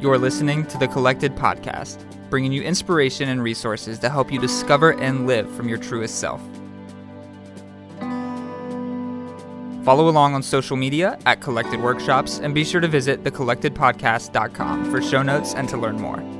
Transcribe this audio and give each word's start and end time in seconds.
You're 0.00 0.16
listening 0.16 0.64
to 0.68 0.78
the 0.78 0.88
Collected 0.88 1.36
Podcast, 1.36 2.02
bringing 2.30 2.52
you 2.52 2.62
inspiration 2.62 3.28
and 3.28 3.42
resources 3.42 3.98
to 3.98 4.08
help 4.08 4.32
you 4.32 4.40
discover 4.40 4.98
and 4.98 5.26
live 5.26 5.54
from 5.54 5.68
your 5.68 5.76
truest 5.76 6.18
self. 6.18 6.40
Follow 9.84 10.08
along 10.08 10.34
on 10.34 10.42
social 10.42 10.78
media 10.78 11.18
at 11.26 11.42
Collected 11.42 11.82
Workshops 11.82 12.38
and 12.38 12.54
be 12.54 12.64
sure 12.64 12.80
to 12.80 12.88
visit 12.88 13.22
thecollectedpodcast.com 13.24 14.90
for 14.90 15.02
show 15.02 15.22
notes 15.22 15.54
and 15.54 15.68
to 15.68 15.76
learn 15.76 16.00
more. 16.00 16.39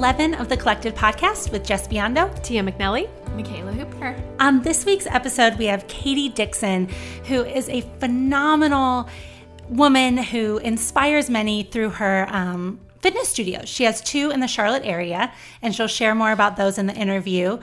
11 0.00 0.32
of 0.32 0.48
the 0.48 0.56
Collected 0.56 0.96
Podcast 0.96 1.52
with 1.52 1.62
Jess 1.62 1.86
Biondo. 1.86 2.42
Tia 2.42 2.62
McNelly. 2.62 3.06
Michaela 3.36 3.70
Hooper. 3.70 4.16
On 4.40 4.62
this 4.62 4.86
week's 4.86 5.04
episode, 5.04 5.58
we 5.58 5.66
have 5.66 5.86
Katie 5.88 6.30
Dixon, 6.30 6.88
who 7.26 7.44
is 7.44 7.68
a 7.68 7.82
phenomenal 8.00 9.10
woman 9.68 10.16
who 10.16 10.56
inspires 10.56 11.28
many 11.28 11.64
through 11.64 11.90
her 11.90 12.26
um, 12.30 12.80
fitness 13.00 13.28
studios. 13.28 13.68
She 13.68 13.84
has 13.84 14.00
two 14.00 14.30
in 14.30 14.40
the 14.40 14.48
Charlotte 14.48 14.86
area, 14.86 15.34
and 15.60 15.74
she'll 15.74 15.86
share 15.86 16.14
more 16.14 16.32
about 16.32 16.56
those 16.56 16.78
in 16.78 16.86
the 16.86 16.94
interview. 16.94 17.58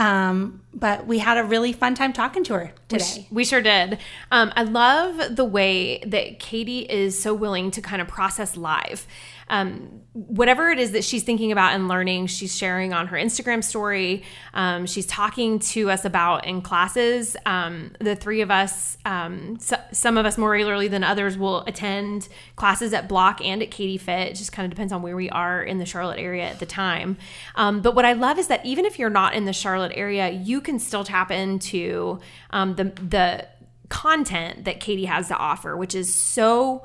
Um, 0.00 0.62
but 0.72 1.06
we 1.06 1.18
had 1.18 1.36
a 1.36 1.44
really 1.44 1.72
fun 1.72 1.94
time 1.94 2.12
talking 2.12 2.42
to 2.44 2.54
her 2.54 2.72
today. 2.88 3.26
We 3.30 3.44
sure 3.44 3.60
did. 3.60 3.98
Um, 4.32 4.50
I 4.56 4.62
love 4.62 5.36
the 5.36 5.44
way 5.44 5.98
that 6.06 6.38
Katie 6.38 6.80
is 6.80 7.20
so 7.20 7.34
willing 7.34 7.70
to 7.72 7.82
kind 7.82 8.00
of 8.00 8.08
process 8.08 8.56
live. 8.56 9.06
Um, 9.50 10.02
whatever 10.12 10.70
it 10.70 10.78
is 10.78 10.92
that 10.92 11.02
she's 11.02 11.24
thinking 11.24 11.50
about 11.50 11.74
and 11.74 11.88
learning, 11.88 12.28
she's 12.28 12.56
sharing 12.56 12.92
on 12.92 13.08
her 13.08 13.16
Instagram 13.16 13.64
story. 13.64 14.22
Um, 14.54 14.86
she's 14.86 15.06
talking 15.06 15.58
to 15.58 15.90
us 15.90 16.04
about 16.04 16.46
in 16.46 16.62
classes. 16.62 17.36
Um, 17.44 17.90
the 17.98 18.14
three 18.14 18.42
of 18.42 18.50
us, 18.52 18.96
um, 19.04 19.58
so, 19.58 19.76
some 19.90 20.16
of 20.16 20.24
us 20.24 20.38
more 20.38 20.50
regularly 20.50 20.86
than 20.86 21.02
others, 21.02 21.36
will 21.36 21.62
attend 21.64 22.28
classes 22.54 22.94
at 22.94 23.08
BLOC 23.08 23.44
and 23.44 23.60
at 23.60 23.72
Kadi 23.72 23.98
Fit. 23.98 24.28
It 24.28 24.34
just 24.36 24.52
kind 24.52 24.64
of 24.66 24.70
depends 24.70 24.92
on 24.92 25.02
where 25.02 25.16
we 25.16 25.28
are 25.30 25.60
in 25.60 25.78
the 25.78 25.86
Charlotte 25.86 26.20
area 26.20 26.44
at 26.44 26.60
the 26.60 26.66
time. 26.66 27.16
Um, 27.56 27.80
but 27.82 27.96
what 27.96 28.04
I 28.04 28.12
love 28.12 28.38
is 28.38 28.46
that 28.46 28.64
even 28.64 28.84
if 28.84 29.00
you're 29.00 29.10
not 29.10 29.34
in 29.34 29.46
the 29.46 29.52
Charlotte 29.52 29.89
area, 29.94 30.30
you 30.30 30.60
can 30.60 30.78
still 30.78 31.04
tap 31.04 31.30
into 31.30 32.20
um, 32.50 32.76
the 32.76 32.84
the 32.84 33.46
content 33.88 34.64
that 34.64 34.80
Katie 34.80 35.04
has 35.04 35.28
to 35.28 35.36
offer, 35.36 35.76
which 35.76 35.94
is 35.94 36.14
so 36.14 36.84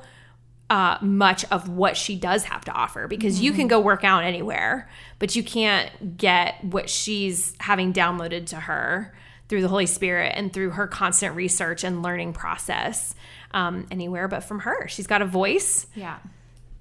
uh, 0.68 0.98
much 1.00 1.44
of 1.50 1.68
what 1.68 1.96
she 1.96 2.16
does 2.16 2.44
have 2.44 2.64
to 2.64 2.72
offer 2.72 3.06
because 3.06 3.36
mm-hmm. 3.36 3.44
you 3.44 3.52
can 3.52 3.68
go 3.68 3.80
work 3.80 4.04
out 4.04 4.24
anywhere, 4.24 4.90
but 5.18 5.36
you 5.36 5.42
can't 5.42 6.16
get 6.16 6.62
what 6.64 6.90
she's 6.90 7.54
having 7.60 7.92
downloaded 7.92 8.46
to 8.46 8.56
her 8.56 9.14
through 9.48 9.62
the 9.62 9.68
Holy 9.68 9.86
Spirit 9.86 10.32
and 10.34 10.52
through 10.52 10.70
her 10.70 10.88
constant 10.88 11.36
research 11.36 11.84
and 11.84 12.02
learning 12.02 12.32
process 12.32 13.14
um, 13.52 13.86
anywhere 13.90 14.26
but 14.26 14.40
from 14.40 14.60
her. 14.60 14.88
She's 14.88 15.06
got 15.06 15.22
a 15.22 15.26
voice. 15.26 15.86
Yeah. 15.94 16.18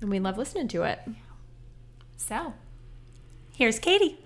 And 0.02 0.10
we 0.10 0.20
love 0.20 0.38
listening 0.38 0.68
to 0.70 0.84
it. 0.84 1.00
So, 2.18 2.54
here's 3.56 3.78
Katie. 3.78 4.18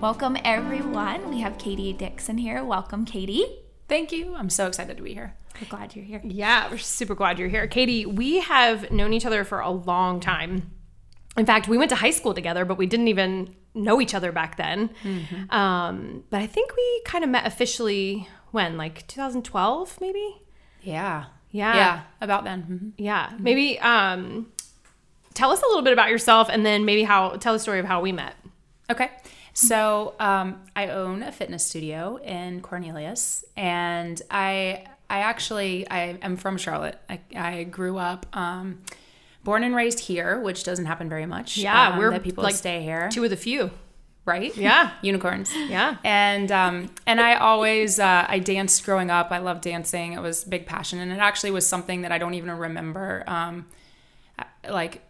Welcome, 0.00 0.38
everyone. 0.46 1.28
We 1.28 1.40
have 1.40 1.58
Katie 1.58 1.92
Dixon 1.92 2.38
here. 2.38 2.64
Welcome, 2.64 3.04
Katie. 3.04 3.44
Thank 3.86 4.12
you. 4.12 4.34
I'm 4.34 4.48
so 4.48 4.66
excited 4.66 4.96
to 4.96 5.02
be 5.02 5.12
here. 5.12 5.36
We're 5.60 5.68
glad 5.68 5.94
you're 5.94 6.06
here. 6.06 6.22
Yeah, 6.24 6.70
we're 6.70 6.78
super 6.78 7.14
glad 7.14 7.38
you're 7.38 7.50
here. 7.50 7.66
Katie, 7.66 8.06
we 8.06 8.40
have 8.40 8.90
known 8.90 9.12
each 9.12 9.26
other 9.26 9.44
for 9.44 9.60
a 9.60 9.68
long 9.68 10.18
time. 10.18 10.70
In 11.36 11.44
fact, 11.44 11.68
we 11.68 11.76
went 11.76 11.90
to 11.90 11.96
high 11.96 12.12
school 12.12 12.32
together, 12.32 12.64
but 12.64 12.78
we 12.78 12.86
didn't 12.86 13.08
even 13.08 13.54
know 13.74 14.00
each 14.00 14.14
other 14.14 14.32
back 14.32 14.56
then. 14.56 14.88
Mm-hmm. 15.04 15.50
Um, 15.54 16.24
but 16.30 16.40
I 16.40 16.46
think 16.46 16.74
we 16.74 17.02
kind 17.04 17.22
of 17.22 17.28
met 17.28 17.46
officially 17.46 18.26
when, 18.52 18.78
like 18.78 19.06
2012, 19.06 20.00
maybe? 20.00 20.40
Yeah. 20.80 21.26
Yeah. 21.50 21.74
Yeah, 21.74 22.00
about 22.22 22.44
then. 22.44 22.62
Mm-hmm. 22.62 22.88
Yeah. 22.96 23.26
Mm-hmm. 23.26 23.42
Maybe 23.42 23.78
um, 23.80 24.50
tell 25.34 25.50
us 25.50 25.60
a 25.60 25.66
little 25.66 25.82
bit 25.82 25.92
about 25.92 26.08
yourself 26.08 26.48
and 26.50 26.64
then 26.64 26.86
maybe 26.86 27.02
how 27.02 27.32
tell 27.32 27.52
the 27.52 27.58
story 27.58 27.80
of 27.80 27.84
how 27.84 28.00
we 28.00 28.12
met. 28.12 28.34
Okay. 28.90 29.10
So 29.60 30.14
um, 30.18 30.62
I 30.74 30.88
own 30.88 31.22
a 31.22 31.30
fitness 31.32 31.64
studio 31.64 32.16
in 32.16 32.62
Cornelius, 32.62 33.44
and 33.56 34.20
I 34.30 34.84
I 35.10 35.18
actually 35.18 35.88
I 35.90 36.18
am 36.22 36.36
from 36.36 36.56
Charlotte. 36.56 36.98
I, 37.08 37.20
I 37.36 37.64
grew 37.64 37.98
up. 37.98 38.24
Um, 38.34 38.78
born 39.44 39.64
and 39.64 39.74
raised 39.74 40.00
here, 40.00 40.40
which 40.40 40.64
doesn't 40.64 40.86
happen 40.86 41.08
very 41.08 41.26
much. 41.26 41.58
Yeah, 41.58 41.90
um, 41.90 41.98
we're 41.98 42.10
that 42.10 42.22
people 42.22 42.44
like 42.44 42.54
stay 42.54 42.82
here. 42.82 43.08
Two 43.10 43.24
of 43.24 43.30
the 43.30 43.36
few, 43.36 43.70
right? 44.24 44.56
Yeah, 44.56 44.92
unicorns. 45.02 45.54
Yeah, 45.54 45.96
and 46.04 46.50
um, 46.50 46.90
and 47.06 47.20
I 47.20 47.34
always 47.34 47.98
uh, 47.98 48.26
I 48.28 48.38
danced 48.38 48.84
growing 48.84 49.10
up. 49.10 49.30
I 49.30 49.38
loved 49.38 49.62
dancing. 49.62 50.14
It 50.14 50.20
was 50.20 50.44
big 50.44 50.64
passion, 50.66 50.98
and 51.00 51.12
it 51.12 51.18
actually 51.18 51.50
was 51.50 51.66
something 51.66 52.02
that 52.02 52.12
I 52.12 52.18
don't 52.18 52.34
even 52.34 52.50
remember. 52.50 53.24
Um, 53.26 53.66
like 54.68 55.02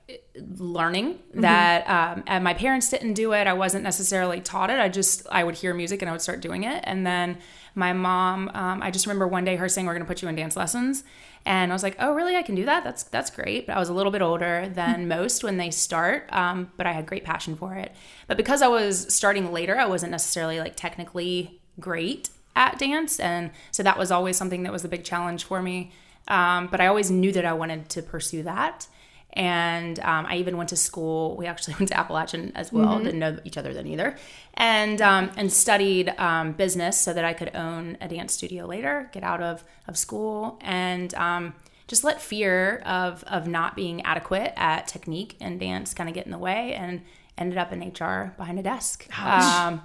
learning 0.58 1.14
mm-hmm. 1.14 1.40
that 1.40 1.88
um, 1.88 2.22
and 2.26 2.44
my 2.44 2.54
parents 2.54 2.88
didn't 2.88 3.14
do 3.14 3.32
it. 3.32 3.46
I 3.46 3.52
wasn't 3.52 3.82
necessarily 3.82 4.40
taught 4.40 4.70
it. 4.70 4.78
I 4.78 4.88
just 4.88 5.26
i 5.30 5.42
would 5.42 5.56
hear 5.56 5.74
music 5.74 6.02
and 6.02 6.08
i 6.08 6.12
would 6.12 6.22
start 6.22 6.40
doing 6.40 6.64
it. 6.64 6.84
And 6.86 7.06
then 7.06 7.38
my 7.74 7.92
mom 7.92 8.50
um, 8.54 8.82
i 8.82 8.90
just 8.90 9.06
remember 9.06 9.26
one 9.26 9.44
day 9.44 9.56
her 9.56 9.68
saying 9.68 9.86
we're 9.86 9.94
going 9.94 10.04
to 10.04 10.08
put 10.08 10.22
you 10.22 10.28
in 10.28 10.36
dance 10.36 10.56
lessons. 10.56 11.02
And 11.44 11.72
i 11.72 11.74
was 11.74 11.82
like 11.82 11.96
oh 11.98 12.12
really? 12.12 12.36
I 12.36 12.42
can 12.42 12.54
do 12.54 12.64
that? 12.66 12.84
That's 12.84 13.02
that's 13.04 13.30
great. 13.30 13.66
But 13.66 13.76
i 13.76 13.78
was 13.80 13.88
a 13.88 13.92
little 13.92 14.12
bit 14.12 14.22
older 14.22 14.70
than 14.72 15.08
most 15.08 15.42
when 15.42 15.56
they 15.56 15.70
start 15.70 16.32
um, 16.32 16.70
but 16.76 16.86
i 16.86 16.92
had 16.92 17.06
great 17.06 17.24
passion 17.24 17.56
for 17.56 17.74
it. 17.74 17.92
But 18.28 18.36
because 18.36 18.62
i 18.62 18.68
was 18.68 19.12
starting 19.12 19.52
later 19.52 19.76
i 19.76 19.86
wasn't 19.86 20.12
necessarily 20.12 20.60
like 20.60 20.76
technically 20.76 21.60
great 21.80 22.30
at 22.54 22.78
dance. 22.78 23.18
And 23.20 23.50
so 23.70 23.82
that 23.82 23.98
was 23.98 24.10
always 24.10 24.36
something 24.36 24.64
that 24.64 24.72
was 24.72 24.84
a 24.84 24.88
big 24.88 25.04
challenge 25.04 25.44
for 25.44 25.60
me. 25.60 25.90
Um, 26.28 26.68
but 26.68 26.80
i 26.80 26.86
always 26.86 27.10
knew 27.10 27.32
that 27.32 27.44
i 27.44 27.52
wanted 27.52 27.88
to 27.88 28.02
pursue 28.02 28.44
that 28.44 28.86
and 29.32 29.98
um, 30.00 30.26
I 30.26 30.36
even 30.36 30.56
went 30.56 30.70
to 30.70 30.76
school. 30.76 31.36
We 31.36 31.46
actually 31.46 31.74
went 31.78 31.88
to 31.88 31.98
Appalachian 31.98 32.52
as 32.54 32.72
well. 32.72 32.94
Mm-hmm. 32.94 33.04
Didn't 33.04 33.20
know 33.20 33.38
each 33.44 33.56
other 33.56 33.72
then 33.72 33.86
either, 33.86 34.16
and 34.54 35.00
um, 35.00 35.30
and 35.36 35.52
studied 35.52 36.08
um, 36.18 36.52
business 36.52 36.98
so 36.98 37.12
that 37.12 37.24
I 37.24 37.32
could 37.32 37.54
own 37.54 37.96
a 38.00 38.08
dance 38.08 38.32
studio 38.32 38.66
later, 38.66 39.10
get 39.12 39.22
out 39.22 39.42
of 39.42 39.64
of 39.86 39.96
school, 39.96 40.58
and 40.60 41.14
um, 41.14 41.54
just 41.86 42.04
let 42.04 42.20
fear 42.20 42.82
of 42.84 43.24
of 43.24 43.46
not 43.46 43.76
being 43.76 44.02
adequate 44.02 44.52
at 44.56 44.86
technique 44.86 45.36
and 45.40 45.58
dance 45.60 45.94
kind 45.94 46.08
of 46.08 46.14
get 46.14 46.26
in 46.26 46.32
the 46.32 46.38
way, 46.38 46.74
and 46.74 47.02
ended 47.38 47.58
up 47.58 47.72
in 47.72 47.80
HR 47.80 48.34
behind 48.36 48.58
a 48.58 48.62
desk. 48.62 49.08
Um, 49.18 49.82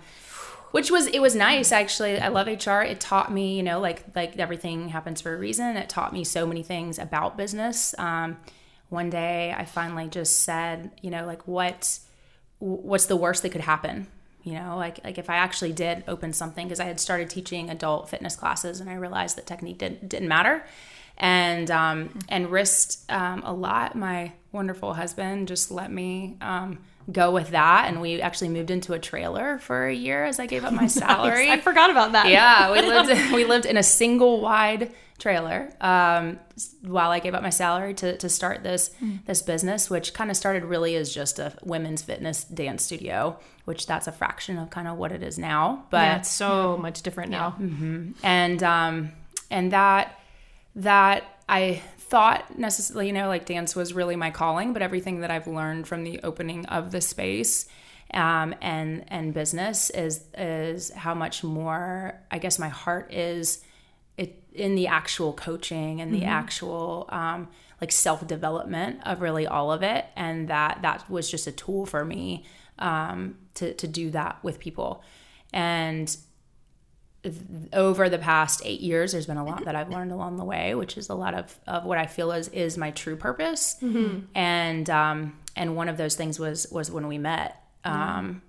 which 0.71 0.91
was 0.91 1.07
it 1.07 1.21
was 1.21 1.33
nice 1.33 1.71
actually 1.71 2.19
i 2.19 2.27
love 2.27 2.47
hr 2.47 2.81
it 2.81 2.99
taught 2.99 3.31
me 3.31 3.55
you 3.55 3.63
know 3.63 3.79
like 3.79 4.03
like 4.13 4.37
everything 4.37 4.89
happens 4.89 5.21
for 5.21 5.33
a 5.33 5.37
reason 5.37 5.77
it 5.77 5.87
taught 5.87 6.11
me 6.11 6.21
so 6.21 6.45
many 6.45 6.61
things 6.61 6.99
about 6.99 7.37
business 7.37 7.95
um, 7.97 8.35
one 8.89 9.09
day 9.09 9.53
I 9.55 9.65
finally 9.65 10.07
just 10.07 10.41
said, 10.41 10.91
you 11.01 11.09
know, 11.09 11.25
like 11.25 11.47
what 11.47 11.99
what's 12.59 13.05
the 13.05 13.15
worst 13.15 13.43
that 13.43 13.49
could 13.49 13.61
happen? 13.61 14.07
You 14.43 14.53
know, 14.53 14.77
like 14.77 15.03
like 15.03 15.17
if 15.17 15.29
I 15.29 15.35
actually 15.37 15.73
did 15.73 16.03
open 16.07 16.33
something 16.33 16.67
because 16.67 16.79
I 16.79 16.85
had 16.85 16.99
started 16.99 17.29
teaching 17.29 17.69
adult 17.69 18.09
fitness 18.09 18.35
classes 18.35 18.79
and 18.79 18.89
I 18.89 18.95
realized 18.95 19.37
that 19.37 19.45
technique 19.45 19.79
didn't 19.79 20.07
didn't 20.07 20.27
matter 20.27 20.63
and 21.17 21.71
um, 21.71 22.19
and 22.29 22.51
risked 22.51 23.09
um, 23.09 23.41
a 23.43 23.53
lot. 23.53 23.95
My 23.95 24.33
wonderful 24.51 24.93
husband 24.93 25.47
just 25.47 25.71
let 25.71 25.91
me 25.91 26.37
um, 26.41 26.79
go 27.11 27.31
with 27.31 27.49
that, 27.49 27.85
and 27.87 28.01
we 28.01 28.21
actually 28.21 28.49
moved 28.49 28.71
into 28.71 28.93
a 28.93 28.99
trailer 28.99 29.59
for 29.59 29.87
a 29.87 29.93
year 29.93 30.25
as 30.25 30.39
I 30.39 30.45
gave 30.45 30.63
up 30.63 30.73
my 30.73 30.87
salary. 31.01 31.47
nice. 31.47 31.59
I 31.59 31.61
forgot 31.61 31.89
about 31.89 32.13
that. 32.13 32.27
Yeah, 32.27 32.71
we 32.71 32.81
lived 32.87 33.33
we 33.33 33.45
lived 33.45 33.65
in 33.65 33.77
a 33.77 33.83
single 33.83 34.41
wide 34.41 34.91
trailer 35.17 35.71
um, 35.79 36.37
while 36.81 37.09
I 37.09 37.19
gave 37.19 37.33
up 37.33 37.41
my 37.41 37.49
salary 37.49 37.93
to, 37.95 38.17
to 38.17 38.27
start 38.27 38.63
this 38.63 38.91
mm. 39.01 39.25
this 39.25 39.41
business, 39.41 39.89
which 39.89 40.13
kind 40.13 40.29
of 40.29 40.37
started 40.37 40.65
really 40.65 40.95
as 40.95 41.13
just 41.13 41.39
a 41.39 41.53
women's 41.63 42.01
fitness 42.01 42.43
dance 42.43 42.83
studio, 42.83 43.39
which 43.65 43.87
that's 43.87 44.07
a 44.07 44.11
fraction 44.11 44.57
of 44.57 44.69
kind 44.69 44.87
of 44.87 44.97
what 44.97 45.11
it 45.11 45.23
is 45.23 45.37
now. 45.37 45.85
But 45.89 45.97
yeah, 45.97 46.17
it's 46.17 46.29
so 46.29 46.77
much 46.77 47.01
different 47.01 47.31
now. 47.31 47.55
Yeah. 47.59 47.65
Mm-hmm. 47.65 48.11
And 48.23 48.63
um, 48.63 49.11
and 49.49 49.71
that 49.71 50.19
that 50.75 51.23
I 51.47 51.81
thought 52.09 52.57
necessarily, 52.57 53.07
you 53.07 53.13
know, 53.13 53.27
like 53.27 53.45
dance 53.45 53.75
was 53.75 53.93
really 53.93 54.15
my 54.15 54.31
calling, 54.31 54.73
but 54.73 54.81
everything 54.81 55.21
that 55.21 55.31
I've 55.31 55.47
learned 55.47 55.87
from 55.87 56.03
the 56.03 56.19
opening 56.23 56.65
of 56.67 56.91
the 56.91 57.01
space 57.01 57.67
um, 58.13 58.53
and 58.61 59.03
and 59.07 59.33
business 59.33 59.89
is 59.89 60.23
is 60.37 60.91
how 60.91 61.13
much 61.13 61.43
more 61.43 62.19
I 62.29 62.37
guess 62.37 62.59
my 62.59 62.69
heart 62.69 63.11
is 63.13 63.61
it 64.17 64.43
in 64.53 64.75
the 64.75 64.87
actual 64.87 65.33
coaching 65.33 65.99
and 66.01 66.13
the 66.13 66.19
mm-hmm. 66.19 66.29
actual 66.29 67.09
um, 67.09 67.49
like 67.81 67.91
self 67.91 68.25
development 68.27 68.99
of 69.03 69.21
really 69.21 69.47
all 69.47 69.71
of 69.71 69.83
it, 69.83 70.05
and 70.15 70.47
that 70.47 70.79
that 70.83 71.09
was 71.09 71.29
just 71.29 71.47
a 71.47 71.51
tool 71.51 71.85
for 71.85 72.05
me 72.05 72.45
um, 72.77 73.35
to 73.55 73.73
to 73.73 73.87
do 73.87 74.11
that 74.11 74.37
with 74.43 74.59
people, 74.59 75.03
and 75.51 76.15
over 77.73 78.09
the 78.09 78.17
past 78.17 78.61
eight 78.65 78.81
years, 78.81 79.11
there's 79.11 79.25
been 79.25 79.37
a 79.37 79.45
lot 79.45 79.65
that 79.65 79.75
I've 79.75 79.89
learned 79.89 80.11
along 80.11 80.37
the 80.37 80.43
way, 80.45 80.75
which 80.75 80.97
is 80.97 81.09
a 81.09 81.15
lot 81.15 81.33
of, 81.33 81.57
of 81.67 81.83
what 81.85 81.97
I 81.97 82.05
feel 82.07 82.31
is 82.31 82.47
is 82.49 82.77
my 82.77 82.91
true 82.91 83.15
purpose. 83.15 83.77
And 84.35 84.89
um, 84.89 85.37
and 85.55 85.75
one 85.75 85.89
of 85.89 85.97
those 85.97 86.15
things 86.15 86.39
was 86.39 86.67
was 86.71 86.89
when 86.91 87.07
we 87.07 87.17
met. 87.17 87.61
Um, 87.83 88.41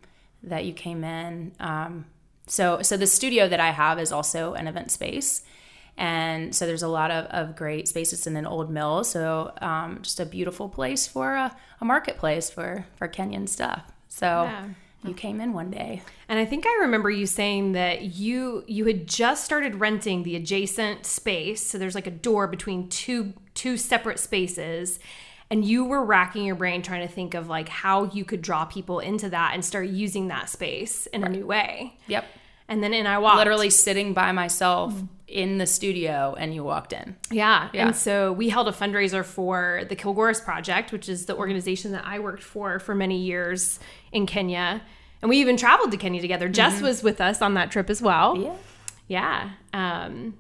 That 0.43 0.65
you 0.65 0.73
came 0.75 1.03
in. 1.03 1.53
Um, 1.59 2.05
so 2.47 2.81
so 2.83 2.97
the 2.97 3.07
studio 3.07 3.49
that 3.49 3.59
I 3.59 3.71
have 3.73 3.99
is 3.99 4.13
also 4.13 4.55
an 4.55 4.69
event 4.69 4.91
space. 4.91 5.43
And 5.99 6.55
so 6.55 6.67
there's 6.67 6.83
a 6.83 6.89
lot 6.89 7.11
of, 7.11 7.25
of 7.27 7.57
great 7.57 7.89
spaces 7.89 8.27
in 8.27 8.37
an 8.37 8.47
old 8.47 8.71
mill. 8.71 9.03
So 9.03 9.53
um, 9.63 10.01
just 10.03 10.21
a 10.21 10.27
beautiful 10.27 10.69
place 10.69 11.07
for 11.07 11.35
a, 11.35 11.57
a 11.81 11.85
marketplace 11.85 12.51
for, 12.51 12.85
for 12.97 13.09
Kenyan 13.09 13.49
stuff. 13.49 13.91
So 14.09 14.27
Yeah. 14.27 14.67
You 15.09 15.15
came 15.15 15.41
in 15.41 15.53
one 15.53 15.71
day. 15.71 16.03
And 16.29 16.39
I 16.39 16.45
think 16.45 16.67
I 16.67 16.79
remember 16.81 17.11
you 17.11 17.27
saying 17.27 17.73
that 17.73 18.17
you 18.17 18.65
you 18.67 18.85
had 18.87 19.07
just 19.07 19.45
started 19.45 19.77
renting 19.77 20.23
the 20.23 20.37
adjacent 20.37 21.07
space. 21.07 21.65
So 21.65 21.79
there's 21.79 21.95
like 21.95 22.07
a 22.07 22.13
door 22.13 22.47
between 22.47 22.89
two 22.89 23.35
two 23.55 23.77
separate 23.77 24.19
spaces. 24.19 24.99
And 25.49 25.65
you 25.65 25.85
were 25.85 26.05
racking 26.05 26.45
your 26.45 26.57
brain 26.57 26.83
trying 26.83 27.07
to 27.07 27.13
think 27.13 27.35
of 27.35 27.49
like 27.49 27.69
how 27.69 28.05
you 28.07 28.25
could 28.25 28.43
draw 28.43 28.65
people 28.65 28.99
into 28.99 29.29
that 29.31 29.53
and 29.55 29.65
start 29.65 29.87
using 29.87 30.29
that 30.29 30.49
space 30.49 31.07
in 31.07 31.23
a 31.23 31.29
new 31.29 31.47
way. 31.47 31.97
Yep. 32.09 32.25
And 32.69 32.83
then 32.83 32.93
in 32.93 33.07
I 33.07 33.19
walked. 33.19 33.39
Literally 33.39 33.71
sitting 33.71 34.13
by 34.13 34.33
myself 34.33 34.93
in 35.29 35.59
the 35.59 35.67
studio 35.67 36.35
and 36.39 36.55
you 36.55 36.65
walked 36.65 36.93
in. 36.93 37.17
Yeah. 37.31 37.69
Yeah. 37.73 37.87
And 37.87 37.97
so 37.97 38.33
we 38.33 38.49
held 38.49 38.69
a 38.69 38.73
fundraiser 38.73 39.25
for 39.25 39.83
the 39.89 39.97
Kilgoris 39.97 40.45
Project, 40.45 40.93
which 40.93 41.09
is 41.09 41.27
the 41.27 41.37
organization 41.37 41.93
that 41.93 42.05
I 42.05 42.19
worked 42.19 42.43
for 42.43 42.79
for 42.79 42.95
many 42.95 43.19
years 43.19 43.79
in 44.13 44.27
Kenya. 44.27 44.83
And 45.23 45.29
we 45.29 45.39
even 45.39 45.57
traveled 45.57 45.91
to 45.93 45.97
Kenya 45.97 46.21
together. 46.21 46.49
Jess 46.49 46.81
was 46.81 47.03
with 47.03 47.21
us 47.21 47.41
on 47.43 47.55
that 47.55 47.71
trip 47.71 47.89
as 47.91 48.01
well. 48.03 48.37
Yeah. 48.37 48.55
Yeah. 49.09 49.51
Um, 49.73 50.35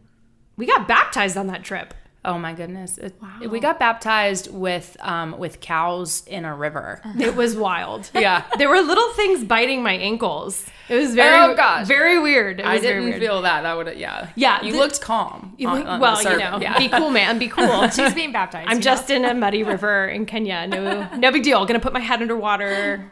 we 0.56 0.67
got 0.67 0.87
baptized 0.88 1.37
on 1.37 1.46
that 1.49 1.62
trip. 1.64 1.94
Oh 2.25 2.38
my 2.38 2.55
goodness! 2.55 2.99
It, 2.99 3.14
We 3.49 3.61
got 3.61 3.78
baptized 3.78 4.52
with 4.52 4.96
um, 4.99 5.38
with 5.38 5.61
cows 5.61 6.25
in 6.26 6.44
a 6.44 6.52
river. 6.56 7.00
It 7.20 7.37
was 7.37 7.55
wild. 7.55 8.11
Yeah. 8.17 8.43
There 8.58 8.69
were 8.69 8.81
little 8.81 9.12
things 9.12 9.44
biting 9.44 9.84
my 9.84 9.93
ankles. 9.93 10.67
It 10.88 10.96
was 10.96 11.14
very, 11.14 11.52
Oh, 11.52 11.55
gosh. 11.55 11.87
very 11.87 12.19
weird. 12.20 12.58
It 12.58 12.67
I 12.67 12.75
was 12.75 12.82
very 12.82 12.94
didn't 12.94 13.11
weird. 13.11 13.20
feel 13.23 13.43
that. 13.43 13.62
That 13.62 13.76
would 13.76 13.96
yeah. 13.96 14.31
Yeah, 14.34 14.61
You 14.64 14.73
the- 14.73 14.78
looked 14.78 15.00
calm. 15.00 15.55
You 15.56 15.69
on- 15.69 15.87
on 15.87 16.00
well, 16.00 16.20
you 16.20 16.37
know, 16.37 16.58
Yeah. 16.61 16.76
be 16.78 16.88
cool, 16.88 17.11
man. 17.11 17.38
Be 17.38 17.46
cool. 17.46 17.88
She's 17.90 18.12
being 18.14 18.32
baptized. 18.32 18.69
I'm 18.70 18.78
you 18.78 18.82
just 18.82 19.08
in 19.08 19.25
a 19.25 19.32
muddy 19.32 19.62
river 19.62 20.08
in 20.08 20.26
Kenya. 20.26 20.67
No, 20.67 21.08
no 21.17 21.31
big 21.31 21.44
deal. 21.44 21.64
Gonna 21.64 21.78
put 21.78 21.93
my 21.93 22.00
head 22.00 22.23
underwater. 22.23 23.08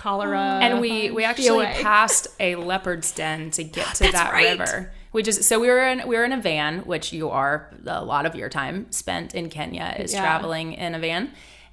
Cholera. 0.00 0.58
and 0.62 0.80
we 0.80 1.10
we 1.10 1.24
actually 1.24 1.66
passed 1.66 2.26
a 2.40 2.56
leopard's 2.56 3.12
den 3.12 3.50
to 3.52 3.64
get 3.64 3.94
to 3.96 4.10
that 4.12 4.32
right. 4.32 4.58
river. 4.58 4.92
We 5.12 5.22
just 5.22 5.42
so 5.44 5.60
we 5.60 5.68
were 5.68 5.86
in 5.86 6.08
we 6.08 6.16
were 6.16 6.24
in 6.24 6.32
a 6.32 6.40
van, 6.40 6.80
which 6.80 7.12
you 7.12 7.28
are 7.30 7.70
a 7.86 8.04
lot 8.04 8.24
of 8.26 8.34
your 8.34 8.48
time 8.48 8.90
spent 8.90 9.34
in 9.34 9.50
Kenya 9.50 9.94
is 9.98 10.12
Yeah. 10.12 10.20
traveling 10.20 10.72
in 10.72 10.94
a 10.94 10.98
van, 10.98 11.30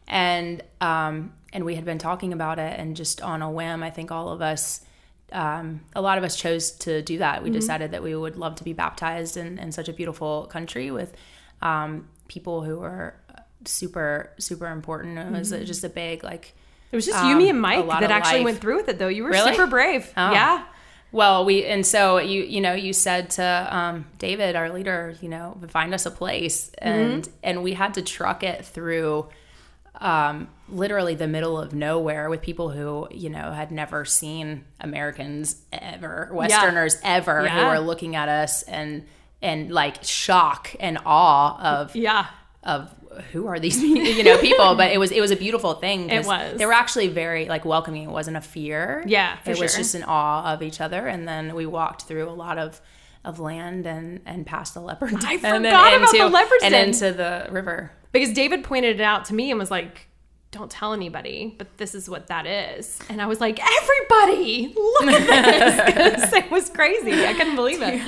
and 0.07 0.61
um 0.81 1.33
and 1.53 1.63
we 1.63 1.75
had 1.75 1.85
been 1.85 1.99
talking 1.99 2.33
about 2.33 2.59
it, 2.59 2.77
and 2.79 2.95
just 2.95 3.21
on 3.21 3.41
a 3.41 3.49
whim, 3.49 3.81
I 3.83 3.89
think 3.89 4.11
all 4.11 4.29
of 4.29 4.41
us. 4.41 4.81
Um, 5.33 5.81
a 5.93 5.99
lot 6.01 6.17
of 6.17 6.23
us 6.23 6.37
chose 6.37 6.71
to 6.71 7.01
do 7.01 7.17
that. 7.17 7.43
We 7.43 7.49
decided 7.49 7.91
that 7.91 8.01
we 8.01 8.15
would 8.15 8.37
love 8.37 8.55
to 8.55 8.63
be 8.63 8.71
baptized 8.71 9.35
in, 9.35 9.59
in 9.59 9.73
such 9.73 9.89
a 9.89 9.93
beautiful 9.93 10.45
country 10.45 10.89
with 10.89 11.13
um, 11.61 12.07
people 12.29 12.63
who 12.63 12.79
were 12.79 13.13
super, 13.65 14.31
super 14.37 14.67
important. 14.67 15.17
It 15.19 15.29
was 15.31 15.49
just 15.49 15.83
a 15.83 15.89
big, 15.89 16.23
like, 16.23 16.53
It 16.91 16.95
was 16.95 17.05
just 17.05 17.23
you, 17.25 17.35
me, 17.35 17.49
and 17.49 17.57
um, 17.57 17.61
Mike 17.61 17.87
that 17.99 18.11
actually 18.11 18.37
life. 18.39 18.45
went 18.45 18.57
through 18.59 18.77
with 18.77 18.89
it, 18.89 18.97
though. 18.99 19.07
You 19.09 19.23
were 19.23 19.29
Really? 19.31 19.51
super 19.51 19.67
brave. 19.67 20.11
Oh. 20.15 20.31
Yeah. 20.31 20.63
Well, 21.11 21.45
we 21.45 21.65
and 21.65 21.85
so 21.85 22.17
you 22.17 22.43
you 22.43 22.59
know 22.61 22.73
you 22.73 22.91
said 22.93 23.29
to 23.31 23.67
um, 23.71 24.05
David, 24.19 24.55
our 24.55 24.69
leader, 24.69 25.15
you 25.21 25.29
know, 25.29 25.57
find 25.69 25.93
us 25.93 26.05
a 26.05 26.11
place, 26.11 26.69
and 26.79 27.27
and 27.43 27.63
we 27.63 27.73
had 27.73 27.93
to 27.95 28.01
truck 28.01 28.43
it 28.43 28.65
through 28.65 29.27
um, 29.99 30.47
literally 30.69 31.15
the 31.15 31.27
middle 31.27 31.57
of 31.59 31.73
nowhere 31.73 32.29
with 32.29 32.41
people 32.41 32.69
who 32.69 33.07
you 33.11 33.29
know 33.29 33.51
had 33.51 33.71
never 33.71 34.03
seen 34.05 34.65
Americans 34.81 35.61
ever, 35.71 36.29
Westerners 36.33 36.97
ever, 37.03 37.47
who 37.47 37.65
were 37.65 37.79
looking 37.79 38.15
at 38.15 38.29
us 38.29 38.63
and 38.63 39.05
and 39.41 39.71
like 39.71 40.03
shock 40.03 40.75
and 40.79 40.97
awe 41.05 41.57
of 41.79 41.95
Yeah. 41.95 42.25
of 42.63 42.93
who 43.31 43.47
are 43.47 43.59
these 43.59 43.81
you 43.83 44.23
know 44.23 44.37
people? 44.37 44.75
But 44.75 44.91
it 44.91 44.99
was 44.99 45.11
it 45.11 45.21
was 45.21 45.31
a 45.31 45.35
beautiful 45.35 45.73
thing 45.73 46.09
It 46.09 46.25
was. 46.25 46.57
they 46.57 46.65
were 46.65 46.73
actually 46.73 47.07
very 47.07 47.45
like 47.45 47.65
welcoming. 47.65 48.03
It 48.03 48.11
wasn't 48.11 48.37
a 48.37 48.41
fear. 48.41 49.03
Yeah, 49.07 49.37
for 49.37 49.51
it 49.51 49.59
was 49.59 49.71
sure. 49.71 49.79
just 49.79 49.95
an 49.95 50.03
awe 50.03 50.53
of 50.53 50.61
each 50.61 50.81
other. 50.81 51.07
And 51.07 51.27
then 51.27 51.55
we 51.55 51.65
walked 51.65 52.03
through 52.03 52.29
a 52.29 52.31
lot 52.31 52.57
of 52.57 52.81
of 53.25 53.39
land 53.39 53.85
and 53.85 54.21
and 54.25 54.45
past 54.45 54.73
the 54.73 54.79
leopard 54.79 55.13
I 55.25 55.37
forgot 55.37 55.93
about 55.95 56.11
the 56.11 56.29
leopard's 56.29 56.63
and 56.63 56.73
into 56.73 57.11
the 57.11 57.47
river. 57.51 57.91
Because 58.11 58.31
David 58.33 58.63
pointed 58.63 58.99
it 58.99 59.03
out 59.03 59.25
to 59.25 59.33
me 59.33 59.51
and 59.51 59.59
was 59.59 59.69
like, 59.69 60.06
don't 60.57 60.71
tell 60.71 60.93
anybody, 60.93 61.53
but 61.57 61.77
this 61.77 61.93
is 61.93 62.09
what 62.09 62.27
that 62.27 62.45
is. 62.45 62.99
And 63.09 63.21
I 63.21 63.27
was 63.27 63.39
like, 63.39 63.59
everybody, 63.59 64.73
look 64.75 65.03
at 65.03 65.95
this. 65.95 66.33
it 66.33 66.49
was 66.49 66.69
crazy. 66.69 67.25
I 67.25 67.33
couldn't 67.33 67.55
believe 67.55 67.79
it. 67.81 68.01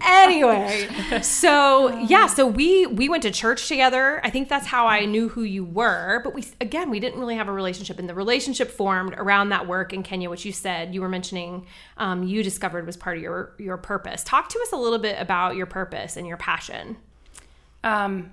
anyway, 0.06 1.20
so 1.22 1.98
yeah, 2.00 2.26
so 2.26 2.46
we 2.46 2.86
we 2.86 3.08
went 3.08 3.22
to 3.24 3.30
church 3.30 3.66
together. 3.68 4.20
I 4.24 4.30
think 4.30 4.48
that's 4.48 4.66
how 4.66 4.86
I 4.86 5.04
knew 5.04 5.28
who 5.28 5.42
you 5.42 5.64
were. 5.64 6.20
But 6.22 6.34
we 6.34 6.44
again, 6.60 6.90
we 6.90 7.00
didn't 7.00 7.18
really 7.18 7.36
have 7.36 7.48
a 7.48 7.52
relationship, 7.52 7.98
and 7.98 8.08
the 8.08 8.14
relationship 8.14 8.70
formed 8.70 9.14
around 9.14 9.48
that 9.48 9.66
work 9.66 9.92
in 9.92 10.02
Kenya, 10.02 10.30
which 10.30 10.44
you 10.44 10.52
said 10.52 10.94
you 10.94 11.00
were 11.00 11.08
mentioning. 11.08 11.66
Um, 11.96 12.22
you 12.22 12.42
discovered 12.42 12.86
was 12.86 12.96
part 12.96 13.16
of 13.16 13.22
your 13.22 13.54
your 13.58 13.76
purpose. 13.76 14.22
Talk 14.22 14.48
to 14.50 14.60
us 14.60 14.72
a 14.72 14.76
little 14.76 14.98
bit 14.98 15.20
about 15.20 15.56
your 15.56 15.66
purpose 15.66 16.16
and 16.16 16.26
your 16.26 16.36
passion. 16.36 16.96
Um, 17.82 18.32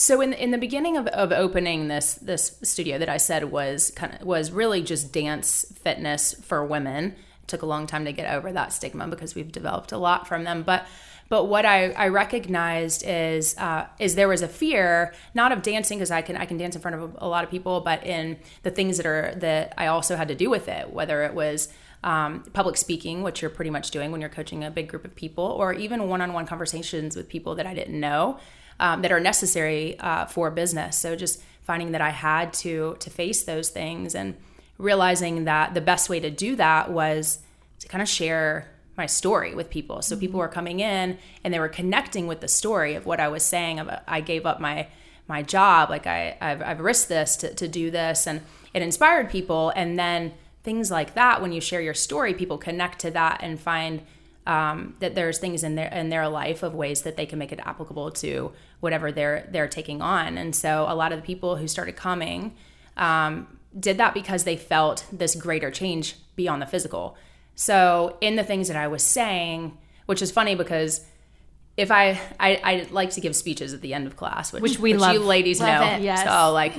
so 0.00 0.20
in 0.20 0.32
in 0.32 0.50
the 0.50 0.58
beginning 0.58 0.96
of, 0.96 1.06
of 1.08 1.32
opening 1.32 1.88
this 1.88 2.14
this 2.14 2.58
studio 2.62 2.98
that 2.98 3.08
I 3.08 3.16
said 3.16 3.44
was 3.50 3.90
kind 3.96 4.14
of 4.14 4.26
was 4.26 4.50
really 4.50 4.82
just 4.82 5.12
dance 5.12 5.64
fitness 5.82 6.34
for 6.34 6.64
women. 6.64 7.16
It 7.42 7.48
took 7.48 7.62
a 7.62 7.66
long 7.66 7.86
time 7.86 8.04
to 8.04 8.12
get 8.12 8.32
over 8.32 8.52
that 8.52 8.72
stigma 8.72 9.08
because 9.08 9.34
we've 9.34 9.52
developed 9.52 9.92
a 9.92 9.98
lot 9.98 10.26
from 10.26 10.44
them, 10.44 10.62
but. 10.62 10.86
But 11.30 11.44
what 11.44 11.66
I, 11.66 11.90
I 11.90 12.08
recognized 12.08 13.04
is 13.06 13.54
uh, 13.58 13.86
is 13.98 14.14
there 14.14 14.28
was 14.28 14.40
a 14.40 14.48
fear 14.48 15.12
not 15.34 15.52
of 15.52 15.60
dancing 15.60 15.98
because 15.98 16.10
I 16.10 16.22
can 16.22 16.38
I 16.38 16.46
can 16.46 16.56
dance 16.56 16.74
in 16.74 16.80
front 16.80 16.94
of 16.96 17.02
a, 17.02 17.26
a 17.26 17.28
lot 17.28 17.44
of 17.44 17.50
people, 17.50 17.82
but 17.82 18.02
in 18.06 18.38
the 18.62 18.70
things 18.70 18.96
that 18.96 19.04
are 19.04 19.34
that 19.36 19.74
I 19.76 19.88
also 19.88 20.16
had 20.16 20.28
to 20.28 20.34
do 20.34 20.48
with 20.48 20.68
it, 20.68 20.90
whether 20.90 21.24
it 21.24 21.34
was 21.34 21.68
um, 22.02 22.44
public 22.54 22.78
speaking, 22.78 23.22
which 23.22 23.42
you're 23.42 23.50
pretty 23.50 23.70
much 23.70 23.90
doing 23.90 24.10
when 24.10 24.22
you're 24.22 24.30
coaching 24.30 24.64
a 24.64 24.70
big 24.70 24.88
group 24.88 25.04
of 25.04 25.14
people, 25.14 25.44
or 25.44 25.74
even 25.74 26.08
one-on-one 26.08 26.46
conversations 26.46 27.14
with 27.14 27.28
people 27.28 27.54
that 27.56 27.66
I 27.66 27.74
didn't 27.74 28.00
know 28.00 28.38
um, 28.80 29.02
that 29.02 29.12
are 29.12 29.20
necessary 29.20 29.98
uh, 30.00 30.26
for 30.26 30.50
business. 30.50 30.96
So 30.96 31.16
just 31.16 31.42
finding 31.62 31.92
that 31.92 32.00
I 32.00 32.10
had 32.10 32.52
to 32.54 32.96
to 33.00 33.10
face 33.10 33.42
those 33.42 33.68
things 33.68 34.14
and 34.14 34.36
realizing 34.78 35.44
that 35.44 35.74
the 35.74 35.80
best 35.80 36.08
way 36.08 36.20
to 36.20 36.30
do 36.30 36.56
that 36.56 36.90
was 36.90 37.40
to 37.80 37.88
kind 37.88 38.02
of 38.02 38.08
share 38.08 38.70
my 38.96 39.06
story 39.06 39.54
with 39.54 39.70
people. 39.70 40.02
So 40.02 40.16
people 40.16 40.38
were 40.40 40.48
coming 40.48 40.80
in 40.80 41.18
and 41.44 41.54
they 41.54 41.60
were 41.60 41.68
connecting 41.68 42.26
with 42.26 42.40
the 42.40 42.48
story 42.48 42.94
of 42.94 43.06
what 43.06 43.20
I 43.20 43.28
was 43.28 43.44
saying. 43.44 43.78
Of 43.80 43.88
I 44.06 44.20
gave 44.20 44.46
up 44.46 44.60
my 44.60 44.88
my 45.28 45.42
job, 45.42 45.90
like 45.90 46.06
I 46.06 46.36
I've, 46.40 46.62
I've 46.62 46.80
risked 46.80 47.08
this 47.08 47.36
to, 47.36 47.54
to 47.54 47.68
do 47.68 47.90
this, 47.90 48.26
and 48.26 48.40
it 48.74 48.82
inspired 48.82 49.30
people. 49.30 49.72
And 49.76 49.98
then 49.98 50.32
things 50.64 50.90
like 50.90 51.14
that, 51.14 51.40
when 51.40 51.52
you 51.52 51.60
share 51.60 51.80
your 51.80 51.94
story, 51.94 52.34
people 52.34 52.58
connect 52.58 52.98
to 53.00 53.10
that 53.12 53.40
and 53.42 53.60
find 53.60 54.02
um, 54.48 54.96
that 55.00 55.14
there's 55.14 55.38
things 55.38 55.62
in 55.62 55.74
their 55.76 55.88
in 55.88 56.08
their 56.08 56.26
life 56.28 56.62
of 56.62 56.74
ways 56.74 57.02
that 57.02 57.16
they 57.16 57.26
can 57.26 57.38
make 57.38 57.52
it 57.52 57.60
applicable 57.64 58.10
to 58.10 58.50
whatever 58.80 59.12
they're 59.12 59.46
they're 59.52 59.68
taking 59.68 60.00
on. 60.02 60.38
And 60.38 60.56
so 60.56 60.86
a 60.88 60.94
lot 60.94 61.12
of 61.12 61.20
the 61.20 61.26
people 61.26 61.56
who 61.56 61.68
started 61.68 61.94
coming 61.96 62.56
um, 62.96 63.58
did 63.78 63.98
that 63.98 64.14
because 64.14 64.44
they 64.44 64.56
felt 64.56 65.04
this 65.12 65.34
greater 65.34 65.70
change 65.70 66.16
beyond 66.34 66.62
the 66.62 66.66
physical. 66.66 67.16
So 67.54 68.16
in 68.20 68.36
the 68.36 68.44
things 68.44 68.68
that 68.68 68.76
I 68.76 68.88
was 68.88 69.02
saying, 69.02 69.76
which 70.06 70.22
is 70.22 70.30
funny 70.30 70.54
because 70.54 71.04
if 71.76 71.90
I 71.90 72.18
I, 72.40 72.60
I 72.64 72.86
like 72.90 73.10
to 73.10 73.20
give 73.20 73.36
speeches 73.36 73.74
at 73.74 73.82
the 73.82 73.92
end 73.92 74.06
of 74.06 74.16
class, 74.16 74.52
which, 74.52 74.62
Which 74.62 74.78
we 74.78 74.92
you 74.92 74.98
love. 74.98 75.22
ladies 75.22 75.60
Love 75.60 75.80
know. 75.80 75.96
it. 75.96 76.02
Yes. 76.02 76.24
So 76.24 76.52
like, 76.52 76.74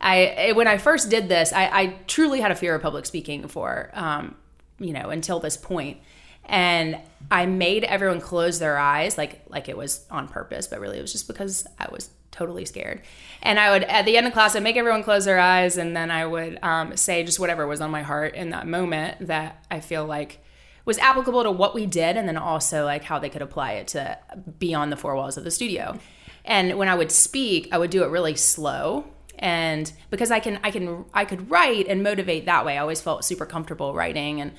I 0.00 0.52
when 0.54 0.66
I 0.66 0.78
first 0.78 1.10
did 1.10 1.28
this, 1.28 1.52
I, 1.52 1.64
I 1.66 1.86
truly 2.06 2.40
had 2.40 2.50
a 2.50 2.54
fear 2.56 2.74
of 2.74 2.80
public 2.80 3.04
speaking 3.04 3.46
for 3.48 3.90
um, 3.92 4.34
you 4.78 4.94
know 4.94 5.10
until 5.10 5.40
this 5.40 5.56
point, 5.58 5.98
and 6.44 6.98
I 7.30 7.46
made 7.46 7.84
everyone 7.84 8.20
close 8.20 8.58
their 8.58 8.78
eyes 8.78 9.16
like 9.16 9.42
like 9.48 9.68
it 9.68 9.76
was 9.76 10.04
on 10.10 10.28
purpose, 10.28 10.66
but 10.66 10.80
really 10.80 10.98
it 10.98 11.02
was 11.02 11.12
just 11.12 11.26
because 11.26 11.66
I 11.78 11.88
was 11.90 12.10
totally 12.30 12.64
scared. 12.64 13.00
And 13.42 13.58
I 13.58 13.70
would 13.70 13.84
at 13.84 14.04
the 14.04 14.16
end 14.16 14.26
of 14.26 14.32
class, 14.32 14.56
I'd 14.56 14.62
make 14.62 14.76
everyone 14.76 15.02
close 15.04 15.24
their 15.24 15.38
eyes, 15.38 15.76
and 15.76 15.96
then 15.96 16.10
I 16.10 16.26
would 16.26 16.58
um, 16.62 16.96
say 16.96 17.24
just 17.24 17.38
whatever 17.38 17.66
was 17.66 17.80
on 17.80 17.90
my 17.90 18.02
heart 18.02 18.34
in 18.34 18.50
that 18.50 18.66
moment 18.66 19.28
that 19.28 19.64
I 19.70 19.80
feel 19.80 20.04
like 20.04 20.44
was 20.84 20.98
applicable 20.98 21.44
to 21.44 21.50
what 21.50 21.74
we 21.74 21.86
did 21.86 22.16
and 22.16 22.26
then 22.26 22.36
also 22.36 22.84
like 22.84 23.04
how 23.04 23.18
they 23.18 23.28
could 23.28 23.42
apply 23.42 23.72
it 23.72 23.88
to 23.88 24.18
beyond 24.58 24.90
the 24.90 24.96
four 24.96 25.14
walls 25.14 25.36
of 25.36 25.44
the 25.44 25.50
studio. 25.50 25.98
And 26.44 26.76
when 26.76 26.88
I 26.88 26.96
would 26.96 27.12
speak, 27.12 27.68
I 27.70 27.78
would 27.78 27.90
do 27.90 28.02
it 28.02 28.08
really 28.08 28.34
slow 28.34 29.04
and 29.38 29.92
because 30.10 30.30
I 30.32 30.40
can 30.40 30.58
I 30.64 30.70
can 30.72 31.04
I 31.14 31.24
could 31.24 31.50
write 31.50 31.86
and 31.86 32.02
motivate 32.02 32.46
that 32.46 32.64
way. 32.64 32.76
I 32.76 32.80
always 32.80 33.00
felt 33.00 33.24
super 33.24 33.46
comfortable 33.46 33.94
writing 33.94 34.40
and 34.40 34.52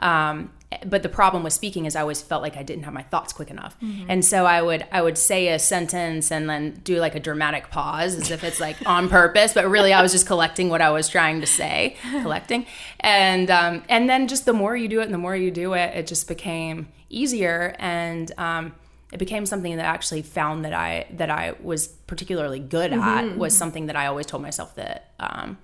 Um, 0.00 0.52
but 0.84 1.02
the 1.02 1.08
problem 1.08 1.42
with 1.42 1.52
speaking 1.52 1.86
is 1.86 1.96
I 1.96 2.02
always 2.02 2.20
felt 2.20 2.42
like 2.42 2.56
I 2.56 2.62
didn't 2.62 2.84
have 2.84 2.92
my 2.92 3.02
thoughts 3.02 3.32
quick 3.32 3.50
enough, 3.50 3.76
and 4.08 4.24
so 4.24 4.44
I 4.44 4.60
would 4.60 4.86
I 4.92 5.00
would 5.00 5.16
say 5.16 5.48
a 5.48 5.58
sentence 5.58 6.30
and 6.30 6.48
then 6.48 6.80
do 6.84 6.98
like 6.98 7.14
a 7.14 7.20
dramatic 7.20 7.70
pause 7.70 8.14
as 8.14 8.30
if 8.30 8.44
it's 8.44 8.60
like 8.60 8.76
on 8.86 9.08
purpose, 9.08 9.54
but 9.54 9.66
really 9.68 9.92
I 9.92 10.02
was 10.02 10.12
just 10.12 10.26
collecting 10.26 10.68
what 10.68 10.82
I 10.82 10.90
was 10.90 11.08
trying 11.08 11.40
to 11.40 11.46
say, 11.46 11.96
collecting, 12.22 12.66
and 13.00 13.50
um, 13.50 13.82
and 13.88 14.08
then 14.08 14.28
just 14.28 14.44
the 14.44 14.52
more 14.52 14.76
you 14.76 14.88
do 14.88 15.00
it, 15.00 15.04
and 15.04 15.14
the 15.14 15.18
more 15.18 15.34
you 15.34 15.50
do 15.50 15.72
it, 15.72 15.96
it 15.96 16.06
just 16.06 16.28
became 16.28 16.88
easier 17.08 17.74
and. 17.78 18.30
Um, 18.38 18.74
it 19.10 19.16
became 19.16 19.46
something 19.46 19.74
that 19.76 19.86
I 19.86 19.88
actually 19.88 20.20
found 20.20 20.66
that 20.66 20.74
I 20.74 21.06
that 21.12 21.30
I 21.30 21.54
was 21.62 21.88
particularly 21.88 22.58
good 22.58 22.92
at 22.92 23.38
was 23.38 23.56
something 23.56 23.86
that 23.86 23.96
I 23.96 24.04
always 24.04 24.26
told 24.26 24.42
myself 24.42 24.74
that 24.74 25.12
um, 25.18 25.56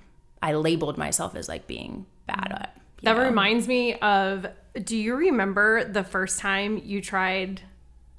I 0.42 0.54
labeled 0.54 0.96
myself 0.96 1.34
as 1.34 1.46
like 1.46 1.66
being 1.66 2.06
bad 2.26 2.48
at. 2.52 2.80
That 3.04 3.16
know? 3.16 3.22
reminds 3.24 3.68
me 3.68 3.94
of 3.94 4.46
do 4.82 4.96
you 4.96 5.14
remember 5.14 5.84
the 5.84 6.02
first 6.04 6.38
time 6.40 6.80
you 6.84 7.00
tried 7.00 7.60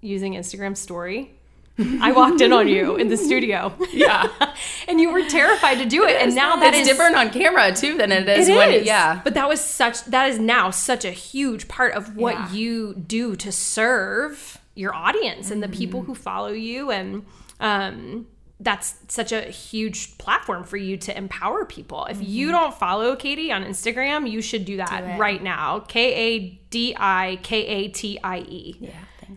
using 0.01 0.33
Instagram 0.33 0.77
story? 0.77 1.31
I 1.77 2.13
walked 2.13 2.39
in 2.39 2.53
on 2.53 2.69
you 2.69 2.95
in 2.95 3.09
the 3.09 3.17
studio. 3.17 3.73
yeah, 3.91 4.27
and 4.87 5.01
you 5.01 5.11
were 5.11 5.27
terrified 5.27 5.79
to 5.79 5.85
do 5.85 6.05
it. 6.05 6.21
And 6.21 6.33
now 6.33 6.55
that 6.55 6.73
is 6.73 6.87
different 6.87 7.17
on 7.17 7.31
camera 7.31 7.73
too 7.75 7.97
than 7.97 8.13
it 8.13 8.29
is 8.29 8.47
It 8.47 8.55
when 8.55 8.71
is. 8.71 8.85
yeah. 8.85 9.19
But 9.21 9.33
that 9.33 9.49
was 9.49 9.59
such 9.59 10.05
that 10.05 10.29
is 10.29 10.39
now 10.39 10.69
such 10.69 11.03
a 11.03 11.11
huge 11.11 11.67
part 11.67 11.93
of 11.93 12.15
what 12.15 12.35
Yeah. 12.35 12.51
you 12.53 12.93
do 12.95 13.35
to 13.35 13.51
serve 13.51 14.57
your 14.73 14.93
audience 14.95 15.51
and 15.51 15.61
the 15.61 15.67
people 15.67 15.99
Mm-hmm. 16.01 16.07
who 16.11 16.15
follow 16.15 16.51
you 16.53 16.91
and 16.91 17.25
um 17.59 18.25
that's 18.59 18.95
such 19.09 19.31
a 19.31 19.41
huge 19.41 20.17
platform 20.17 20.63
for 20.63 20.77
you 20.77 20.95
to 20.97 21.17
empower 21.17 21.65
people. 21.65 22.05
If 22.05 22.21
you 22.21 22.51
don't 22.51 22.73
follow 22.73 23.15
Katie 23.15 23.51
on 23.51 23.63
Instagram, 23.63 24.29
you 24.29 24.41
should 24.41 24.63
do 24.63 24.77
that 24.77 25.19
right 25.19 25.43
now. 25.43 25.79
K 25.81 26.13
A 26.13 26.39
D 26.69 26.95
I 26.97 27.39
K 27.43 27.65
A 27.65 27.87
T 27.89 28.19
I 28.23 28.39
E. 28.39 28.75
Yeah, 28.79 28.91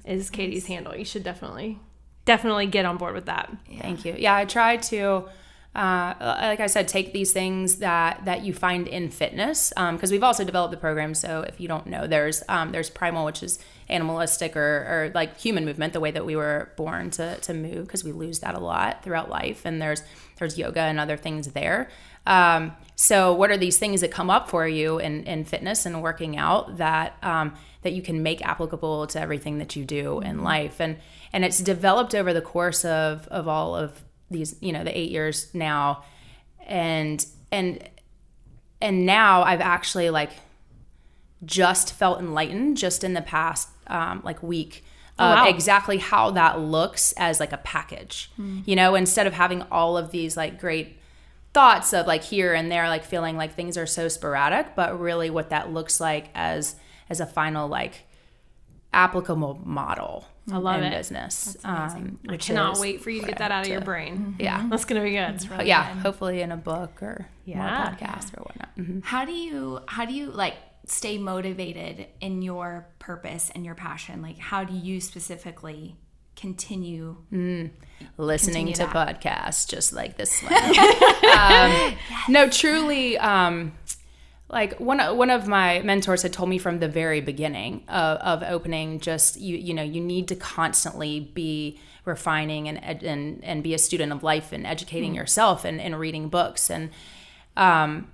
is 0.05 0.31
Katie's 0.31 0.67
handle. 0.67 0.95
You 0.95 1.05
should 1.05 1.25
definitely 1.25 1.79
definitely 2.25 2.67
get 2.67 2.85
on 2.85 2.97
board 2.97 3.15
with 3.15 3.27
that. 3.27 3.51
Thank 3.81 4.05
you. 4.05 4.15
Yeah, 4.17 4.37
I 4.37 4.45
try 4.45 4.77
to, 4.77 5.25
uh, 5.75 6.15
like 6.21 6.61
I 6.61 6.67
said, 6.67 6.87
take 6.87 7.13
these 7.13 7.33
things 7.33 7.77
that 7.77 8.25
that 8.25 8.45
you 8.45 8.55
find 8.55 8.87
in 8.87 9.11
fitness 9.11 9.73
because 9.77 10.13
we've 10.13 10.23
also 10.23 10.45
developed 10.45 10.71
the 10.71 10.79
program. 10.79 11.15
So 11.15 11.41
if 11.41 11.61
you 11.61 11.67
don't 11.67 11.87
know, 11.87 12.07
there's 12.07 12.45
um, 12.49 12.71
there's 12.71 12.91
primal, 12.91 13.25
which 13.25 13.43
is 13.43 13.59
animalistic 13.90 14.57
or, 14.57 14.61
or 14.61 15.12
like 15.14 15.38
human 15.38 15.64
movement, 15.64 15.92
the 15.92 16.00
way 16.00 16.11
that 16.11 16.25
we 16.26 16.37
were 16.37 16.71
born 16.76 17.11
to 17.12 17.37
to 17.37 17.54
move, 17.54 17.87
because 17.87 18.04
we 18.04 18.12
lose 18.12 18.40
that 18.40 18.54
a 18.54 18.61
lot 18.61 19.02
throughout 19.02 19.30
life. 19.30 19.62
And 19.64 19.80
there's 19.80 20.02
there's 20.37 20.59
yoga 20.59 20.80
and 20.80 21.00
other 21.00 21.16
things 21.16 21.49
there. 21.49 21.88
Um, 22.26 22.73
so 22.95 23.33
what 23.33 23.50
are 23.50 23.57
these 23.57 23.78
things 23.78 24.00
that 24.02 24.11
come 24.11 24.28
up 24.28 24.50
for 24.50 24.66
you 24.66 24.99
in, 24.99 25.25
in 25.25 25.45
fitness 25.45 25.87
and 25.87 26.02
working 26.02 26.37
out 26.37 26.76
that 26.78 27.16
um, 27.23 27.54
that 27.83 27.92
you 27.92 28.02
can 28.02 28.23
make 28.23 28.45
applicable 28.45 29.07
to 29.09 29.21
everything 29.21 29.59
that 29.59 29.76
you 29.76 29.85
do 29.85 30.21
in 30.21 30.42
life 30.42 30.80
and 30.80 30.99
and 31.33 31.45
it's 31.45 31.59
developed 31.59 32.14
over 32.14 32.35
the 32.35 32.42
course 32.42 32.85
of 32.85 33.26
of 33.28 33.49
all 33.49 33.75
of 33.75 34.02
these 34.30 34.57
you 34.61 34.73
know 34.73 34.85
the 34.85 34.97
eight 34.97 35.11
years 35.11 35.49
now 35.54 36.02
and 36.66 37.25
and 37.50 37.88
and 38.80 39.07
now 39.07 39.42
I've 39.42 39.61
actually 39.61 40.11
like 40.11 40.33
just 41.45 41.95
felt 41.95 42.18
enlightened 42.18 42.76
just 42.76 43.04
in 43.04 43.14
the 43.14 43.23
past 43.23 43.68
um, 43.88 44.21
like 44.25 44.42
week 44.42 44.85
of 45.18 45.35
wow. 45.37 45.49
exactly 45.49 45.99
how 45.99 46.30
that 46.30 46.61
looks 46.61 47.12
as 47.16 47.40
like 47.40 47.52
a 47.52 47.57
package 47.59 48.30
you 48.64 48.76
know 48.76 48.95
instead 48.95 49.26
of 49.26 49.33
having 49.33 49.62
all 49.73 49.97
of 49.97 50.11
these 50.12 50.37
like 50.37 50.61
great 50.61 50.97
thoughts 51.52 51.92
of 51.92 52.07
like 52.07 52.23
here 52.23 52.54
and 52.54 52.71
there 52.71 52.88
like 52.88 53.04
feeling 53.04 53.37
like 53.37 53.54
things 53.54 53.76
are 53.76 53.87
so 53.87 54.07
sporadic 54.07 54.76
but 54.76 55.00
really 55.00 55.28
what 55.30 55.50
that 55.50 55.73
looks 55.73 55.99
like 56.00 56.28
as 56.37 56.76
as 57.11 57.18
a 57.21 57.26
final 57.26 57.66
like 57.66 58.04
applicable 58.92 59.61
model 59.64 60.25
I 60.50 60.57
love 60.57 60.76
in 60.80 60.85
it. 60.85 60.97
business 60.97 61.57
um, 61.64 62.18
I 62.28 62.37
cannot 62.38 62.75
is 62.76 62.80
wait 62.80 63.02
for 63.02 63.11
you 63.11 63.21
to 63.21 63.26
get 63.26 63.38
that 63.38 63.50
out 63.50 63.59
hope 63.59 63.66
of 63.66 63.73
your 63.73 63.80
brain. 63.83 64.37
yeah 64.38 64.66
That's 64.71 64.85
gonna 64.87 65.02
be 65.02 65.11
good. 65.11 65.66
yeah 65.66 65.83
hopefully 66.00 66.40
in 66.40 66.52
a 66.52 66.57
book 66.57 67.02
or 67.02 67.28
more 67.45 67.57
Yeah. 67.57 67.90
podcast 67.95 68.37
or 68.38 68.42
whatnot 68.45 68.68
Mhm. 68.78 69.04
How 69.04 69.25
do 69.25 69.33
you 69.33 69.80
how 69.88 70.04
do 70.07 70.14
you 70.14 70.30
like 70.30 70.54
stay 70.90 71.18
motivated 71.18 72.07
in 72.21 72.42
your 72.42 72.88
purpose 72.99 73.50
and 73.54 73.64
your 73.64 73.75
passion? 73.75 74.23
Like 74.23 74.38
how 74.38 74.64
do 74.64 74.75
you 74.75 75.00
specifically 75.00 75.97
continue 76.37 77.16
listening 78.16 78.66
Continue 78.66 78.75
to 78.75 78.87
that. 78.87 79.21
podcasts 79.21 79.68
just 79.68 79.92
like 79.92 80.16
this 80.16 80.40
one. 80.42 80.52
um, 81.37 81.95
no, 82.28 82.49
truly, 82.49 83.18
um, 83.18 83.73
like 84.49 84.78
one 84.80 84.99
one 85.16 85.30
of 85.30 85.47
my 85.47 85.80
mentors 85.80 86.23
had 86.23 86.33
told 86.33 86.49
me 86.49 86.57
from 86.57 86.78
the 86.78 86.88
very 86.88 87.21
beginning 87.21 87.85
of, 87.88 88.18
of 88.18 88.42
opening, 88.42 89.00
just 89.00 89.38
you 89.38 89.57
you 89.57 89.75
know 89.75 89.83
you 89.83 90.00
need 90.00 90.28
to 90.28 90.37
constantly 90.37 91.21
be 91.21 91.78
refining 92.04 92.68
and 92.68 93.02
and 93.04 93.45
and 93.45 93.62
be 93.62 93.75
a 93.75 93.78
student 93.78 94.12
of 94.12 94.23
life 94.23 94.52
and 94.52 94.66
educating 94.66 95.14
yourself 95.14 95.64
and, 95.64 95.80
and 95.80 95.99
reading 96.00 96.28
books 96.28 96.71
and 96.71 96.88
um 97.57 98.11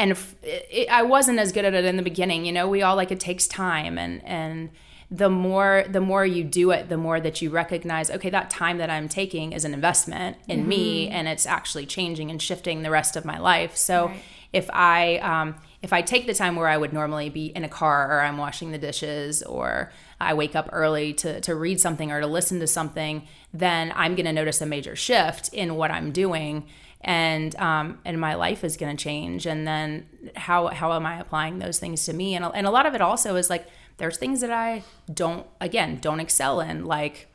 and 0.00 0.16
it, 0.42 0.88
I 0.90 1.02
wasn't 1.02 1.38
as 1.38 1.52
good 1.52 1.64
at 1.64 1.74
it 1.74 1.84
in 1.84 1.96
the 1.96 2.02
beginning. 2.02 2.46
You 2.46 2.52
know, 2.52 2.66
we 2.66 2.82
all 2.82 2.96
like 2.96 3.12
it 3.12 3.20
takes 3.20 3.46
time, 3.46 3.98
and 3.98 4.24
and 4.24 4.70
the 5.10 5.28
more 5.28 5.84
the 5.88 6.00
more 6.00 6.24
you 6.24 6.42
do 6.42 6.70
it, 6.70 6.88
the 6.88 6.96
more 6.96 7.20
that 7.20 7.42
you 7.42 7.50
recognize, 7.50 8.10
okay, 8.10 8.30
that 8.30 8.48
time 8.48 8.78
that 8.78 8.88
I'm 8.88 9.08
taking 9.08 9.52
is 9.52 9.64
an 9.64 9.74
investment 9.74 10.38
in 10.48 10.66
me, 10.66 11.08
and 11.08 11.28
it's 11.28 11.46
actually 11.46 11.84
changing 11.84 12.30
and 12.30 12.40
shifting 12.40 12.82
the 12.82 12.90
rest 12.90 13.14
of 13.14 13.24
my 13.24 13.38
life. 13.38 13.76
So 13.76 14.10
if 14.52 14.70
I 14.72 15.18
um, 15.18 15.56
if 15.82 15.92
I 15.92 16.02
take 16.02 16.26
the 16.26 16.34
time 16.34 16.56
where 16.56 16.68
I 16.68 16.76
would 16.76 16.92
normally 16.92 17.28
be 17.28 17.46
in 17.46 17.64
a 17.64 17.68
car 17.68 18.10
or 18.10 18.20
I'm 18.20 18.38
washing 18.38 18.72
the 18.72 18.78
dishes 18.78 19.42
or 19.42 19.92
I 20.20 20.34
wake 20.34 20.54
up 20.54 20.68
early 20.72 21.14
to, 21.14 21.40
to 21.40 21.54
read 21.54 21.80
something 21.80 22.12
or 22.12 22.20
to 22.20 22.26
listen 22.26 22.60
to 22.60 22.66
something, 22.66 23.26
then 23.54 23.92
I'm 23.96 24.14
going 24.14 24.26
to 24.26 24.32
notice 24.32 24.60
a 24.60 24.66
major 24.66 24.94
shift 24.94 25.48
in 25.54 25.76
what 25.76 25.90
I'm 25.90 26.12
doing 26.12 26.66
and 27.02 27.56
um, 27.56 27.98
and 28.04 28.20
my 28.20 28.34
life 28.34 28.62
is 28.62 28.76
going 28.76 28.96
to 28.96 29.02
change 29.02 29.46
and 29.46 29.66
then 29.66 30.06
how 30.36 30.68
how 30.68 30.92
am 30.92 31.06
I 31.06 31.18
applying 31.18 31.58
those 31.58 31.78
things 31.78 32.04
to 32.06 32.12
me? 32.12 32.34
And 32.34 32.44
and 32.54 32.66
a 32.66 32.70
lot 32.70 32.86
of 32.86 32.94
it 32.94 33.00
also 33.00 33.36
is 33.36 33.48
like 33.48 33.66
there's 33.96 34.18
things 34.18 34.40
that 34.40 34.50
I 34.50 34.82
don't 35.12 35.46
again 35.60 35.98
don't 36.00 36.20
excel 36.20 36.60
in 36.60 36.84
like 36.84 37.28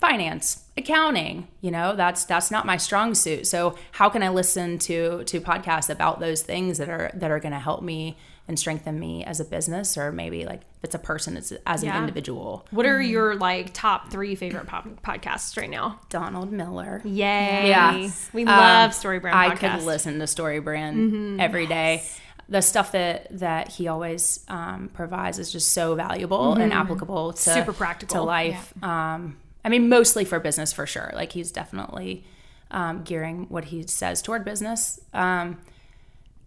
finance 0.00 0.64
accounting 0.76 1.48
you 1.62 1.70
know 1.70 1.94
that's 1.96 2.24
that's 2.24 2.50
not 2.50 2.66
my 2.66 2.76
strong 2.76 3.14
suit. 3.14 3.46
So 3.46 3.76
how 3.92 4.08
can 4.08 4.22
i 4.22 4.28
listen 4.28 4.78
to 4.80 5.22
to 5.24 5.40
podcasts 5.40 5.88
about 5.88 6.18
those 6.20 6.42
things 6.42 6.78
that 6.78 6.88
are 6.88 7.10
that 7.14 7.30
are 7.30 7.38
going 7.38 7.52
to 7.52 7.58
help 7.60 7.82
me 7.82 8.16
and 8.46 8.58
strengthen 8.58 9.00
me 9.00 9.24
as 9.24 9.40
a 9.40 9.44
business 9.44 9.96
or 9.96 10.12
maybe 10.12 10.44
like 10.44 10.60
if 10.78 10.84
it's 10.84 10.94
a 10.94 10.98
person 10.98 11.36
it's 11.36 11.52
as 11.66 11.82
an 11.82 11.96
individual 11.96 12.66
What 12.70 12.84
are 12.86 13.00
your 13.00 13.36
like 13.36 13.72
top 13.72 14.10
three 14.10 14.34
favorite 14.34 14.66
pop- 14.66 15.02
podcasts 15.02 15.56
right 15.56 15.70
now? 15.70 15.98
donald 16.10 16.52
miller 16.52 17.00
Yay! 17.04 17.68
Yeah. 17.68 18.10
we 18.34 18.42
Um, 18.42 18.48
love 18.48 18.92
Story 18.94 19.18
Brand. 19.18 19.38
I 19.38 19.50
podcast. 19.54 19.78
could 19.78 19.84
listen 19.86 20.18
to 20.18 20.26
Story 20.26 20.60
Brand 20.60 21.40
every 21.40 21.66
day. 21.66 22.04
The 22.50 22.60
stuff 22.60 22.92
that 22.92 23.28
that 23.38 23.68
he 23.68 23.88
always 23.88 24.44
um, 24.48 24.90
provides 24.92 25.38
is 25.38 25.50
just 25.50 25.72
so 25.72 25.94
valuable 25.94 26.52
and 26.52 26.70
applicable 26.74 27.32
to 27.32 27.38
Super 27.50 27.72
practical. 27.72 28.16
to 28.18 28.22
life. 28.22 28.74
Um, 28.84 29.38
I 29.64 29.70
mean, 29.70 29.88
mostly 29.88 30.26
for 30.26 30.38
business 30.38 30.70
for 30.70 30.86
sure. 30.86 31.10
Like 31.14 31.32
he's 31.32 31.50
definitely 31.50 32.26
um, 32.70 33.02
gearing 33.04 33.46
what 33.48 33.64
he 33.64 33.86
says 33.86 34.20
toward 34.20 34.44
business. 34.44 35.00
Um, 35.14 35.58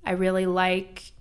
I 0.06 0.12
really 0.12 0.46
like. 0.46 1.12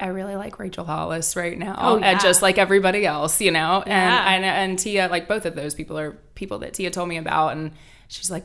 I 0.00 0.06
really 0.08 0.34
like 0.36 0.58
Rachel 0.58 0.84
Hollis 0.84 1.36
right 1.36 1.58
now, 1.58 1.76
Oh, 1.78 1.96
yeah. 1.98 2.10
and 2.12 2.20
just 2.20 2.40
like 2.42 2.56
everybody 2.58 3.04
else, 3.06 3.40
you 3.40 3.50
know. 3.50 3.84
Yeah. 3.86 4.32
And, 4.34 4.44
and 4.44 4.70
and 4.70 4.78
Tia, 4.78 5.08
like 5.08 5.28
both 5.28 5.44
of 5.46 5.54
those 5.54 5.74
people 5.74 5.98
are 5.98 6.12
people 6.34 6.58
that 6.60 6.74
Tia 6.74 6.90
told 6.90 7.08
me 7.08 7.18
about, 7.18 7.52
and 7.52 7.72
she's 8.08 8.30
like 8.30 8.44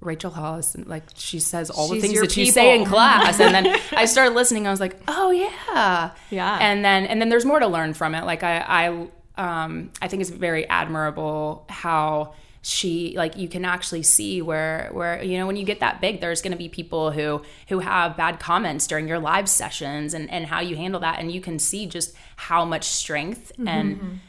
Rachel 0.00 0.30
Hollis, 0.30 0.74
and 0.74 0.86
like 0.86 1.02
she 1.14 1.38
says 1.40 1.70
all 1.70 1.88
the 1.88 2.00
things 2.00 2.20
that 2.20 2.36
you 2.36 2.46
say 2.46 2.78
in 2.78 2.84
class, 2.84 3.40
and 3.40 3.54
then 3.54 3.80
I 3.92 4.04
started 4.04 4.34
listening. 4.34 4.66
I 4.66 4.70
was 4.70 4.80
like, 4.80 4.96
oh 5.08 5.30
yeah, 5.30 6.12
Yeah. 6.30 6.58
And 6.60 6.84
then 6.84 7.06
and 7.06 7.20
then 7.20 7.28
there's 7.28 7.44
more 7.46 7.58
to 7.58 7.66
learn 7.66 7.94
from 7.94 8.14
it. 8.14 8.24
Like 8.24 8.42
I 8.42 8.58
I 8.58 9.08
um 9.36 9.90
I 10.00 10.08
think 10.08 10.20
it's 10.20 10.30
very 10.30 10.68
admirable 10.68 11.66
how 11.68 12.34
she 12.64 13.12
like 13.16 13.36
you 13.36 13.46
can 13.46 13.64
actually 13.64 14.02
see 14.02 14.40
where 14.40 14.88
where 14.92 15.22
you 15.22 15.36
know 15.36 15.46
when 15.46 15.56
you 15.56 15.66
get 15.66 15.80
that 15.80 16.00
big 16.00 16.22
there's 16.22 16.40
going 16.40 16.52
to 16.52 16.56
be 16.58 16.68
people 16.68 17.10
who 17.10 17.42
who 17.68 17.80
have 17.80 18.16
bad 18.16 18.40
comments 18.40 18.86
during 18.86 19.06
your 19.06 19.18
live 19.18 19.48
sessions 19.50 20.14
and 20.14 20.30
and 20.30 20.46
how 20.46 20.60
you 20.60 20.74
handle 20.74 21.00
that. 21.00 21.18
And 21.18 21.30
you 21.30 21.42
can 21.42 21.58
see 21.58 21.86
just 21.86 22.14
how 22.36 22.64
much 22.64 22.84
strength 22.84 23.52
and 23.66 24.20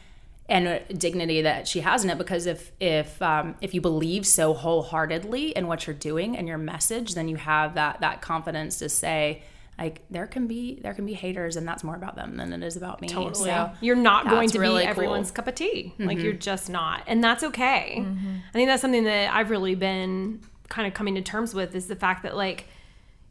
and 0.48 0.82
dignity 0.98 1.42
that 1.42 1.66
she 1.66 1.80
has 1.80 2.04
in 2.04 2.10
it. 2.10 2.18
Because 2.18 2.44
if 2.46 2.72
if 2.78 3.20
um, 3.22 3.54
if 3.62 3.72
you 3.72 3.80
believe 3.80 4.26
so 4.26 4.52
wholeheartedly 4.52 5.56
in 5.56 5.66
what 5.66 5.86
you're 5.86 5.96
doing 5.96 6.36
and 6.36 6.46
your 6.46 6.58
message 6.58 7.14
then 7.14 7.28
you 7.28 7.36
have 7.36 7.74
that 7.74 8.00
that 8.00 8.20
confidence 8.20 8.78
to 8.78 8.88
say 8.88 9.42
like 9.78 10.02
there 10.10 10.26
can 10.26 10.46
be 10.46 10.78
there 10.82 10.94
can 10.94 11.04
be 11.04 11.12
haters 11.12 11.56
and 11.56 11.68
that's 11.68 11.84
more 11.84 11.96
about 11.96 12.16
them 12.16 12.36
than 12.36 12.52
it 12.52 12.62
is 12.62 12.76
about 12.76 13.00
me 13.00 13.08
Totally. 13.08 13.50
so 13.50 13.70
you're 13.80 13.94
not 13.94 14.28
going 14.28 14.48
to 14.50 14.58
really 14.58 14.80
be 14.80 14.84
cool. 14.84 14.90
everyone's 14.90 15.30
cup 15.30 15.48
of 15.48 15.54
tea. 15.54 15.94
Like 15.98 16.18
you're 16.18 16.32
mm-hmm. 16.32 16.40
just 16.40 16.70
not. 16.70 17.02
And 17.06 17.22
that's 17.22 17.44
okay. 17.44 17.96
Mm-hmm. 17.98 18.36
I 18.48 18.52
think 18.52 18.68
that's 18.68 18.80
something 18.80 19.04
that 19.04 19.34
I've 19.34 19.50
really 19.50 19.74
been 19.74 20.40
kind 20.68 20.88
of 20.88 20.94
coming 20.94 21.14
to 21.16 21.22
terms 21.22 21.54
with 21.54 21.74
is 21.74 21.88
the 21.88 21.96
fact 21.96 22.22
that 22.22 22.36
like 22.36 22.66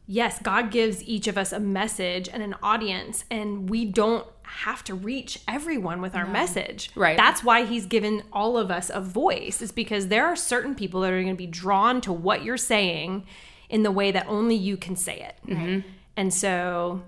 yes, 0.06 0.38
God 0.40 0.70
gives 0.70 1.02
each 1.04 1.26
of 1.26 1.36
us 1.36 1.52
a 1.52 1.60
message 1.60 2.28
and 2.28 2.42
an 2.42 2.54
audience, 2.62 3.24
and 3.30 3.68
we 3.68 3.84
don't 3.84 4.26
have 4.42 4.84
to 4.84 4.94
reach 4.94 5.40
everyone 5.48 6.00
with 6.00 6.14
our 6.14 6.26
message. 6.26 6.90
Right. 6.94 7.16
That's 7.16 7.42
why 7.42 7.64
He's 7.64 7.86
given 7.86 8.22
all 8.32 8.56
of 8.56 8.70
us 8.70 8.90
a 8.92 9.00
voice, 9.00 9.60
is 9.60 9.72
because 9.72 10.08
there 10.08 10.26
are 10.26 10.36
certain 10.36 10.74
people 10.74 11.00
that 11.02 11.12
are 11.12 11.20
going 11.20 11.34
to 11.34 11.38
be 11.38 11.46
drawn 11.46 12.00
to 12.02 12.12
what 12.12 12.44
you're 12.44 12.56
saying 12.56 13.26
in 13.68 13.82
the 13.82 13.90
way 13.90 14.12
that 14.12 14.26
only 14.28 14.54
you 14.54 14.76
can 14.76 14.94
say 14.94 15.20
it. 15.20 15.36
Mm-hmm. 15.50 15.88
And 16.16 16.32
so 16.32 17.02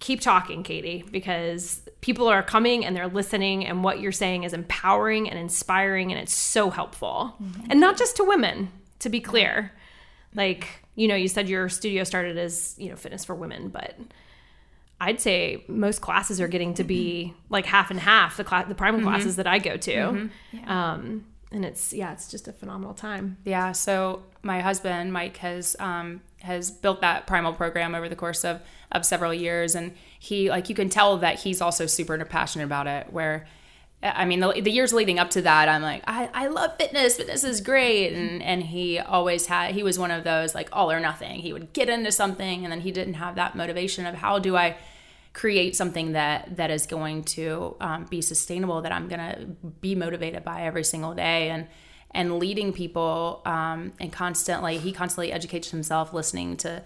keep 0.00 0.20
talking, 0.20 0.62
Katie, 0.62 1.04
because 1.10 1.82
people 2.00 2.28
are 2.28 2.42
coming 2.42 2.84
and 2.84 2.94
they're 2.96 3.08
listening, 3.08 3.66
and 3.66 3.82
what 3.82 4.00
you're 4.00 4.12
saying 4.12 4.44
is 4.44 4.52
empowering 4.52 5.28
and 5.28 5.38
inspiring, 5.38 6.12
and 6.12 6.20
it's 6.20 6.34
so 6.34 6.70
helpful. 6.70 7.34
Mm-hmm. 7.42 7.70
And 7.70 7.80
not 7.80 7.96
just 7.96 8.16
to 8.16 8.24
women, 8.24 8.70
to 9.00 9.08
be 9.08 9.20
clear. 9.20 9.72
Like, 10.34 10.68
you 10.94 11.08
know, 11.08 11.16
you 11.16 11.26
said 11.26 11.48
your 11.48 11.68
studio 11.68 12.04
started 12.04 12.38
as, 12.38 12.74
you 12.78 12.90
know, 12.90 12.96
fitness 12.96 13.24
for 13.24 13.34
women, 13.34 13.68
but 13.68 13.96
I'd 15.00 15.20
say 15.20 15.64
most 15.68 16.00
classes 16.00 16.40
are 16.40 16.48
getting 16.48 16.74
to 16.74 16.84
be 16.84 17.32
mm-hmm. 17.32 17.52
like 17.52 17.66
half 17.66 17.90
and 17.90 17.98
half 17.98 18.36
the 18.36 18.44
class, 18.44 18.68
the 18.68 18.74
primal 18.74 19.00
mm-hmm. 19.00 19.08
classes 19.08 19.36
that 19.36 19.46
I 19.46 19.58
go 19.58 19.76
to. 19.76 20.30
Um, 20.66 21.24
and 21.50 21.64
it's, 21.64 21.92
yeah, 21.92 22.12
it's 22.12 22.28
just 22.30 22.46
a 22.48 22.52
phenomenal 22.52 22.94
time. 22.94 23.38
Yeah. 23.44 23.72
So 23.72 24.22
my 24.42 24.60
husband 24.60 25.12
Mike 25.12 25.38
has 25.38 25.76
um, 25.78 26.20
has 26.40 26.70
built 26.70 27.00
that 27.00 27.26
primal 27.26 27.52
program 27.52 27.94
over 27.94 28.08
the 28.08 28.16
course 28.16 28.44
of 28.44 28.60
of 28.92 29.04
several 29.04 29.34
years, 29.34 29.74
and 29.74 29.94
he 30.18 30.50
like 30.50 30.68
you 30.68 30.74
can 30.74 30.88
tell 30.88 31.16
that 31.18 31.40
he's 31.40 31.60
also 31.60 31.86
super 31.86 32.22
passionate 32.24 32.64
about 32.64 32.86
it. 32.86 33.12
Where 33.12 33.46
I 34.02 34.26
mean, 34.26 34.40
the, 34.40 34.60
the 34.60 34.70
years 34.70 34.92
leading 34.92 35.18
up 35.18 35.30
to 35.30 35.42
that, 35.42 35.68
I'm 35.68 35.82
like, 35.82 36.04
I, 36.06 36.30
I 36.32 36.46
love 36.46 36.76
fitness. 36.78 37.16
Fitness 37.16 37.42
is 37.44 37.60
great, 37.60 38.12
and 38.12 38.42
and 38.42 38.62
he 38.62 38.98
always 38.98 39.46
had. 39.46 39.74
He 39.74 39.82
was 39.82 39.98
one 39.98 40.10
of 40.10 40.24
those 40.24 40.54
like 40.54 40.68
all 40.72 40.90
or 40.90 41.00
nothing. 41.00 41.40
He 41.40 41.52
would 41.52 41.72
get 41.72 41.88
into 41.88 42.12
something, 42.12 42.64
and 42.64 42.72
then 42.72 42.80
he 42.80 42.92
didn't 42.92 43.14
have 43.14 43.34
that 43.34 43.56
motivation 43.56 44.06
of 44.06 44.14
how 44.14 44.38
do 44.38 44.56
I 44.56 44.76
create 45.38 45.76
something 45.76 46.12
that 46.12 46.56
that 46.56 46.68
is 46.68 46.84
going 46.86 47.22
to 47.22 47.76
um, 47.80 48.04
be 48.06 48.20
sustainable 48.20 48.82
that 48.82 48.90
i'm 48.90 49.06
going 49.06 49.20
to 49.20 49.46
be 49.80 49.94
motivated 49.94 50.42
by 50.42 50.62
every 50.62 50.82
single 50.82 51.14
day 51.14 51.48
and 51.48 51.68
and 52.10 52.40
leading 52.40 52.72
people 52.72 53.40
um, 53.46 53.92
and 54.00 54.12
constantly 54.12 54.78
he 54.78 54.90
constantly 54.92 55.30
educates 55.30 55.70
himself 55.70 56.12
listening 56.12 56.56
to 56.56 56.82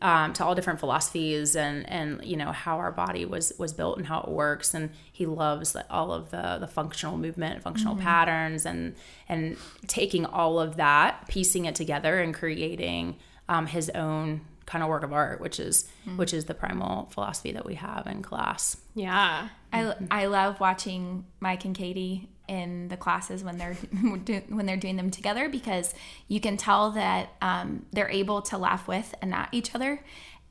um, 0.00 0.32
to 0.32 0.44
all 0.44 0.56
different 0.56 0.80
philosophies 0.80 1.54
and 1.54 1.88
and 1.88 2.24
you 2.24 2.36
know 2.36 2.50
how 2.50 2.78
our 2.78 2.90
body 2.90 3.24
was 3.24 3.52
was 3.56 3.72
built 3.72 3.98
and 3.98 4.06
how 4.06 4.20
it 4.22 4.28
works. 4.28 4.74
And 4.74 4.90
he 5.12 5.26
loves 5.26 5.76
all 5.88 6.12
of 6.12 6.30
the 6.30 6.58
the 6.58 6.66
functional 6.66 7.16
movement 7.16 7.62
functional 7.62 7.94
patterns 7.96 8.66
and 8.66 8.96
and 9.28 9.56
taking 9.86 10.26
all 10.26 10.58
of 10.58 10.76
that 10.76 11.28
piecing 11.28 11.66
it 11.66 11.76
together 11.76 12.20
and 12.20 12.34
creating 12.34 13.16
um, 13.48 13.66
his 13.66 13.90
own 13.90 14.40
kind 14.66 14.82
of 14.82 14.88
work 14.88 15.02
of 15.02 15.12
art 15.12 15.40
which 15.40 15.58
is 15.58 15.88
which 16.16 16.32
is 16.32 16.44
the 16.46 16.54
primal 16.54 17.06
philosophy 17.12 17.52
that 17.52 17.64
we 17.64 17.74
have 17.74 18.06
in 18.06 18.22
class. 18.22 18.76
Yeah. 18.94 19.48
I, 19.72 19.94
I 20.10 20.26
love 20.26 20.60
watching 20.60 21.24
Mike 21.40 21.64
and 21.64 21.74
Katie 21.74 22.28
in 22.48 22.88
the 22.88 22.96
classes 22.96 23.42
when 23.42 23.56
they're 23.56 23.74
when 24.48 24.66
they're 24.66 24.76
doing 24.76 24.96
them 24.96 25.10
together 25.10 25.48
because 25.48 25.94
you 26.28 26.40
can 26.40 26.56
tell 26.56 26.90
that 26.92 27.30
um, 27.40 27.86
they're 27.92 28.10
able 28.10 28.42
to 28.42 28.58
laugh 28.58 28.86
with 28.88 29.14
and 29.22 29.34
at 29.34 29.48
each 29.52 29.74
other, 29.74 30.02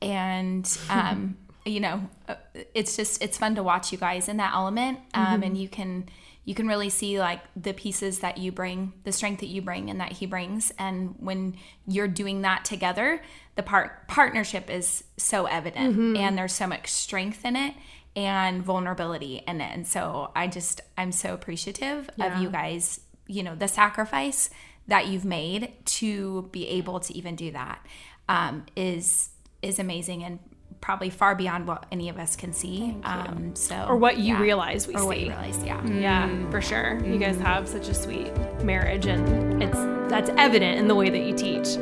and 0.02 0.78
um, 0.90 1.38
you 1.66 1.80
know 1.80 2.02
uh, 2.28 2.36
it's 2.74 2.96
just 2.96 3.22
it's 3.22 3.38
fun 3.38 3.56
to 3.56 3.64
watch 3.64 3.92
you 3.92 3.98
guys 3.98 4.28
in 4.28 4.38
that 4.38 4.54
element, 4.54 5.00
um, 5.14 5.44
and 5.44 5.58
you 5.58 5.68
can 5.68 6.08
you 6.44 6.56
can 6.56 6.68
really 6.68 6.90
see 6.90 7.20
like 7.20 7.42
the 7.56 7.74
pieces 7.74 8.20
that 8.20 8.38
you 8.38 8.52
bring, 8.52 8.94
the 9.04 9.12
strength 9.12 9.42
that 9.42 9.50
you 9.50 9.62
bring, 9.62 9.90
and 9.90 10.00
that 10.00 10.14
he 10.14 10.26
brings, 10.26 10.72
and 10.80 11.16
when 11.20 11.56
you're 11.88 12.08
doing 12.08 12.42
that 12.42 12.66
together, 12.66 13.22
the 13.62 13.68
part 13.68 14.08
partnership 14.08 14.70
is 14.70 15.04
so 15.18 15.46
evident, 15.46 16.18
and 16.18 16.38
there's 16.38 16.54
so 16.54 16.66
much 16.66 16.88
strength 16.88 17.46
in 17.46 17.56
it 17.56 17.76
and 18.16 18.64
vulnerability 18.64 19.44
in 19.48 19.62
it. 19.62 19.72
And 19.74 19.88
so 19.88 20.32
I 20.36 20.48
just 20.48 20.82
I'm 20.98 21.12
so 21.12 21.34
appreciative 21.34 22.10
of 22.20 22.42
you 22.42 22.50
guys, 22.50 23.02
you 23.28 23.44
know, 23.44 23.54
the 23.56 23.68
sacrifice 23.68 24.50
that 24.88 25.08
you've 25.08 25.26
made 25.26 25.74
to 25.86 26.50
be 26.52 26.68
able 26.70 27.00
to 27.02 27.14
even 27.16 27.36
do 27.36 27.52
that 27.52 27.86
um, 28.28 28.66
is 28.76 29.30
is 29.62 29.78
amazing 29.78 30.24
and 30.24 30.40
probably 30.82 31.12
far 31.12 31.36
beyond 31.36 31.68
what 31.68 31.86
any 31.92 32.10
of 32.10 32.18
us 32.18 32.36
can 32.36 32.52
see. 32.52 32.96
Um, 33.04 33.56
so 33.56 33.86
Or 33.88 33.96
what 33.96 34.18
you 34.18 34.34
yeah. 34.34 34.42
realize 34.42 34.88
we 34.88 34.96
or 34.96 35.06
what 35.06 35.20
you 35.20 35.28
realize, 35.28 35.64
yeah. 35.64 35.86
Yeah, 35.86 36.50
for 36.50 36.62
sure. 36.62 37.00
You 37.06 37.20
guys 37.20 37.38
have 37.38 37.68
such 37.68 37.88
a 37.90 37.94
sweet 37.94 38.34
marriage, 38.64 39.06
and 39.06 39.62
it's 39.62 39.78
that's 40.10 40.32
evident 40.38 40.80
in 40.80 40.88
the 40.88 40.96
way 40.96 41.12
that 41.12 41.20
you 41.20 41.36
teach. 41.36 41.78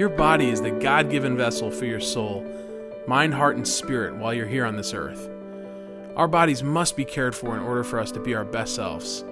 Your 0.00 0.08
body 0.08 0.48
is 0.48 0.62
the 0.62 0.70
God 0.70 1.10
given 1.10 1.36
vessel 1.36 1.70
for 1.70 1.84
your 1.84 2.00
soul, 2.00 2.42
mind, 3.06 3.34
heart, 3.34 3.56
and 3.56 3.68
spirit 3.68 4.16
while 4.16 4.32
you're 4.32 4.46
here 4.46 4.64
on 4.64 4.74
this 4.74 4.94
earth. 4.94 5.28
Our 6.16 6.26
bodies 6.26 6.62
must 6.62 6.96
be 6.96 7.04
cared 7.04 7.34
for 7.34 7.54
in 7.54 7.62
order 7.62 7.84
for 7.84 8.00
us 8.00 8.10
to 8.12 8.18
be 8.18 8.34
our 8.34 8.46
best 8.46 8.74
selves. 8.74 9.26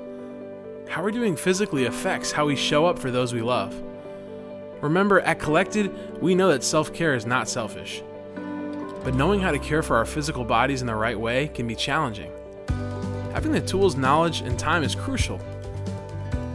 How 0.86 1.02
we're 1.02 1.10
doing 1.10 1.36
physically 1.36 1.86
affects 1.86 2.32
how 2.32 2.44
we 2.44 2.54
show 2.54 2.84
up 2.84 2.98
for 2.98 3.10
those 3.10 3.32
we 3.32 3.40
love. 3.40 3.74
Remember, 4.82 5.20
at 5.20 5.40
Collected, 5.40 6.20
we 6.20 6.34
know 6.34 6.50
that 6.50 6.62
self 6.62 6.92
care 6.92 7.14
is 7.14 7.24
not 7.24 7.48
selfish. 7.48 8.02
But 8.34 9.14
knowing 9.14 9.40
how 9.40 9.52
to 9.52 9.58
care 9.58 9.82
for 9.82 9.96
our 9.96 10.04
physical 10.04 10.44
bodies 10.44 10.82
in 10.82 10.86
the 10.86 10.94
right 10.94 11.18
way 11.18 11.48
can 11.48 11.66
be 11.66 11.76
challenging. 11.76 12.30
Having 13.32 13.52
the 13.52 13.62
tools, 13.62 13.96
knowledge, 13.96 14.42
and 14.42 14.58
time 14.58 14.82
is 14.82 14.94
crucial. 14.94 15.40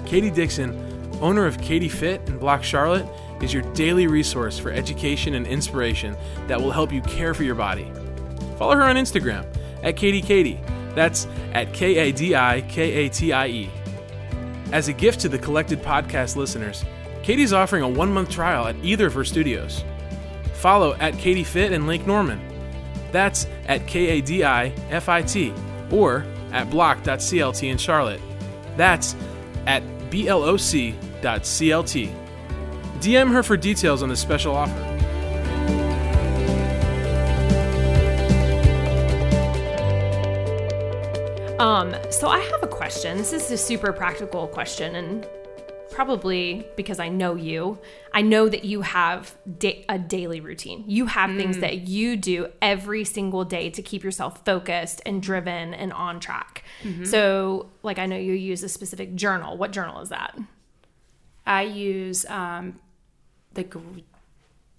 Katie 0.05 0.29
Dixon, 0.29 1.09
owner 1.19 1.47
of 1.47 1.57
Kadi 1.57 1.89
Fit 1.89 2.21
in 2.27 2.37
BLOC 2.37 2.63
Charlotte, 2.63 3.07
is 3.43 3.53
your 3.53 3.63
daily 3.73 4.07
resource 4.07 4.57
for 4.57 4.71
education 4.71 5.35
and 5.35 5.45
inspiration 5.45 6.15
that 6.47 6.59
will 6.59 6.71
help 6.71 6.91
you 6.91 7.01
care 7.01 7.33
for 7.33 7.43
your 7.43 7.55
body. 7.55 7.91
Follow 8.57 8.75
her 8.75 8.83
on 8.83 8.95
Instagram 8.95 9.45
at 9.83 9.95
Kadi 9.97 10.21
Katie. 10.21 10.59
That's 10.95 11.27
at 11.53 11.73
K 11.73 11.97
A 11.97 12.11
D 12.11 12.35
I 12.35 12.61
K 12.69 12.91
A 13.05 13.09
T 13.09 13.33
I 13.33 13.47
E. 13.47 13.69
As 14.71 14.87
a 14.87 14.93
gift 14.93 15.19
to 15.21 15.29
the 15.29 15.37
collected 15.37 15.81
podcast 15.81 16.35
listeners, 16.35 16.85
Katie's 17.21 17.53
offering 17.53 17.83
a 17.83 17.87
one 17.87 18.11
month 18.11 18.29
trial 18.29 18.67
at 18.67 18.75
either 18.83 19.07
of 19.07 19.13
her 19.13 19.25
studios. 19.25 19.83
Follow 20.53 20.93
at 20.95 21.13
Kadi 21.13 21.43
Fit 21.43 21.71
in 21.71 21.85
Lake 21.87 22.07
Norman. 22.07 22.41
That's 23.11 23.47
at 23.67 23.85
K 23.87 24.07
A 24.07 24.21
D 24.21 24.43
I 24.43 24.67
F 24.89 25.09
I 25.09 25.21
T 25.21 25.53
or 25.91 26.25
at 26.51 26.69
bloc.clt 26.69 27.63
in 27.63 27.77
Charlotte. 27.77 28.21
That's 28.77 29.15
at 29.65 29.83
bloc.clt. 30.09 30.93
DM 33.03 33.29
her 33.33 33.43
for 33.43 33.57
details 33.57 34.01
on 34.01 34.07
this 34.07 34.21
special 34.21 34.55
offer. 34.55 34.79
Um, 41.59 41.93
so 42.09 42.29
I 42.29 42.39
have 42.39 42.63
a 42.63 42.67
question. 42.67 43.17
This 43.17 43.33
is 43.33 43.51
a 43.51 43.57
super 43.57 43.91
practical 43.91 44.47
question, 44.47 44.95
and 44.95 45.27
probably 45.91 46.65
because 46.77 46.99
I 46.99 47.09
know 47.09 47.35
you, 47.35 47.77
I 48.13 48.21
know 48.21 48.47
that 48.47 48.63
you 48.63 48.81
have 48.81 49.35
da- 49.59 49.83
a 49.89 49.99
daily 49.99 50.39
routine. 50.39 50.85
You 50.87 51.05
have 51.07 51.35
things 51.35 51.57
that 51.59 51.87
you 51.89 52.15
do 52.15 52.47
every 52.61 53.03
single 53.03 53.43
day 53.43 53.69
to 53.71 53.81
keep 53.81 54.01
yourself 54.03 54.45
focused 54.45 55.01
and 55.05 55.21
driven 55.21 55.73
and 55.73 55.91
on 55.91 56.21
track. 56.21 56.63
So, 57.03 57.69
like, 57.83 57.99
I 57.99 58.05
know 58.05 58.17
you 58.17 58.33
use 58.33 58.63
a 58.63 58.69
specific 58.69 59.15
journal. 59.15 59.57
What 59.57 59.71
journal 59.71 59.99
is 60.01 60.07
that? 60.09 60.37
I 61.45 61.63
use 61.63 62.25
um, 62.25 62.79
the, 63.53 63.63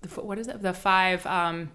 the 0.03 0.09
what 0.21 0.39
is 0.39 0.49
it? 0.49 0.63
The 0.63 0.73
five 0.75 1.25
um, 1.27 1.71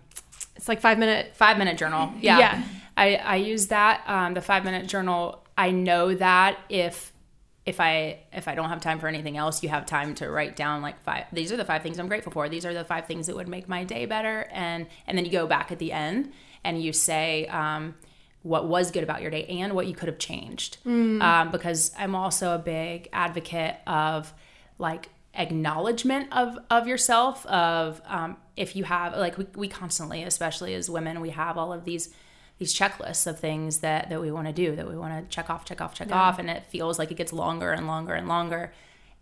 It's 0.55 0.67
like 0.67 0.81
five 0.81 0.97
minute. 0.99 1.35
five 1.35 1.57
minute 1.57 1.77
journal. 1.77 2.13
Yeah, 2.21 2.39
Yeah. 2.39 2.63
I 2.97 3.15
I 3.15 3.35
use 3.37 3.67
that 3.67 4.03
um, 4.07 4.33
the 4.33 4.41
five 4.41 4.63
minute 4.63 4.87
journal. 4.87 5.43
I 5.57 5.71
know 5.71 6.13
that 6.15 6.59
if 6.69 7.13
if 7.65 7.79
I 7.79 8.19
if 8.33 8.47
I 8.47 8.55
don't 8.55 8.69
have 8.69 8.81
time 8.81 8.99
for 8.99 9.07
anything 9.07 9.37
else, 9.37 9.61
you 9.63 9.69
have 9.69 9.85
time 9.85 10.15
to 10.15 10.29
write 10.29 10.55
down 10.55 10.81
like 10.81 11.01
five. 11.01 11.25
These 11.31 11.51
are 11.51 11.57
the 11.57 11.65
five 11.65 11.83
things 11.83 11.99
I'm 11.99 12.07
grateful 12.07 12.31
for. 12.31 12.49
These 12.49 12.65
are 12.65 12.73
the 12.73 12.83
five 12.85 13.05
things 13.07 13.27
that 13.27 13.35
would 13.35 13.47
make 13.47 13.67
my 13.69 13.83
day 13.83 14.05
better. 14.05 14.47
And 14.51 14.87
and 15.07 15.17
then 15.17 15.25
you 15.25 15.31
go 15.31 15.47
back 15.47 15.71
at 15.71 15.79
the 15.79 15.91
end 15.91 16.31
and 16.63 16.81
you 16.81 16.93
say. 16.93 17.47
Um, 17.47 17.95
what 18.41 18.69
was 18.69 18.89
good 18.91 19.03
about 19.03 19.21
your 19.21 19.29
day 19.29 19.43
and 19.47 19.73
what 19.73 19.85
you 19.85 19.93
could 19.93 20.07
have 20.07 20.17
changed 20.17 20.77
um, 21.21 21.51
because 21.51 21.91
i'm 21.97 22.15
also 22.15 22.55
a 22.55 22.57
big 22.57 23.09
advocate 23.11 23.75
of 23.85 24.33
like 24.77 25.09
acknowledgement 25.39 26.27
of 26.31 26.59
of 26.69 26.85
yourself 26.85 27.45
of 27.45 28.01
um, 28.05 28.37
if 28.57 28.75
you 28.75 28.83
have 28.83 29.15
like 29.17 29.37
we, 29.37 29.47
we 29.55 29.67
constantly 29.67 30.21
especially 30.21 30.73
as 30.75 30.89
women 30.89 31.21
we 31.21 31.29
have 31.29 31.57
all 31.57 31.71
of 31.71 31.85
these 31.85 32.13
these 32.57 32.77
checklists 32.77 33.25
of 33.25 33.39
things 33.39 33.79
that 33.79 34.09
that 34.09 34.19
we 34.19 34.29
want 34.31 34.47
to 34.47 34.53
do 34.53 34.75
that 34.75 34.87
we 34.87 34.97
want 34.97 35.17
to 35.17 35.33
check 35.33 35.49
off 35.49 35.63
check 35.63 35.79
off 35.79 35.93
check 35.95 36.11
off 36.11 36.37
and 36.39 36.49
it 36.49 36.65
feels 36.65 36.99
like 36.99 37.09
it 37.09 37.15
gets 37.15 37.31
longer 37.33 37.71
and 37.71 37.87
longer 37.87 38.13
and 38.13 38.27
longer. 38.27 38.71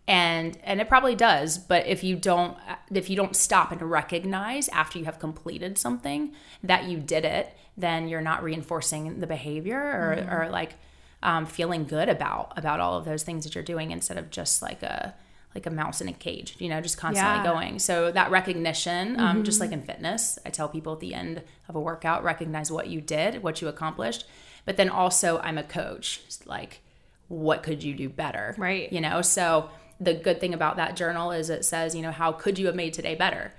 And 0.09 0.57
and 0.63 0.79
it 0.79 0.87
probably 0.87 1.15
does 1.15 1.57
but 1.57 1.85
if 1.85 2.01
you 2.01 2.15
don't 2.15 2.57
if 2.91 3.09
you 3.09 3.17
don't 3.17 3.35
stop 3.35 3.73
and 3.73 3.81
recognize 3.81 4.69
after 4.69 4.97
you 4.97 5.03
have 5.03 5.19
completed 5.19 5.77
something 5.77 6.31
that 6.63 6.85
you 6.85 6.97
did 6.97 7.25
it 7.25 7.55
then 7.75 8.07
you're 8.07 8.21
not 8.21 8.41
reinforcing 8.41 9.19
the 9.19 9.27
behavior 9.27 9.77
or, 9.77 10.45
or 10.45 10.49
like 10.49 10.75
um, 11.21 11.45
feeling 11.45 11.83
good 11.83 12.07
about 12.07 12.53
about 12.57 12.79
all 12.79 12.97
of 12.97 13.03
those 13.03 13.23
things 13.23 13.43
that 13.43 13.53
you're 13.53 13.65
doing 13.65 13.91
instead 13.91 14.17
of 14.17 14.29
just 14.29 14.61
like 14.61 14.81
a 14.81 15.13
like 15.57 15.65
a 15.65 15.71
mouse 15.71 16.01
in 16.01 16.07
a 16.07 16.13
cage, 16.13 16.55
you 16.59 16.69
know, 16.69 16.79
just 16.81 16.97
constantly 16.97 17.39
Yeah. 17.39 17.43
going. 17.51 17.79
So 17.79 18.11
that 18.11 18.29
recognition, 18.29 19.19
um, 19.19 19.43
just 19.43 19.59
like 19.59 19.71
in 19.71 19.81
fitness, 19.81 20.37
I 20.45 20.51
tell 20.51 20.69
people 20.69 20.93
at 20.93 20.99
the 20.99 21.13
end 21.15 21.41
of 21.67 21.75
a 21.75 21.79
workout, 21.81 22.23
recognize 22.23 22.71
what 22.71 22.87
you 22.87 23.01
did, 23.01 23.41
what 23.41 23.59
you 23.61 23.67
accomplished. 23.67 24.25
But 24.65 24.77
then 24.77 24.87
also, 24.89 25.39
I'm 25.39 25.57
a 25.57 25.63
coach. 25.63 26.21
Like, 26.45 26.81
what 27.27 27.63
could 27.63 27.81
you 27.83 27.95
do 27.95 28.07
better? 28.07 28.53
Right. 28.57 28.93
You 28.93 29.01
know, 29.01 29.21
so 29.23 29.69
the 29.99 30.13
good 30.13 30.39
thing 30.39 30.53
about 30.53 30.75
that 30.77 30.95
journal 30.95 31.31
is 31.31 31.49
it 31.49 31.65
says, 31.65 31.95
you 31.95 32.03
know, 32.03 32.11
how 32.11 32.31
could 32.31 32.59
you 32.59 32.67
have 32.67 32.75
made 32.75 32.93
today 32.93 33.15
better? 33.15 33.51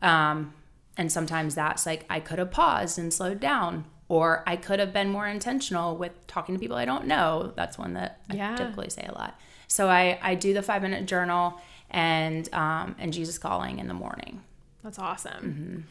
Um, 0.00 0.54
and 0.96 1.12
sometimes 1.12 1.54
that's 1.54 1.84
like, 1.84 2.06
I 2.08 2.20
could 2.20 2.38
have 2.38 2.50
paused 2.50 2.98
and 2.98 3.12
slowed 3.12 3.40
down, 3.40 3.84
or 4.08 4.42
I 4.46 4.56
could 4.56 4.80
have 4.80 4.92
been 4.92 5.10
more 5.10 5.26
intentional 5.26 5.96
with 5.96 6.12
talking 6.26 6.54
to 6.54 6.58
people 6.58 6.76
I 6.76 6.84
don't 6.86 7.06
know. 7.06 7.52
That's 7.56 7.76
one 7.78 7.92
that 7.94 8.20
Yeah. 8.32 8.54
I 8.54 8.56
typically 8.56 8.88
say 8.90 9.06
a 9.08 9.12
lot. 9.14 9.38
So 9.70 9.88
I, 9.88 10.18
I 10.20 10.34
do 10.34 10.52
the 10.52 10.62
five 10.62 10.82
minute 10.82 11.06
journal 11.06 11.60
and 11.90 12.52
um, 12.52 12.96
and 12.98 13.12
Jesus 13.12 13.38
calling 13.38 13.78
in 13.78 13.86
the 13.86 13.94
morning. 13.94 14.42
That's 14.82 14.98
awesome. 14.98 15.86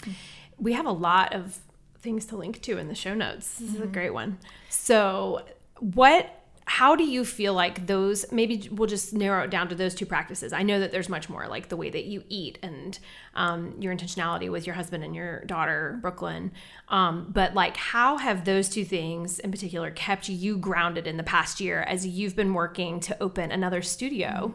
We 0.60 0.74
have 0.74 0.86
a 0.86 0.92
lot 0.92 1.34
of 1.34 1.60
things 2.02 2.26
to 2.28 2.36
link 2.36 2.62
to 2.64 2.78
in 2.78 2.90
the 2.90 2.96
show 2.96 3.14
notes. 3.14 3.60
This 3.60 3.76
is 3.76 3.82
a 3.82 3.88
great 3.88 4.14
one. 4.14 4.38
So, 4.70 5.44
what 5.80 6.39
how 6.70 6.96
do 6.96 7.04
you 7.04 7.26
feel 7.26 7.56
like 7.56 7.88
those 7.88 8.32
maybe 8.32 8.70
we'll 8.72 8.88
just 8.88 9.12
narrow 9.12 9.44
it 9.44 9.50
down 9.50 9.68
to 9.68 9.74
those 9.74 9.96
two 9.96 10.06
practices. 10.06 10.54
I 10.54 10.62
know 10.62 10.80
that 10.80 10.92
there's 10.92 11.10
much 11.10 11.28
more 11.28 11.48
like 11.48 11.70
the 11.70 11.76
way 11.76 11.90
that 11.90 12.06
you 12.06 12.24
eat 12.30 12.60
and 12.62 13.00
um, 13.34 13.74
your 13.80 13.92
intentionality 13.92 14.52
with 14.52 14.68
your 14.68 14.76
husband 14.76 15.04
and 15.04 15.16
your 15.16 15.44
daughter 15.46 15.98
brooklyn. 16.00 16.52
Um, 16.88 17.32
but 17.34 17.56
like 17.56 17.76
how 17.76 18.18
have 18.18 18.46
those 18.46 18.70
two 18.70 18.86
things 18.86 19.40
in 19.40 19.50
particular 19.50 19.90
kept 19.90 20.30
you 20.30 20.58
grounded 20.58 21.08
in 21.08 21.18
the 21.18 21.24
past 21.24 21.60
year 21.60 21.82
as 21.82 22.06
you've 22.06 22.36
been 22.36 22.54
working 22.54 23.00
to 23.00 23.18
open 23.20 23.52
another 23.52 23.82
studio? 23.82 24.54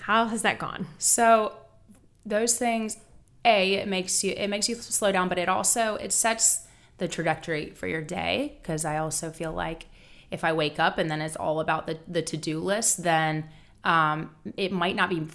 How 0.00 0.24
has 0.24 0.40
that 0.42 0.58
gone? 0.58 0.86
So 0.96 1.52
those 2.24 2.56
things, 2.56 2.96
a 3.44 3.74
it 3.74 3.86
makes 3.86 4.24
you 4.24 4.32
it 4.34 4.48
makes 4.48 4.66
you 4.66 4.74
slow 4.74 5.12
down, 5.12 5.28
but 5.28 5.38
it 5.38 5.50
also 5.50 5.96
it 5.96 6.10
sets 6.10 6.66
the 6.96 7.06
trajectory 7.06 7.72
for 7.72 7.86
your 7.86 8.00
day 8.00 8.58
because 8.62 8.86
I 8.86 8.96
also 8.96 9.30
feel 9.30 9.52
like 9.52 9.84
if 10.30 10.44
I 10.44 10.52
wake 10.52 10.78
up 10.78 10.98
and 10.98 11.10
then 11.10 11.20
it's 11.20 11.36
all 11.36 11.60
about 11.60 11.86
the 11.86 11.98
the 12.08 12.22
to 12.22 12.36
do 12.36 12.60
list, 12.60 13.02
then 13.02 13.48
um, 13.84 14.34
it 14.56 14.72
might 14.72 14.96
not 14.96 15.10
be. 15.10 15.26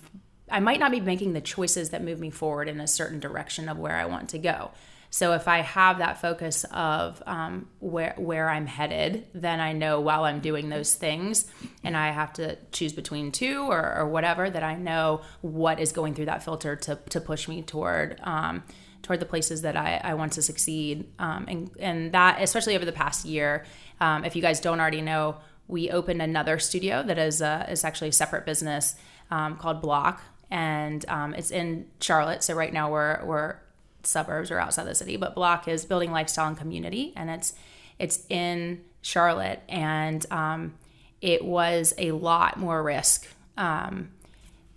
I 0.49 0.59
might 0.59 0.79
not 0.81 0.91
be 0.91 0.99
making 0.99 1.31
the 1.31 1.39
choices 1.39 1.91
that 1.91 2.03
move 2.03 2.19
me 2.19 2.29
forward 2.29 2.67
in 2.67 2.81
a 2.81 2.87
certain 2.87 3.21
direction 3.21 3.69
of 3.69 3.79
where 3.79 3.95
I 3.95 4.05
want 4.05 4.29
to 4.29 4.37
go. 4.37 4.71
So 5.13 5.33
if 5.33 5.49
I 5.49 5.59
have 5.59 5.97
that 5.97 6.21
focus 6.21 6.65
of 6.71 7.21
um, 7.25 7.67
where 7.79 8.15
where 8.17 8.49
I'm 8.49 8.65
headed, 8.65 9.27
then 9.33 9.59
I 9.59 9.73
know 9.73 9.99
while 9.99 10.23
I'm 10.23 10.39
doing 10.39 10.69
those 10.69 10.93
things, 10.93 11.45
and 11.83 11.97
I 11.97 12.11
have 12.11 12.31
to 12.33 12.57
choose 12.71 12.93
between 12.93 13.33
two 13.33 13.63
or, 13.69 13.93
or 13.97 14.07
whatever, 14.07 14.49
that 14.49 14.63
I 14.63 14.75
know 14.75 15.21
what 15.41 15.81
is 15.81 15.91
going 15.91 16.15
through 16.15 16.25
that 16.25 16.43
filter 16.43 16.77
to 16.77 16.97
to 17.09 17.19
push 17.19 17.49
me 17.49 17.61
toward 17.61 18.21
um, 18.23 18.63
toward 19.01 19.19
the 19.19 19.25
places 19.25 19.63
that 19.63 19.75
I, 19.75 19.99
I 20.01 20.13
want 20.13 20.33
to 20.33 20.41
succeed. 20.41 21.11
Um, 21.19 21.45
and 21.49 21.71
and 21.79 22.11
that 22.13 22.41
especially 22.41 22.77
over 22.77 22.85
the 22.85 22.93
past 22.93 23.25
year, 23.25 23.65
um, 24.01 24.25
if 24.25 24.35
you 24.35 24.41
guys 24.41 24.59
don't 24.59 24.81
already 24.81 25.01
know, 25.01 25.37
we 25.67 25.89
opened 25.89 26.21
another 26.21 26.59
studio 26.59 27.03
that 27.03 27.17
is 27.17 27.41
uh, 27.41 27.65
is 27.69 27.85
actually 27.85 28.09
a 28.09 28.11
separate 28.13 28.45
business 28.45 28.95
um, 29.29 29.55
called 29.55 29.81
BLOC, 29.81 30.19
and 30.49 31.05
um, 31.07 31.33
it's 31.33 31.51
in 31.51 31.85
Charlotte. 32.01 32.43
So 32.43 32.53
right 32.53 32.73
now 32.73 32.91
we're 32.91 33.23
we're 33.23 33.55
suburbs 34.03 34.51
or 34.51 34.59
outside 34.59 34.85
the 34.85 34.95
city, 34.95 35.15
but 35.15 35.35
BLOC 35.35 35.69
is 35.69 35.85
building 35.85 36.11
lifestyle 36.11 36.47
and 36.47 36.57
community, 36.57 37.13
and 37.15 37.29
it's 37.29 37.53
it's 37.99 38.25
in 38.27 38.81
Charlotte, 39.01 39.61
and 39.69 40.25
um, 40.31 40.73
it 41.21 41.45
was 41.45 41.93
a 41.97 42.11
lot 42.11 42.57
more 42.57 42.81
risk 42.81 43.27
um, 43.55 44.09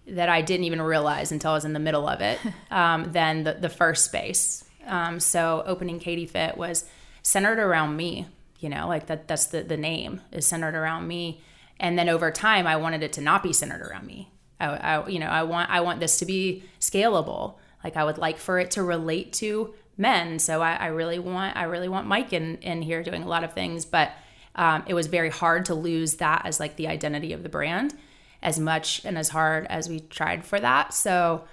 that 0.07 0.29
I 0.29 0.43
didn't 0.43 0.65
even 0.65 0.83
realize 0.83 1.33
until 1.33 1.53
I 1.53 1.55
was 1.55 1.65
in 1.65 1.73
the 1.73 1.81
middle 1.81 2.07
of 2.07 2.21
it 2.21 2.39
um, 2.71 3.11
than 3.13 3.45
the, 3.45 3.55
the 3.55 3.71
first 3.71 4.05
space. 4.05 4.65
Um, 4.87 5.19
so 5.19 5.63
opening 5.67 5.99
Kadi 5.99 6.27
Fit 6.27 6.59
was 6.59 6.85
centered 7.23 7.59
around 7.59 7.97
me, 7.97 8.27
you 8.65 8.71
know, 8.71 8.89
like 8.89 9.07
that 9.09 9.29
that's 9.29 9.45
the, 9.45 9.63
the 9.63 9.77
name 9.77 10.23
is 10.33 10.47
centered 10.47 10.75
around 10.75 11.07
me. 11.07 11.43
And 11.79 11.99
then 11.99 12.09
over 12.09 12.31
time, 12.31 12.67
I 12.67 12.77
wanted 12.77 13.03
it 13.03 13.13
to 13.13 13.21
not 13.21 13.43
be 13.43 13.53
centered 13.53 13.83
around 13.83 14.07
me. 14.07 14.33
I, 14.59 14.69
I, 14.69 15.07
you 15.07 15.19
know, 15.19 15.27
I 15.27 15.43
want 15.43 15.69
I 15.69 15.83
want 15.83 16.01
this 16.01 16.19
to 16.21 16.25
be 16.25 16.65
scalable. 16.81 17.57
Like 17.85 17.99
I 17.99 18.05
would 18.05 18.17
like 18.17 18.39
for 18.39 18.59
it 18.59 18.71
to 18.73 18.83
relate 18.83 19.35
to 19.35 19.75
men. 19.99 20.39
So 20.39 20.63
I, 20.63 20.77
I 20.77 20.87
really 20.87 21.19
want 21.19 21.59
I 21.59 21.65
really 21.65 21.91
want 21.91 22.07
Mike 22.07 22.33
in 22.33 22.57
in 22.63 22.81
here 22.81 23.03
doing 23.03 23.23
a 23.23 23.29
lot 23.29 23.45
of 23.45 23.53
things, 23.53 23.85
but 23.85 24.13
um, 24.55 24.85
it 24.87 24.95
was 24.95 25.09
very 25.09 25.31
hard 25.31 25.67
to 25.67 25.75
lose 25.75 26.15
that 26.15 26.47
as 26.47 26.59
like 26.59 26.77
the 26.77 26.89
identity 26.89 27.35
of 27.35 27.43
the 27.43 27.51
brand 27.51 27.95
as 28.43 28.59
much 28.59 29.05
and 29.05 29.19
as 29.19 29.29
hard 29.29 29.67
as 29.69 29.91
we 29.91 30.01
tried 30.01 30.43
for 30.43 30.59
that. 30.59 30.95
So 30.95 31.45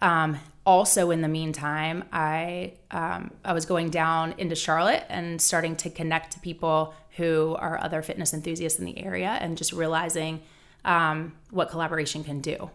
um, 0.00 0.38
also 0.66 1.10
in 1.10 1.22
the 1.22 1.28
meantime, 1.28 2.04
I 2.12 2.72
um, 2.90 3.30
I 3.44 3.52
was 3.52 3.64
going 3.64 3.88
down 3.90 4.34
into 4.36 4.54
Charlotte 4.54 5.04
and 5.08 5.40
starting 5.40 5.76
to 5.76 5.90
connect 5.90 6.32
to 6.32 6.40
people 6.40 6.92
who 7.16 7.56
are 7.58 7.80
other 7.80 8.02
fitness 8.02 8.34
enthusiasts 8.34 8.78
in 8.78 8.84
the 8.84 8.98
area, 8.98 9.38
and 9.40 9.56
just 9.56 9.72
realizing 9.72 10.42
um, 10.84 11.32
what 11.50 11.70
collaboration 11.70 12.24
can 12.24 12.40
do. 12.40 12.70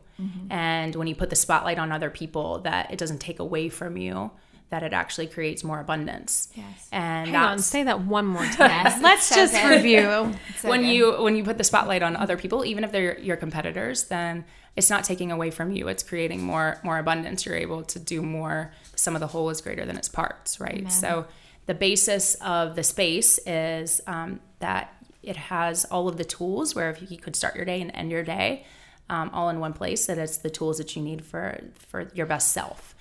And 0.52 0.96
when 0.96 1.08
you 1.08 1.16
put 1.16 1.30
the 1.32 1.36
spotlight 1.36 1.80
on 1.80 1.92
other 1.92 2.12
people, 2.12 2.60
that 2.60 2.92
it 2.92 3.00
doesn't 3.00 3.20
take 3.20 3.40
away 3.40 3.70
from 3.70 3.98
you, 3.98 4.30
that 4.72 4.84
it 4.84 4.94
actually 4.94 5.28
creates 5.28 5.64
more 5.64 5.80
abundance. 5.80 6.48
Yes. 6.56 6.88
And 6.92 7.30
Hang 7.30 7.36
on, 7.36 7.60
say 7.60 7.84
that 7.84 8.02
one 8.02 8.26
more 8.26 8.46
time. 8.58 8.70
Yes, 8.70 9.02
Let's 9.02 9.26
so 9.28 9.36
just 9.36 9.54
good. 9.54 9.70
review. 9.70 10.34
So 10.60 10.70
when 10.70 10.82
good. 10.82 10.94
you 10.94 11.22
when 11.24 11.36
you 11.36 11.44
put 11.44 11.58
the 11.58 11.64
spotlight 11.64 12.04
on 12.04 12.16
other 12.16 12.38
people 12.38 12.64
even 12.66 12.84
if 12.84 12.92
they're 12.92 13.20
your 13.20 13.36
competitors 13.36 14.04
then 14.06 14.46
it's 14.76 14.90
not 14.92 15.04
taking 15.04 15.32
away 15.32 15.50
from 15.50 15.72
you 15.72 15.88
it's 15.88 16.04
creating 16.04 16.44
more 16.44 16.80
more 16.84 17.00
abundance 17.00 17.46
you're 17.48 17.56
able 17.56 17.82
to 17.84 17.98
do 17.98 18.22
more 18.22 18.72
some 18.96 19.16
of 19.16 19.22
the 19.22 19.28
whole 19.28 19.50
is 19.50 19.60
greater 19.60 19.86
than 19.86 19.98
its 19.98 20.08
parts 20.08 20.60
right 20.60 20.92
so 20.92 21.26
the 21.66 21.74
basis 21.74 22.36
of 22.36 22.76
the 22.76 22.84
space 22.84 23.40
is 23.48 24.02
um, 24.06 24.40
that 24.60 24.94
it 25.24 25.36
has 25.36 25.86
all 25.86 26.08
of 26.08 26.18
the 26.18 26.26
tools 26.26 26.76
where 26.76 26.92
if 26.92 27.12
you 27.12 27.18
could 27.18 27.36
start 27.36 27.56
your 27.56 27.66
day 27.66 27.82
and 27.82 27.90
end 27.96 28.12
your 28.12 28.24
day 28.24 28.64
um, 29.10 29.32
all 29.34 29.50
in 29.50 29.60
one 29.60 29.74
place 29.74 30.06
that 30.06 30.20
it's 30.20 30.38
the 30.38 30.50
tools 30.52 30.78
that 30.78 30.96
you 30.96 31.02
need 31.02 31.26
for 31.26 31.60
for 31.90 32.08
your 32.14 32.28
best 32.28 32.52
self 32.52 32.94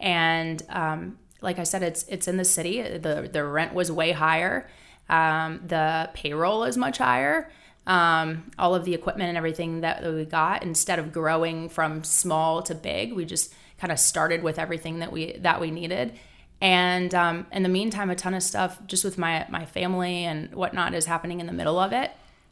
and 0.00 0.62
um, 0.68 1.18
like 1.40 1.58
I 1.58 1.64
said, 1.64 1.82
it's 1.82 2.04
it's 2.08 2.28
in 2.28 2.36
the 2.36 2.44
city. 2.44 2.82
the 2.82 3.28
The 3.32 3.44
rent 3.44 3.74
was 3.74 3.90
way 3.90 4.12
higher. 4.12 4.68
Um, 5.08 5.60
the 5.66 6.10
payroll 6.14 6.64
is 6.64 6.76
much 6.76 6.98
higher. 6.98 7.50
Um, 7.86 8.50
all 8.58 8.74
of 8.74 8.84
the 8.84 8.94
equipment 8.94 9.28
and 9.28 9.38
everything 9.38 9.82
that 9.82 10.02
we 10.04 10.24
got, 10.24 10.64
instead 10.64 10.98
of 10.98 11.12
growing 11.12 11.68
from 11.68 12.02
small 12.02 12.62
to 12.62 12.74
big, 12.74 13.12
we 13.12 13.24
just 13.24 13.54
kind 13.78 13.92
of 13.92 14.00
started 14.00 14.42
with 14.42 14.58
everything 14.58 14.98
that 15.00 15.12
we 15.12 15.36
that 15.38 15.60
we 15.60 15.70
needed. 15.70 16.18
And 16.60 17.14
um, 17.14 17.46
in 17.52 17.62
the 17.62 17.68
meantime, 17.68 18.10
a 18.10 18.16
ton 18.16 18.34
of 18.34 18.42
stuff 18.42 18.78
just 18.86 19.04
with 19.04 19.18
my 19.18 19.46
my 19.48 19.66
family 19.66 20.24
and 20.24 20.52
whatnot 20.54 20.94
is 20.94 21.06
happening 21.06 21.40
in 21.40 21.46
the 21.46 21.52
middle 21.52 21.78
of 21.78 21.92
it. 21.92 22.10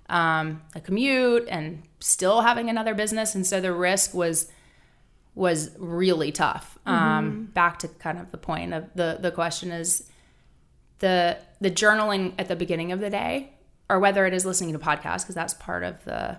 Um, 0.08 0.62
a 0.74 0.80
commute 0.80 1.48
and 1.48 1.82
still 1.98 2.42
having 2.42 2.68
another 2.68 2.94
business, 2.94 3.34
and 3.34 3.46
so 3.46 3.60
the 3.60 3.72
risk 3.72 4.12
was 4.14 4.50
was 5.34 5.70
really 5.78 6.30
tough. 6.32 6.78
Um, 6.86 7.46
back 7.54 7.78
to 7.80 7.88
kind 7.88 8.18
of 8.18 8.30
the 8.30 8.38
point 8.38 8.72
of 8.74 8.84
the 8.94 9.18
the 9.20 9.30
question 9.30 9.70
is 9.72 10.04
the 11.00 11.38
the 11.60 11.70
journaling 11.70 12.34
at 12.38 12.48
the 12.48 12.56
beginning 12.56 12.92
of 12.92 13.00
the 13.00 13.10
day, 13.10 13.50
or 13.90 13.98
whether 13.98 14.26
it 14.26 14.34
is 14.34 14.44
listening 14.46 14.72
to 14.72 14.78
podcasts 14.78 15.22
because 15.22 15.34
that's 15.34 15.54
part 15.54 15.82
of 15.82 16.04
the 16.04 16.38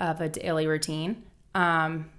of 0.00 0.20
a 0.20 0.28
daily 0.28 0.66
routine. 0.66 1.22
Um, 1.54 2.10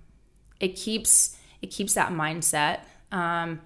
it 0.59 0.75
keeps 0.75 1.37
it 1.61 1.67
keeps 1.67 1.93
that 1.93 2.11
mindset 2.11 2.79
um, 3.11 3.61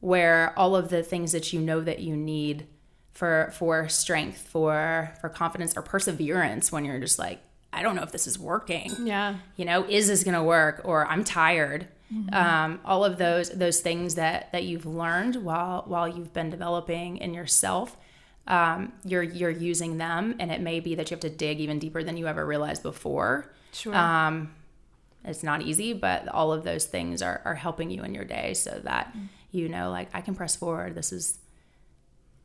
where 0.00 0.52
all 0.58 0.76
of 0.76 0.90
the 0.90 1.02
things 1.02 1.32
that 1.32 1.52
you 1.52 1.60
know 1.60 1.80
that 1.80 2.00
you 2.00 2.16
need 2.16 2.66
for 3.12 3.50
for 3.56 3.88
strength, 3.88 4.46
for 4.48 5.14
for 5.20 5.28
confidence 5.30 5.76
or 5.76 5.82
perseverance 5.82 6.70
when 6.70 6.84
you're 6.84 6.98
just 7.00 7.18
like 7.18 7.40
I 7.72 7.82
don't 7.82 7.96
know 7.96 8.02
if 8.02 8.12
this 8.12 8.26
is 8.26 8.38
working 8.38 8.92
Yeah. 9.06 9.36
you 9.56 9.64
know 9.64 9.84
is 9.84 10.06
this 10.08 10.22
going 10.22 10.34
to 10.36 10.42
work 10.44 10.82
or 10.84 11.06
i'm 11.06 11.24
tired 11.24 11.88
um, 12.32 12.80
all 12.84 13.04
of 13.04 13.18
those 13.18 13.50
those 13.50 13.80
things 13.80 14.14
that 14.14 14.52
that 14.52 14.64
you've 14.64 14.86
learned 14.86 15.36
while 15.36 15.84
while 15.86 16.08
you've 16.08 16.32
been 16.32 16.50
developing 16.50 17.16
in 17.18 17.34
yourself 17.34 17.96
um, 18.46 18.92
you're 19.04 19.22
you're 19.22 19.50
using 19.50 19.96
them 19.98 20.34
and 20.38 20.50
it 20.52 20.60
may 20.60 20.80
be 20.80 20.94
that 20.94 21.10
you 21.10 21.14
have 21.14 21.20
to 21.20 21.30
dig 21.30 21.60
even 21.60 21.78
deeper 21.78 22.02
than 22.02 22.16
you 22.16 22.26
ever 22.26 22.44
realized 22.44 22.82
before. 22.82 23.52
Sure. 23.72 23.94
um, 23.94 24.54
it's 25.24 25.42
not 25.42 25.62
easy 25.62 25.92
but 25.94 26.28
all 26.28 26.52
of 26.52 26.64
those 26.64 26.84
things 26.84 27.22
are, 27.22 27.40
are 27.44 27.54
helping 27.54 27.90
you 27.90 28.02
in 28.04 28.14
your 28.14 28.24
day 28.24 28.52
so 28.54 28.78
that 28.84 29.14
you 29.50 29.68
know 29.68 29.90
like 29.90 30.08
i 30.14 30.20
can 30.20 30.34
press 30.34 30.54
forward. 30.56 30.94
This 30.94 31.12
is 31.12 31.38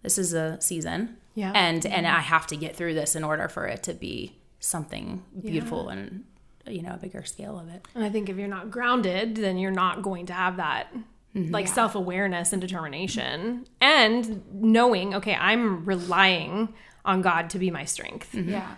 this 0.01 0.17
is 0.17 0.33
a 0.33 0.59
season. 0.61 1.17
Yeah. 1.35 1.51
and 1.55 1.85
and 1.85 2.05
i 2.07 2.19
have 2.19 2.47
to 2.47 2.57
get 2.57 2.75
through 2.75 2.95
this 2.95 3.15
in 3.15 3.23
order 3.23 3.47
for 3.47 3.65
it 3.65 3.83
to 3.83 3.93
be 3.93 4.35
something 4.59 5.23
beautiful 5.41 5.87
and 5.89 6.25
you 6.69 6.81
know 6.81 6.93
a 6.93 6.97
bigger 6.97 7.23
scale 7.23 7.59
of 7.59 7.69
it 7.69 7.85
And 7.95 8.03
I 8.03 8.09
think 8.09 8.29
if 8.29 8.37
you're 8.37 8.47
not 8.47 8.71
grounded, 8.71 9.35
then 9.35 9.57
you're 9.57 9.71
not 9.71 10.01
going 10.01 10.25
to 10.27 10.33
have 10.33 10.57
that 10.57 10.93
mm-hmm. 11.35 11.51
like 11.51 11.67
self 11.67 11.95
awareness 11.95 12.53
and 12.53 12.61
determination 12.61 13.67
and 13.81 14.43
knowing, 14.53 15.15
okay, 15.15 15.35
I'm 15.35 15.85
relying 15.85 16.73
on 17.05 17.21
God 17.21 17.49
to 17.51 17.59
be 17.59 17.71
my 17.71 17.85
strength. 17.85 18.31
Mm-hmm. 18.33 18.49
Yeah. 18.49 18.75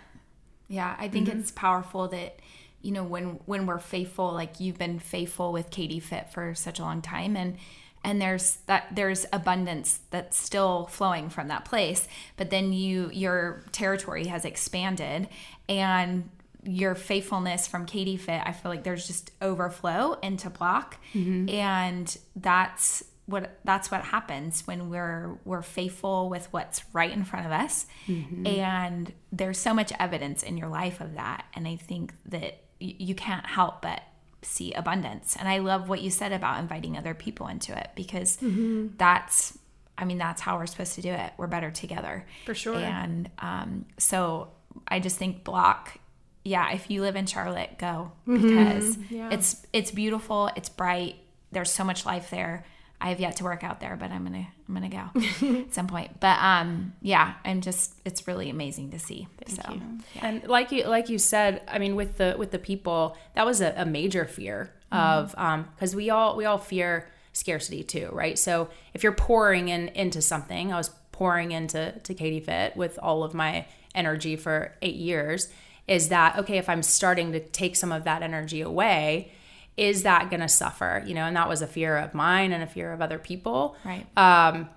Yeah. 0.67 0.95
I 0.97 1.07
think 1.07 1.27
mm-hmm. 1.27 1.39
it's 1.39 1.51
powerful 1.51 2.07
that 2.09 2.39
you 2.81 2.91
know 2.91 3.03
when 3.03 3.39
when 3.45 3.65
we're 3.65 3.79
faithful 3.79 4.31
like 4.31 4.59
you've 4.59 4.77
been 4.77 4.99
faithful 4.99 5.51
with 5.51 5.69
Kadi 5.69 5.99
Fit 5.99 6.29
for 6.31 6.55
such 6.55 6.79
a 6.79 6.81
long 6.81 7.01
time 7.01 7.35
and 7.37 7.57
and 8.03 8.19
there's 8.19 8.55
that 8.65 8.87
there's 8.91 9.27
abundance 9.31 9.99
that's 10.09 10.35
still 10.35 10.87
flowing 10.87 11.29
from 11.29 11.47
that 11.49 11.63
place 11.63 12.07
but 12.37 12.49
then 12.49 12.73
you 12.73 13.11
your 13.13 13.63
territory 13.71 14.25
has 14.25 14.45
expanded 14.45 15.27
and 15.69 16.27
your 16.63 16.95
faithfulness 16.95 17.67
from 17.67 17.85
Kadi 17.85 18.17
Fit 18.17 18.41
i 18.45 18.51
feel 18.51 18.71
like 18.71 18.83
there's 18.83 19.07
just 19.07 19.31
overflow 19.41 20.13
into 20.21 20.49
BLOC. 20.49 20.97
Mm-hmm. 21.13 21.49
And 21.49 22.17
that's 22.35 23.03
what 23.25 23.59
that's 23.63 23.89
what 23.89 24.01
happens 24.01 24.67
when 24.67 24.89
we're 24.89 25.37
we're 25.45 25.61
faithful 25.61 26.29
with 26.29 26.47
what's 26.51 26.83
right 26.93 27.11
in 27.11 27.23
front 27.23 27.45
of 27.45 27.51
us. 27.51 27.85
Mm-hmm. 28.07 28.47
And 28.47 29.13
there's 29.31 29.57
so 29.57 29.73
much 29.73 29.91
evidence 29.99 30.43
in 30.43 30.57
your 30.57 30.67
life 30.67 31.01
of 31.01 31.15
that. 31.15 31.45
And 31.53 31.67
i 31.67 31.75
think 31.75 32.13
that 32.25 32.63
y- 32.79 32.95
you 32.97 33.15
can't 33.15 33.45
help 33.45 33.81
but 33.81 34.01
see 34.41 34.73
abundance. 34.73 35.35
And 35.39 35.47
i 35.47 35.59
love 35.59 35.89
what 35.89 36.01
you 36.01 36.09
said 36.09 36.31
about 36.31 36.59
inviting 36.59 36.97
other 36.97 37.13
people 37.13 37.47
into 37.47 37.77
it 37.77 37.91
because 37.95 38.37
mm-hmm. 38.37 38.87
that's 38.97 39.57
i 39.97 40.05
mean 40.05 40.17
that's 40.17 40.41
how 40.41 40.57
we're 40.57 40.67
supposed 40.67 40.95
to 40.95 41.01
do 41.01 41.11
it. 41.11 41.31
We're 41.37 41.47
better 41.47 41.71
together. 41.71 42.25
For 42.45 42.53
sure. 42.53 42.77
and 42.77 43.29
um, 43.39 43.85
so 43.97 44.49
i 44.87 44.99
just 44.99 45.17
think 45.17 45.43
BLOC 45.43 46.00
yeah 46.43 46.71
if 46.73 46.89
you 46.89 47.01
live 47.01 47.15
in 47.15 47.25
charlotte 47.25 47.77
go. 47.77 48.11
Because 48.25 48.97
it's 49.31 49.65
it's 49.73 49.91
beautiful 49.91 50.49
it's 50.55 50.69
bright 50.69 51.15
there's 51.51 51.71
so 51.71 51.83
much 51.83 52.05
life 52.05 52.29
there. 52.29 52.65
I 52.99 53.09
have 53.09 53.19
yet 53.19 53.37
to 53.37 53.43
work 53.43 53.63
out 53.63 53.79
there 53.79 53.95
but 53.95 54.11
i'm 54.11 54.23
gonna 54.23 54.47
i'm 54.67 54.73
gonna 54.75 54.89
go 54.89 55.57
at 55.59 55.73
some 55.73 55.87
point. 55.87 56.19
But 56.19 56.37
um 56.41 56.93
yeah 57.01 57.33
i'm 57.43 57.61
just 57.61 57.93
it's 58.05 58.27
really 58.27 58.49
amazing 58.49 58.91
to 58.91 58.99
see 58.99 59.27
Thank 59.43 59.61
so 59.61 59.73
And 60.21 60.43
like 60.47 60.71
you 60.71 60.85
like 60.85 61.09
you 61.09 61.17
said, 61.17 61.61
I 61.67 61.79
mean, 61.79 61.95
with 61.95 62.17
the 62.17 62.35
with 62.37 62.51
the 62.51 62.59
people, 62.59 63.17
that 63.35 63.45
was 63.45 63.61
a, 63.61 63.73
a 63.75 63.85
major 63.85 64.25
fear 64.25 64.71
of 64.91 65.33
um 65.37 65.67
because 65.75 65.95
we 65.95 66.09
all 66.09 66.35
we 66.35 66.45
all 66.45 66.57
fear 66.57 67.07
scarcity 67.33 67.81
too, 67.83 68.09
right? 68.11 68.37
So 68.37 68.69
if 68.93 69.03
you're 69.03 69.13
pouring 69.13 69.69
in 69.69 69.87
into 69.89 70.21
something, 70.21 70.71
I 70.73 70.77
was 70.77 70.89
pouring 71.11 71.51
into 71.51 71.93
to 72.03 72.13
Kadi 72.13 72.39
Fit 72.41 72.75
with 72.75 72.99
all 73.01 73.23
of 73.23 73.33
my 73.33 73.65
energy 73.95 74.35
for 74.35 74.75
eight 74.81 74.95
years. 74.95 75.49
Is 75.87 76.09
that 76.09 76.37
okay? 76.37 76.57
If 76.57 76.69
I'm 76.69 76.83
starting 76.83 77.31
to 77.33 77.39
take 77.39 77.75
some 77.75 77.91
of 77.91 78.03
that 78.03 78.21
energy 78.21 78.61
away, 78.61 79.31
is 79.77 80.03
that 80.03 80.29
going 80.29 80.41
to 80.41 80.49
suffer? 80.49 81.03
You 81.05 81.13
know, 81.13 81.25
and 81.25 81.35
that 81.35 81.49
was 81.49 81.61
a 81.61 81.67
fear 81.67 81.97
of 81.97 82.13
mine 82.13 82.51
and 82.51 82.63
a 82.63 82.67
fear 82.67 82.93
of 82.93 83.01
other 83.01 83.19
people 83.19 83.75
right 83.83 84.05
um 84.17 84.69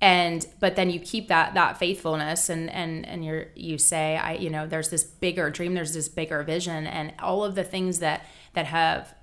and 0.00 0.46
but 0.60 0.76
then 0.76 0.90
you 0.90 1.00
keep 1.00 1.28
that 1.28 1.54
that 1.54 1.78
faithfulness 1.78 2.48
and 2.48 2.70
and 2.70 3.06
and 3.06 3.24
you're 3.24 3.46
you 3.54 3.78
say 3.78 4.16
i 4.16 4.34
you 4.34 4.50
know 4.50 4.66
there's 4.66 4.90
this 4.90 5.04
bigger 5.04 5.50
dream 5.50 5.74
there's 5.74 5.94
this 5.94 6.08
bigger 6.08 6.42
vision 6.42 6.86
and 6.86 7.12
all 7.18 7.44
of 7.44 7.54
the 7.54 7.64
things 7.64 7.98
that 8.00 8.26
that 8.52 8.66
have 8.66 9.14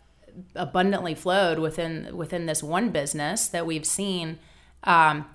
abundantly 0.55 1.13
flowed 1.13 1.59
within 1.59 2.15
within 2.15 2.47
this 2.47 2.63
one 2.63 2.89
business 2.89 3.47
that 3.47 3.65
we've 3.65 3.86
seen 3.86 4.39
um 4.83 5.25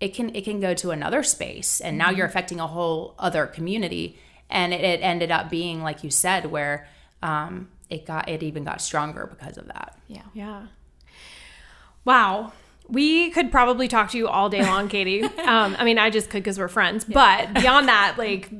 it 0.00 0.14
can 0.14 0.34
it 0.34 0.44
can 0.44 0.60
go 0.60 0.72
to 0.72 0.90
another 0.90 1.22
space 1.22 1.80
and 1.80 1.98
now 1.98 2.10
you're 2.10 2.26
affecting 2.26 2.58
a 2.58 2.66
whole 2.66 3.14
other 3.18 3.46
community 3.46 4.18
and 4.50 4.72
it, 4.72 4.82
it 4.82 5.00
ended 5.02 5.30
up 5.30 5.50
being 5.50 5.82
like 5.82 6.04
you 6.04 6.10
said 6.10 6.46
where 6.46 6.86
um 7.22 7.68
it 7.90 8.04
got 8.06 8.28
it 8.28 8.42
even 8.42 8.64
got 8.64 8.80
stronger 8.80 9.26
because 9.26 9.56
of 9.58 9.66
that 9.66 9.98
yeah 10.08 10.22
Yeah. 10.34 10.66
Wow. 12.04 12.52
We 12.88 13.30
could 13.30 13.50
probably 13.50 13.88
talk 13.88 14.12
to 14.12 14.18
you 14.18 14.28
all 14.28 14.48
day 14.48 14.62
long, 14.62 14.88
Katie. 14.88 15.22
Um, 15.46 15.76
I 15.78 15.84
mean, 15.84 15.96
I 15.98 16.10
just 16.10 16.28
could 16.30 16.42
because 16.42 16.58
we're 16.58 16.68
friends. 16.68 17.04
But 17.04 17.54
beyond 17.54 17.88
that, 17.88 18.16
like, 18.18 18.50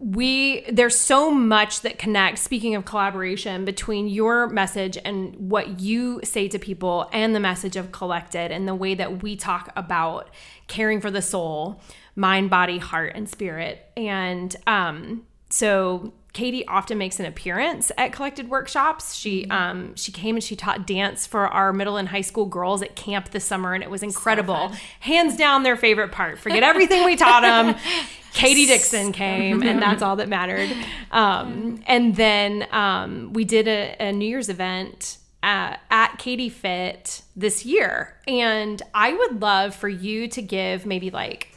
we, 0.00 0.62
there's 0.70 0.98
so 0.98 1.30
much 1.30 1.80
that 1.82 1.98
connects, 1.98 2.42
speaking 2.42 2.74
of 2.74 2.84
collaboration, 2.84 3.64
between 3.64 4.08
your 4.08 4.48
message 4.48 4.98
and 5.04 5.34
what 5.36 5.80
you 5.80 6.20
say 6.24 6.48
to 6.48 6.58
people 6.58 7.08
and 7.12 7.34
the 7.34 7.40
message 7.40 7.76
of 7.76 7.92
Collected 7.92 8.50
and 8.50 8.66
the 8.66 8.74
way 8.74 8.94
that 8.94 9.22
we 9.22 9.36
talk 9.36 9.72
about 9.76 10.28
caring 10.66 11.00
for 11.00 11.10
the 11.10 11.22
soul, 11.22 11.80
mind, 12.16 12.50
body, 12.50 12.78
heart, 12.78 13.12
and 13.14 13.28
spirit. 13.28 13.86
And 13.96 14.54
um, 14.66 15.26
so 15.50 16.12
Katie 16.34 16.66
often 16.66 16.98
makes 16.98 17.20
an 17.20 17.26
appearance 17.26 17.92
at 17.96 18.12
collected 18.12 18.50
workshops. 18.50 19.14
She 19.14 19.46
um, 19.50 19.94
she 19.94 20.10
came 20.10 20.34
and 20.34 20.42
she 20.42 20.56
taught 20.56 20.86
dance 20.86 21.26
for 21.26 21.46
our 21.46 21.72
middle 21.72 21.96
and 21.96 22.08
high 22.08 22.22
school 22.22 22.46
girls 22.46 22.82
at 22.82 22.96
camp 22.96 23.30
this 23.30 23.44
summer, 23.44 23.72
and 23.72 23.82
it 23.82 23.88
was 23.90 24.02
incredible. 24.02 24.72
Hands 25.00 25.34
down, 25.36 25.62
their 25.62 25.76
favorite 25.76 26.10
part. 26.10 26.38
Forget 26.38 26.62
everything 26.64 27.04
we 27.04 27.16
taught 27.16 27.42
them. 27.42 27.76
Katie 28.32 28.66
Dixon 28.66 29.12
came, 29.12 29.62
and 29.62 29.80
that's 29.80 30.02
all 30.02 30.16
that 30.16 30.28
mattered. 30.28 30.68
Um, 31.12 31.84
and 31.86 32.16
then 32.16 32.66
um, 32.72 33.32
we 33.32 33.44
did 33.44 33.68
a, 33.68 33.94
a 34.00 34.12
New 34.12 34.26
Year's 34.26 34.48
event 34.48 35.18
uh, 35.44 35.76
at 35.88 36.18
Kadi 36.18 36.48
Fit 36.48 37.22
this 37.36 37.64
year, 37.64 38.16
and 38.26 38.82
I 38.92 39.12
would 39.12 39.40
love 39.40 39.72
for 39.72 39.88
you 39.88 40.26
to 40.28 40.42
give 40.42 40.84
maybe 40.84 41.10
like 41.12 41.53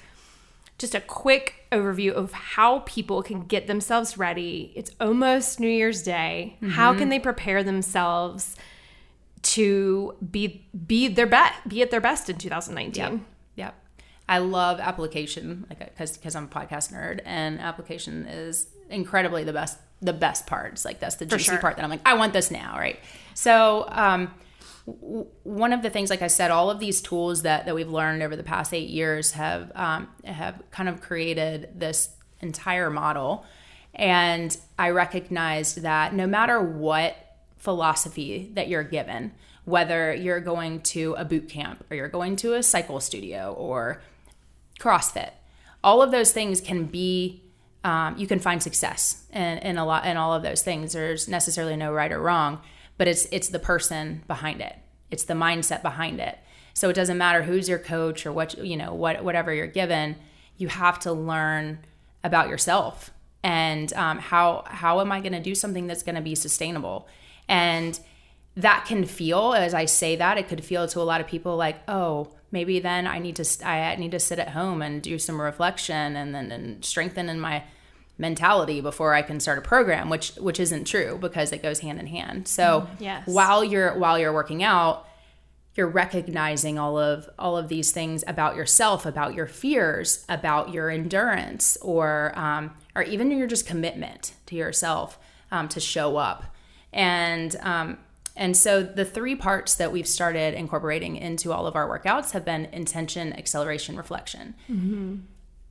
just 0.77 0.93
a 0.93 1.01
quick 1.01 1.65
overview 1.71 2.11
of 2.11 2.31
how 2.31 2.79
people 2.79 3.23
can 3.23 3.41
get 3.41 3.67
themselves 3.67 4.17
ready. 4.17 4.71
It's 4.75 4.91
almost 4.99 5.59
New 5.59 5.69
Year's 5.69 6.03
Day. 6.03 6.57
How 6.69 6.93
can 6.93 7.09
they 7.09 7.19
prepare 7.19 7.63
themselves 7.63 8.55
to 9.41 10.15
be 10.31 10.67
be 10.85 11.07
their 11.07 11.25
best, 11.25 11.67
be 11.67 11.81
at 11.81 11.91
their 11.91 12.01
best 12.01 12.29
in 12.29 12.37
2019? 12.37 12.95
Yep. 12.95 13.25
I 14.29 14.39
love 14.39 14.79
application, 14.79 15.65
like 15.69 15.79
because 15.79 16.17
because 16.17 16.35
I'm 16.35 16.45
a 16.45 16.47
podcast 16.47 16.91
nerd, 16.91 17.21
and 17.25 17.59
application 17.59 18.25
is 18.27 18.67
incredibly 18.89 19.43
the 19.43 19.53
best 19.53 19.79
the 20.01 20.13
best 20.13 20.45
part. 20.45 20.73
It's 20.73 20.85
like 20.85 20.99
that's 20.99 21.15
the 21.15 21.25
juicy 21.25 21.45
sure. 21.45 21.59
part 21.59 21.77
that 21.77 21.83
I'm 21.83 21.89
like 21.89 22.01
I 22.05 22.15
want 22.15 22.33
this 22.33 22.51
now, 22.51 22.77
right? 22.77 22.99
So 23.33 23.85
um, 23.89 24.33
one 24.87 25.73
of 25.73 25.81
the 25.81 25.89
things, 25.89 26.09
like 26.09 26.21
I 26.21 26.27
said, 26.27 26.49
all 26.49 26.71
of 26.71 26.79
these 26.79 27.01
tools 27.01 27.41
that 27.41 27.65
that 27.65 27.75
we've 27.75 27.89
learned 27.89 28.23
over 28.23 28.37
the 28.37 28.43
past 28.43 28.73
eight 28.73 28.89
years 28.89 29.33
have 29.33 29.69
um, 29.75 30.07
have 30.23 30.63
kind 30.71 30.87
of 30.87 31.01
created 31.01 31.69
this 31.75 32.09
entire 32.39 32.89
model, 32.89 33.45
and 33.93 34.57
I 34.79 34.91
recognized 34.91 35.81
that 35.81 36.13
no 36.13 36.25
matter 36.25 36.61
what 36.61 37.17
philosophy 37.57 38.49
that 38.53 38.69
you're 38.69 38.83
given, 38.83 39.33
whether 39.65 40.13
you're 40.13 40.39
going 40.39 40.79
to 40.81 41.15
a 41.17 41.25
boot 41.25 41.49
camp 41.49 41.83
or 41.89 41.97
you're 41.97 42.07
going 42.07 42.37
to 42.37 42.53
a 42.53 42.63
cycle 42.63 43.01
studio 43.01 43.53
or 43.57 44.01
CrossFit, 44.79 45.31
all 45.83 46.01
of 46.01 46.11
those 46.11 46.31
things 46.31 46.61
can 46.61 46.85
be. 46.85 47.43
Um, 47.83 48.17
you 48.17 48.27
can 48.27 48.39
find 48.39 48.61
success 48.61 49.23
in, 49.31 49.59
in 49.59 49.77
a 49.77 49.85
lot 49.85 50.05
in 50.05 50.17
all 50.17 50.33
of 50.33 50.43
those 50.43 50.61
things. 50.61 50.93
There's 50.93 51.27
necessarily 51.27 51.75
no 51.77 51.93
right 51.93 52.11
or 52.11 52.19
wrong, 52.19 52.59
but 52.97 53.07
it's 53.07 53.27
it's 53.31 53.49
the 53.49 53.59
person 53.59 54.23
behind 54.27 54.61
it. 54.61 54.75
It's 55.11 55.23
the 55.23 55.33
mindset 55.33 55.81
behind 55.81 56.19
it. 56.19 56.37
So 56.73 56.89
it 56.89 56.93
doesn't 56.93 57.17
matter 57.17 57.43
who's 57.43 57.67
your 57.67 57.79
coach 57.79 58.25
or 58.25 58.31
what 58.31 58.57
you 58.63 58.77
know 58.77 58.93
what 58.93 59.23
whatever 59.23 59.53
you're 59.53 59.67
given. 59.67 60.15
You 60.57 60.67
have 60.67 60.99
to 60.99 61.11
learn 61.11 61.79
about 62.23 62.49
yourself 62.49 63.11
and 63.43 63.93
um, 63.93 64.19
how 64.19 64.63
how 64.67 65.01
am 65.01 65.11
I 65.11 65.21
going 65.21 65.33
to 65.33 65.41
do 65.41 65.55
something 65.55 65.87
that's 65.87 66.03
going 66.03 66.15
to 66.15 66.21
be 66.21 66.35
sustainable 66.35 67.07
and 67.47 67.99
that 68.57 68.85
can 68.87 69.05
feel 69.05 69.53
as 69.53 69.73
i 69.73 69.85
say 69.85 70.15
that 70.15 70.37
it 70.37 70.47
could 70.47 70.65
feel 70.65 70.87
to 70.87 70.99
a 70.99 71.03
lot 71.03 71.21
of 71.21 71.27
people 71.27 71.55
like 71.55 71.77
oh 71.87 72.27
maybe 72.51 72.79
then 72.79 73.05
i 73.05 73.19
need 73.19 73.35
to 73.35 73.45
i 73.65 73.95
need 73.95 74.11
to 74.11 74.19
sit 74.19 74.39
at 74.39 74.49
home 74.49 74.81
and 74.81 75.03
do 75.03 75.19
some 75.19 75.39
reflection 75.39 76.15
and 76.15 76.33
then 76.33 76.51
and 76.51 76.83
strengthen 76.83 77.29
in 77.29 77.39
my 77.39 77.63
mentality 78.19 78.81
before 78.81 79.13
i 79.13 79.21
can 79.21 79.39
start 79.39 79.57
a 79.57 79.61
program 79.61 80.09
which 80.09 80.31
which 80.37 80.59
isn't 80.59 80.85
true 80.85 81.17
because 81.21 81.51
it 81.51 81.61
goes 81.61 81.79
hand 81.79 81.99
in 81.99 82.07
hand. 82.07 82.47
So 82.47 82.87
Yes. 82.99 83.27
while 83.27 83.63
you're 83.63 83.93
while 83.97 84.17
you're 84.17 84.33
working 84.33 84.63
out 84.63 85.05
you're 85.75 85.87
recognizing 85.87 86.79
all 86.79 86.97
of 86.97 87.29
all 87.37 87.55
of 87.55 87.67
these 87.67 87.91
things 87.91 88.23
about 88.27 88.55
yourself 88.55 89.05
about 89.05 89.35
your 89.35 89.45
fears 89.45 90.25
about 90.27 90.73
your 90.73 90.89
endurance 90.89 91.77
or 91.83 92.31
um, 92.35 92.71
or 92.95 93.03
even 93.03 93.29
your 93.29 93.45
just 93.45 93.67
commitment 93.67 94.33
to 94.47 94.55
yourself 94.55 95.19
um, 95.51 95.67
to 95.69 95.79
show 95.79 96.17
up. 96.17 96.43
And 96.91 97.55
um, 97.61 97.97
and 98.35 98.57
so 98.57 98.81
the 98.83 99.05
three 99.05 99.35
parts 99.35 99.75
that 99.75 99.91
we've 99.91 100.07
started 100.07 100.53
incorporating 100.55 101.15
into 101.15 101.51
all 101.53 101.67
of 101.67 101.75
our 101.75 101.87
workouts 101.87 102.31
have 102.31 102.43
been 102.45 102.65
intention 102.65 103.33
acceleration 103.33 103.95
reflection 103.97 104.55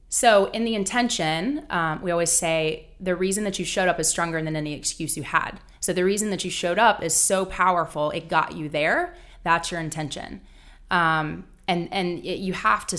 so, 0.08 0.46
in 0.46 0.64
the 0.64 0.74
intention, 0.74 1.66
um, 1.68 2.00
we 2.00 2.10
always 2.10 2.30
say 2.30 2.86
the 3.00 3.16
reason 3.16 3.44
that 3.44 3.58
you 3.58 3.64
showed 3.64 3.88
up 3.88 3.98
is 3.98 4.08
stronger 4.08 4.40
than 4.40 4.54
any 4.54 4.72
excuse 4.72 5.16
you 5.16 5.24
had. 5.24 5.60
So, 5.80 5.92
the 5.92 6.04
reason 6.04 6.30
that 6.30 6.44
you 6.44 6.50
showed 6.50 6.78
up 6.78 7.02
is 7.02 7.14
so 7.14 7.44
powerful, 7.44 8.10
it 8.12 8.28
got 8.28 8.56
you 8.56 8.68
there. 8.68 9.16
That's 9.42 9.70
your 9.70 9.80
intention. 9.80 10.42
Um, 10.90 11.44
and 11.66 11.88
and 11.92 12.24
it, 12.24 12.38
you 12.38 12.52
have 12.52 12.86
to 12.88 12.98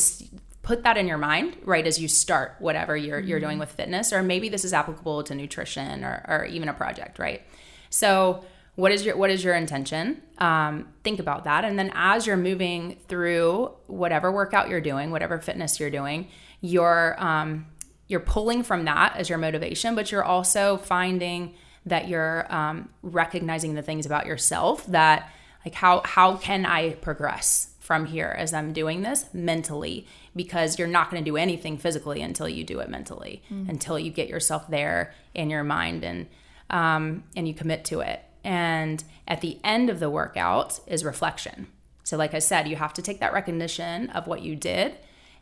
put 0.63 0.83
that 0.83 0.97
in 0.97 1.07
your 1.07 1.17
mind 1.17 1.55
right 1.63 1.87
as 1.87 1.97
you 1.97 2.09
start 2.09 2.55
whatever 2.59 2.97
you're, 2.97 3.21
you're 3.21 3.39
doing 3.39 3.57
with 3.57 3.71
fitness, 3.71 4.11
or 4.11 4.21
maybe 4.21 4.49
this 4.49 4.65
is 4.65 4.73
applicable 4.73 5.23
to 5.23 5.33
nutrition 5.33 6.03
or, 6.03 6.25
or 6.27 6.45
even 6.45 6.67
a 6.67 6.73
project, 6.73 7.19
right? 7.19 7.41
So, 7.89 8.43
what 8.77 8.91
is 8.91 9.03
your 9.03 9.17
what 9.17 9.31
is 9.31 9.43
your 9.43 9.55
intention? 9.55 10.21
Um, 10.37 10.87
think 11.03 11.19
about 11.19 11.45
that, 11.45 11.65
and 11.65 11.79
then 11.79 11.91
as 11.95 12.27
you're 12.27 12.37
moving 12.37 12.97
through 13.07 13.71
whatever 13.87 14.31
workout 14.31 14.69
you're 14.69 14.81
doing, 14.81 15.09
whatever 15.09 15.39
fitness 15.39 15.79
you're 15.79 15.89
doing, 15.89 16.27
you're 16.61 17.15
um, 17.17 17.65
you're 18.07 18.19
pulling 18.19 18.61
from 18.61 18.85
that 18.85 19.15
as 19.17 19.29
your 19.29 19.39
motivation, 19.39 19.95
but 19.95 20.11
you're 20.11 20.23
also 20.23 20.77
finding 20.77 21.55
that 21.87 22.07
you're 22.07 22.45
um, 22.53 22.89
recognizing 23.01 23.73
the 23.73 23.81
things 23.81 24.05
about 24.05 24.27
yourself 24.27 24.85
that 24.85 25.31
like 25.65 25.73
how 25.73 26.03
how 26.05 26.37
can 26.37 26.63
I 26.63 26.91
progress 26.93 27.71
from 27.79 28.05
here 28.05 28.35
as 28.37 28.53
I'm 28.53 28.73
doing 28.73 29.01
this 29.01 29.25
mentally? 29.33 30.05
Because 30.35 30.77
you're 30.77 30.87
not 30.87 31.09
going 31.09 31.23
to 31.23 31.27
do 31.27 31.35
anything 31.35 31.79
physically 31.79 32.21
until 32.21 32.47
you 32.47 32.63
do 32.63 32.77
it 32.77 32.89
mentally 32.89 33.41
until 33.69 33.97
you 33.97 34.11
get 34.11 34.29
yourself 34.29 34.67
there 34.67 35.15
in 35.33 35.49
your 35.49 35.63
mind 35.63 36.03
and 36.03 36.27
um, 36.69 37.23
and 37.35 37.47
you 37.47 37.55
commit 37.55 37.83
to 37.85 38.01
it 38.01 38.21
and 38.47 39.03
at 39.27 39.41
the 39.41 39.59
end 39.61 39.89
of 39.89 39.99
the 39.99 40.09
workout 40.09 40.79
is 40.87 41.03
reflection. 41.03 41.67
So 42.05 42.15
like 42.15 42.33
I 42.33 42.39
said 42.39 42.69
you 42.69 42.77
have 42.77 42.93
to 42.93 43.01
take 43.01 43.19
that 43.19 43.33
recognition 43.33 44.09
of 44.11 44.25
what 44.25 44.41
you 44.41 44.55
did 44.55 44.95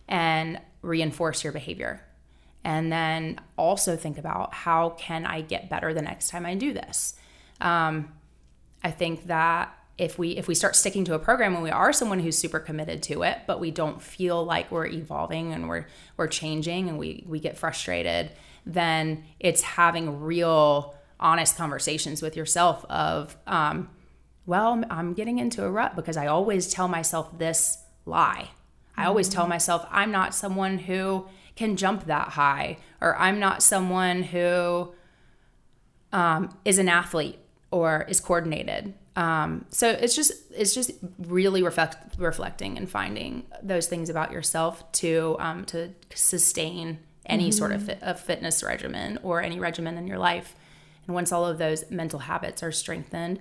and 0.07 0.59
reinforce 0.81 1.43
your 1.43 1.53
behavior. 1.53 2.01
And 2.63 2.91
then 2.91 3.39
also 3.57 3.95
think 3.95 4.17
about 4.17 4.55
how 4.55 4.89
can 4.97 5.23
i 5.23 5.41
get 5.41 5.69
better 5.69 5.93
the 5.93 6.01
next 6.01 6.29
time 6.29 6.45
i 6.47 6.55
do 6.55 6.73
this? 6.73 7.13
Um, 7.61 8.11
i 8.83 8.89
think 8.89 9.27
that 9.27 9.77
if 9.97 10.17
we 10.17 10.31
if 10.31 10.47
we 10.47 10.55
start 10.55 10.75
sticking 10.75 11.05
to 11.05 11.13
a 11.13 11.19
program 11.19 11.53
and 11.53 11.63
we 11.63 11.69
are 11.69 11.93
someone 11.93 12.19
who's 12.19 12.37
super 12.37 12.59
committed 12.59 13.01
to 13.03 13.23
it 13.23 13.37
but 13.47 13.59
we 13.59 13.71
don't 13.71 14.01
feel 14.01 14.43
like 14.43 14.69
we're 14.71 14.87
evolving 14.87 15.53
and 15.53 15.69
we're 15.69 15.85
we're 16.17 16.27
changing 16.27 16.89
and 16.89 16.97
we 16.99 17.23
we 17.27 17.39
get 17.39 17.57
frustrated 17.57 18.31
then 18.65 19.23
it's 19.39 19.61
having 19.61 20.19
real 20.21 20.95
honest 21.19 21.57
conversations 21.57 22.21
with 22.21 22.35
yourself 22.35 22.85
of 22.85 23.37
um, 23.47 23.89
well 24.45 24.83
i'm 24.89 25.13
getting 25.13 25.39
into 25.39 25.63
a 25.63 25.71
rut 25.71 25.95
because 25.95 26.17
i 26.17 26.27
always 26.27 26.67
tell 26.67 26.87
myself 26.87 27.37
this 27.37 27.77
lie 28.05 28.49
I 28.97 29.05
always 29.05 29.29
tell 29.29 29.47
myself 29.47 29.85
I'm 29.91 30.11
not 30.11 30.33
someone 30.33 30.77
who 30.77 31.27
can 31.55 31.75
jump 31.75 32.05
that 32.05 32.29
high, 32.29 32.77
or 33.01 33.15
I'm 33.17 33.39
not 33.39 33.63
someone 33.63 34.23
who 34.23 34.93
um, 36.11 36.55
is 36.65 36.77
an 36.77 36.89
athlete 36.89 37.39
or 37.71 38.05
is 38.07 38.19
coordinated. 38.19 38.93
Um, 39.15 39.65
so 39.69 39.89
it's 39.89 40.15
just 40.15 40.33
it's 40.51 40.73
just 40.73 40.91
really 41.19 41.63
reflect, 41.63 42.17
reflecting 42.17 42.77
and 42.77 42.89
finding 42.89 43.43
those 43.63 43.87
things 43.87 44.09
about 44.09 44.31
yourself 44.31 44.89
to 44.93 45.37
um, 45.39 45.65
to 45.65 45.93
sustain 46.13 46.99
any 47.25 47.51
sort 47.51 47.71
of, 47.71 47.83
fit, 47.83 48.03
of 48.03 48.19
fitness 48.19 48.61
regimen 48.61 49.17
or 49.23 49.41
any 49.41 49.59
regimen 49.59 49.97
in 49.97 50.05
your 50.05 50.19
life. 50.19 50.55
And 51.07 51.15
once 51.15 51.31
all 51.31 51.45
of 51.45 51.57
those 51.57 51.89
mental 51.89 52.19
habits 52.19 52.63
are 52.63 52.71
strengthened, 52.71 53.39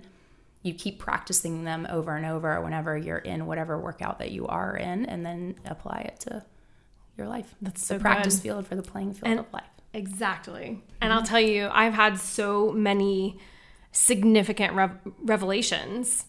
you 0.62 0.74
keep 0.74 0.98
practicing 0.98 1.64
them 1.64 1.86
over 1.90 2.16
and 2.16 2.24
over 2.26 2.60
whenever 2.60 2.96
you're 2.96 3.18
in 3.18 3.46
whatever 3.46 3.78
workout 3.78 4.18
that 4.18 4.30
you 4.30 4.46
are 4.46 4.76
in, 4.76 5.04
and 5.06 5.24
then 5.24 5.56
apply 5.66 6.00
it 6.08 6.20
to 6.20 6.44
your 7.18 7.28
life. 7.28 7.54
That's 7.60 7.86
so 7.86 7.94
the 7.94 8.00
practice 8.00 8.36
good. 8.36 8.42
field 8.42 8.66
for 8.66 8.74
the 8.74 8.82
playing 8.82 9.14
field 9.14 9.30
And- 9.30 9.40
of 9.40 9.52
life. 9.52 9.64
Exactly. 9.92 10.82
And 11.00 11.10
mm-hmm. 11.10 11.12
I'll 11.12 11.22
tell 11.22 11.40
you, 11.40 11.68
I've 11.70 11.94
had 11.94 12.18
so 12.18 12.72
many 12.72 13.38
significant 13.92 14.74
rev- 14.74 14.98
revelations 15.22 16.24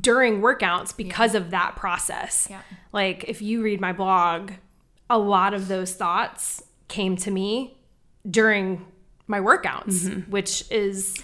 during 0.00 0.40
workouts 0.40 0.96
because 0.96 1.36
of 1.36 1.50
that 1.50 1.76
process. 1.76 2.48
Yeah. 2.50 2.62
Like 2.92 3.24
if 3.28 3.40
you 3.40 3.62
read 3.62 3.80
my 3.80 3.92
blog, 3.92 4.52
a 5.08 5.18
lot 5.18 5.54
of 5.54 5.68
those 5.68 5.94
thoughts 5.94 6.62
came 6.88 7.16
to 7.18 7.30
me 7.30 7.78
during 8.28 8.84
my 9.26 9.40
workouts, 9.40 10.28
which 10.28 10.64
is 10.70 11.16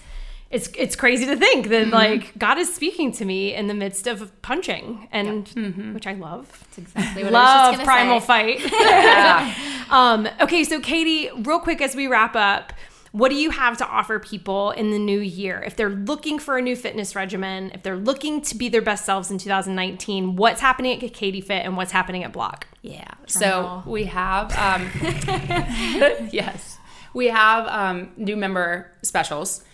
it's 0.50 0.68
it's 0.76 0.96
crazy 0.96 1.26
to 1.26 1.36
think 1.36 1.68
that 1.68 1.88
like 1.88 2.36
God 2.36 2.58
is 2.58 2.74
speaking 2.74 3.12
to 3.12 3.24
me 3.24 3.54
in 3.54 3.68
the 3.68 3.74
midst 3.74 4.06
of 4.08 4.42
punching 4.42 5.08
and 5.12 5.48
which 5.94 6.06
I 6.06 6.14
love. 6.14 6.66
Exactly 6.76 7.22
what 7.24 7.34
I 7.34 7.68
was 7.70 7.78
Love 7.78 7.84
primal 7.86 8.20
say. 8.20 8.58
fight. 8.58 9.88
um, 9.90 10.28
okay, 10.40 10.64
so 10.64 10.80
Katie, 10.80 11.30
real 11.42 11.60
quick 11.60 11.80
as 11.80 11.94
we 11.94 12.08
wrap 12.08 12.34
up, 12.34 12.72
what 13.12 13.30
do 13.30 13.36
you 13.36 13.50
have 13.50 13.76
to 13.78 13.86
offer 13.86 14.18
people 14.18 14.70
in 14.72 14.90
the 14.90 14.98
new 14.98 15.20
year? 15.20 15.62
If 15.64 15.76
they're 15.76 15.90
looking 15.90 16.38
for 16.38 16.56
a 16.56 16.62
new 16.62 16.76
fitness 16.76 17.16
regimen, 17.16 17.70
if 17.74 17.82
they're 17.82 17.96
looking 17.96 18.40
to 18.42 18.56
be 18.56 18.68
their 18.68 18.82
best 18.82 19.04
selves 19.04 19.30
in 19.30 19.38
2019, 19.38 20.36
what's 20.36 20.60
happening 20.60 21.02
at 21.02 21.12
Kadi 21.12 21.40
Fit 21.40 21.64
and 21.64 21.76
what's 21.76 21.92
happening 21.92 22.22
at 22.22 22.32
BLOC? 22.32 22.66
Yeah. 22.82 23.10
So 23.26 23.82
we 23.84 24.04
have, 24.04 24.56
um, 24.56 24.90
yes, 26.32 26.78
we 27.14 27.26
have 27.26 27.66
um, 27.66 28.12
new 28.16 28.36
member 28.36 28.92
specials, 29.02 29.64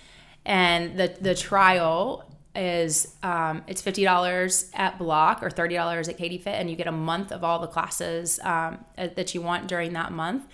and 0.44 0.98
the 0.98 1.16
the 1.20 1.34
trial 1.34 2.24
is 2.54 3.14
um, 3.22 3.62
it's 3.66 3.82
fifty 3.82 4.04
dollars 4.04 4.70
at 4.74 4.98
BLOC 4.98 5.42
or 5.42 5.50
thirty 5.50 5.74
dollars 5.74 6.08
at 6.08 6.18
Kadi 6.18 6.38
Fit, 6.38 6.54
and 6.54 6.70
you 6.70 6.76
get 6.76 6.86
a 6.86 6.92
month 6.92 7.32
of 7.32 7.44
all 7.44 7.58
the 7.58 7.66
classes 7.66 8.40
um, 8.42 8.84
uh, 8.96 9.08
that 9.16 9.34
you 9.34 9.42
want 9.42 9.68
during 9.68 9.92
that 9.92 10.12
month. 10.12 10.46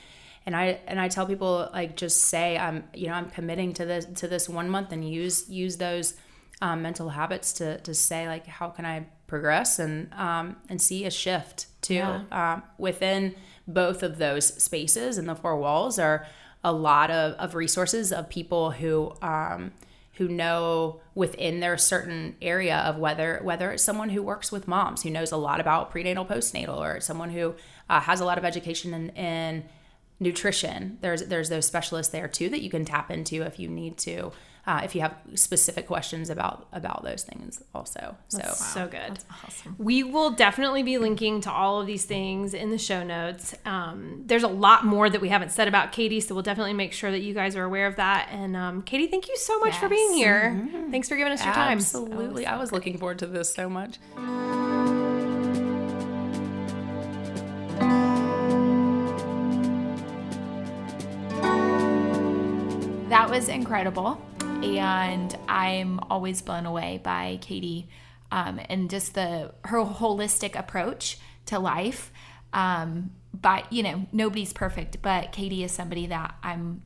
And 0.45 0.57
I 0.57 0.81
and 0.87 1.01
I 1.01 1.09
tell 1.09 1.27
people 1.27 1.71
like 1.73 1.97
just 1.97 2.23
say 2.23 2.59
I'm 2.59 2.85
you 2.95 3.07
know 3.07 3.15
I'm 3.15 3.31
committing 3.31 3.73
to 3.75 3.85
this 3.85 4.07
to 4.17 4.29
this 4.29 4.49
one 4.49 4.69
month 4.69 4.93
and 4.93 5.09
use 5.09 5.49
use 5.49 5.77
those 5.77 6.15
um, 6.61 6.83
mental 6.83 7.11
habits 7.11 7.53
to 7.55 7.79
to 7.79 7.95
say 7.95 8.27
like 8.27 8.47
how 8.47 8.69
can 8.69 8.85
I 8.85 9.07
progress 9.29 9.79
and 9.79 10.13
um, 10.15 10.57
and 10.69 10.83
see 10.83 11.05
a 11.05 11.11
shift 11.11 11.67
too 11.81 12.03
um, 12.33 12.63
within 12.79 13.35
both 13.69 14.03
of 14.03 14.19
those 14.19 14.47
spaces 14.63 15.19
and 15.19 15.29
the 15.29 15.35
four 15.37 15.57
walls 15.57 15.99
are 15.99 16.27
a 16.65 16.73
lot 16.73 17.11
of, 17.11 17.33
of 17.35 17.55
resources 17.55 18.13
of 18.13 18.29
people 18.29 18.71
who 18.71 19.13
um, 19.23 19.73
who 20.17 20.29
know 20.29 21.01
within 21.15 21.61
their 21.61 21.79
certain 21.79 22.37
area 22.43 22.77
of 22.79 22.99
whether 22.99 23.41
whether 23.43 23.73
it's 23.73 23.83
someone 23.83 24.11
who 24.11 24.23
works 24.23 24.53
with 24.53 24.69
moms 24.69 25.03
who 25.03 25.11
knows 25.11 25.33
a 25.33 25.37
lot 25.37 25.61
about 25.61 25.91
prenatal 25.91 26.25
postnatal 26.25 26.79
or 26.79 27.01
someone 27.01 27.31
who 27.31 27.55
uh, 27.89 28.01
has 28.01 28.21
a 28.21 28.25
lot 28.25 28.39
of 28.39 28.45
education 28.45 28.95
in, 28.95 29.09
in 29.11 29.65
nutrition. 30.21 30.99
There's 31.01 31.23
there's 31.23 31.49
those 31.49 31.67
specialists 31.67 32.13
there 32.13 32.29
too 32.29 32.49
that 32.51 32.63
you 32.63 32.71
can 32.71 32.85
tap 32.85 33.11
into 33.11 33.43
if 33.43 33.59
you 33.59 33.69
need 33.69 33.97
to 33.99 34.33
uh, 34.67 34.81
if 34.85 34.95
you 34.95 35.01
have 35.01 35.17
specific 35.35 35.87
questions 35.87 36.31
about 36.31 36.69
about 36.73 37.03
those 37.03 37.25
things 37.25 37.63
also 37.75 38.17
so 38.29 38.39
So 38.55 38.87
good. 38.87 39.19
We 39.79 40.03
will 40.05 40.31
definitely 40.31 40.83
be 40.83 40.99
linking 40.99 41.41
to 41.43 41.51
all 41.51 41.81
of 41.81 41.87
these 41.87 42.05
things 42.05 42.55
in 42.55 42.71
the 42.71 42.79
show 42.79 43.03
notes. 43.03 43.55
Um, 43.65 44.23
there's 44.27 44.45
a 44.45 44.49
lot 44.49 44.85
more 44.85 45.11
that 45.11 45.21
we 45.21 45.29
haven't 45.31 45.51
said 45.51 45.67
about 45.69 45.91
Katie, 45.93 46.21
so 46.21 46.35
we'll 46.35 46.43
definitely 46.43 46.75
make 46.75 46.93
sure 46.93 47.11
that 47.11 47.21
you 47.21 47.35
guys 47.35 47.57
are 47.57 47.65
aware 47.65 47.87
of 47.87 47.97
that. 47.97 48.29
And 48.31 48.57
um, 48.57 48.83
Katie, 48.83 49.09
thank 49.09 49.29
you 49.29 49.37
so 49.37 49.59
much 49.59 49.77
for 49.77 49.89
being 49.89 50.13
here. 50.15 50.69
Thanks 50.91 51.09
for 51.09 51.17
giving 51.17 51.33
us 51.33 51.45
your 51.45 51.55
time. 51.55 51.79
absolutely 51.79 52.47
i 52.47 52.57
was 52.57 52.71
looking 52.73 52.99
forward 52.99 53.19
to 53.19 53.27
this 53.27 53.53
so 53.53 53.69
much 53.69 53.99
That 63.09 63.29
was 63.29 63.49
incredible. 63.51 64.19
And 64.63 65.37
I'm 65.49 66.01
always 66.11 66.41
blown 66.43 66.67
away 66.67 67.01
by 67.03 67.39
Katie 67.41 67.89
um, 68.31 68.61
and 68.69 68.89
just 68.89 69.15
the 69.15 69.53
her 69.65 69.85
holistic 69.85 70.59
approach 70.59 71.19
to 71.47 71.59
life. 71.59 72.13
Um, 72.53 73.11
but 73.35 73.73
you 73.73 73.83
know, 73.83 74.07
nobody's 74.13 74.53
perfect, 74.53 75.03
but 75.03 75.33
Katie 75.33 75.65
is 75.65 75.73
somebody 75.73 76.07
that 76.07 76.35
I'm 76.43 76.83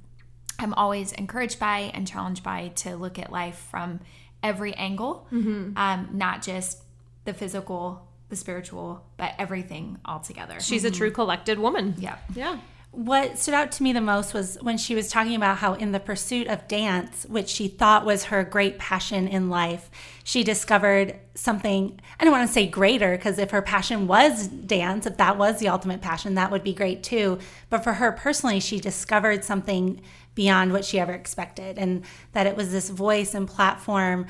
I'm 0.58 0.72
always 0.74 1.12
encouraged 1.12 1.58
by 1.60 1.90
and 1.92 2.06
challenged 2.06 2.42
by 2.42 2.68
to 2.76 2.96
look 2.96 3.18
at 3.18 3.30
life 3.30 3.66
from 3.70 4.00
every 4.42 4.72
angle, 4.74 5.26
um, 5.30 6.08
not 6.12 6.42
just 6.42 6.82
the 7.24 7.34
physical, 7.34 8.08
the 8.28 8.36
spiritual, 8.36 9.04
but 9.18 9.34
everything 9.38 9.98
all 10.04 10.20
together. 10.20 10.60
She's 10.60 10.84
a 10.84 10.90
true 10.90 11.10
collected 11.10 11.58
woman. 11.58 11.94
yeah. 11.98 12.16
Yeah. 12.34 12.58
What 12.96 13.38
stood 13.38 13.52
out 13.52 13.72
to 13.72 13.82
me 13.82 13.92
the 13.92 14.00
most 14.00 14.32
was 14.32 14.56
when 14.62 14.78
she 14.78 14.94
was 14.94 15.11
talking 15.11 15.35
about 15.35 15.59
how, 15.59 15.74
in 15.74 15.92
the 15.92 16.00
pursuit 16.00 16.46
of 16.46 16.66
dance, 16.66 17.26
which 17.28 17.50
she 17.50 17.68
thought 17.68 18.06
was 18.06 18.24
her 18.24 18.42
great 18.42 18.78
passion 18.78 19.28
in 19.28 19.50
life, 19.50 19.90
she 20.24 20.42
discovered 20.42 21.20
something. 21.35 22.00
I 22.18 22.24
don't 22.24 22.32
want 22.32 22.48
to 22.48 22.52
say 22.54 22.66
greater, 22.66 23.14
because 23.14 23.38
if 23.38 23.50
her 23.50 23.61
passion 23.61 24.06
was 24.06 24.48
dance, 24.48 25.04
if 25.04 25.18
that 25.18 25.37
was 25.37 25.59
the 25.59 25.68
ultimate 25.68 26.00
passion, 26.00 26.37
that 26.37 26.50
would 26.50 26.64
be 26.64 26.72
great 26.72 27.02
too. 27.02 27.38
But 27.68 27.85
for 27.85 27.92
her 27.92 28.12
personally, 28.12 28.61
she 28.61 28.80
discovered 28.80 29.44
something 29.44 30.00
beyond 30.35 30.72
what 30.72 30.87
she 30.87 30.98
ever 30.98 31.12
expected, 31.12 31.76
and 31.76 32.02
that 32.32 32.46
it 32.46 32.56
was 32.56 32.72
this 32.72 32.88
voice 32.88 33.34
and 33.34 33.47
platform 33.47 34.26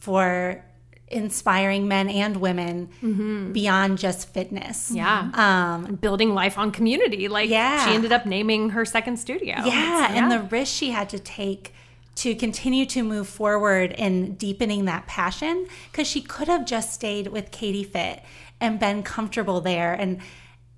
for 0.00 0.64
inspiring 1.10 1.88
men 1.88 2.08
and 2.08 2.36
women 2.36 3.50
beyond 3.52 3.98
just 3.98 4.28
fitness. 4.32 4.90
Yeah. 4.90 5.30
Um, 5.34 5.94
Building 5.96 6.34
life 6.34 6.58
on 6.58 6.70
community. 6.70 7.28
Like 7.28 7.48
Yeah. 7.50 7.86
she 7.86 7.94
ended 7.94 8.12
up 8.12 8.26
naming 8.26 8.70
her 8.70 8.84
second 8.84 9.16
studio. 9.18 9.56
Yeah, 9.64 10.12
and 10.12 10.30
the 10.30 10.40
risk 10.40 10.72
she 10.74 10.90
had 10.90 11.08
to 11.10 11.18
take 11.18 11.72
to 12.16 12.34
continue 12.34 12.84
to 12.84 13.02
move 13.04 13.28
forward 13.28 13.92
in 13.92 14.34
deepening 14.34 14.86
that 14.86 15.06
passion 15.06 15.66
because 15.92 16.06
she 16.08 16.20
could 16.20 16.48
have 16.48 16.66
just 16.66 16.92
stayed 16.92 17.28
with 17.28 17.52
Kadi 17.52 17.84
Fit 17.84 18.22
and 18.60 18.80
been 18.80 19.02
comfortable 19.04 19.60
there 19.60 19.92
and 19.94 20.18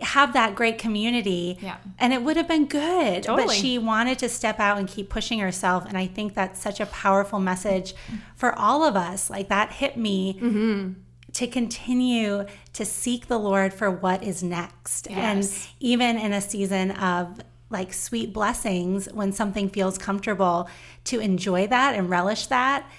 have 0.00 0.32
that 0.32 0.54
great 0.54 0.78
community 0.78 1.58
Yeah. 1.60 1.76
and 1.98 2.12
it 2.12 2.22
would 2.22 2.36
have 2.36 2.48
been 2.48 2.66
good 2.66 3.26
but 3.26 3.50
she 3.50 3.78
wanted 3.78 4.18
to 4.20 4.28
step 4.28 4.58
out 4.58 4.78
and 4.78 4.88
keep 4.88 5.08
pushing 5.10 5.38
herself 5.38 5.84
and 5.86 5.96
i 5.98 6.06
think 6.06 6.34
that's 6.34 6.60
such 6.60 6.80
a 6.80 6.86
powerful 6.86 7.38
message 7.38 7.94
for 8.34 8.58
all 8.58 8.84
of 8.84 8.96
us 8.96 9.30
like 9.30 9.48
that 9.48 9.72
hit 9.72 9.96
me 9.96 10.34
mm-hmm. 10.34 10.92
to 11.32 11.46
continue 11.46 12.46
to 12.72 12.84
seek 12.84 13.26
the 13.26 13.38
Lord 13.38 13.74
for 13.74 13.90
what 13.90 14.22
is 14.22 14.42
next. 14.42 15.08
Yes. 15.10 15.18
And 15.18 15.72
even 15.80 16.18
in 16.18 16.32
a 16.32 16.40
season 16.40 16.92
of 16.92 17.40
like 17.68 17.92
sweet 17.92 18.32
blessings 18.32 19.06
when 19.12 19.32
something 19.32 19.68
feels 19.68 19.96
comfortable 19.96 20.68
to 21.04 21.20
enjoy 21.20 21.66
that 21.68 21.94
and 21.94 22.10
relish 22.10 22.46
that 22.48 22.90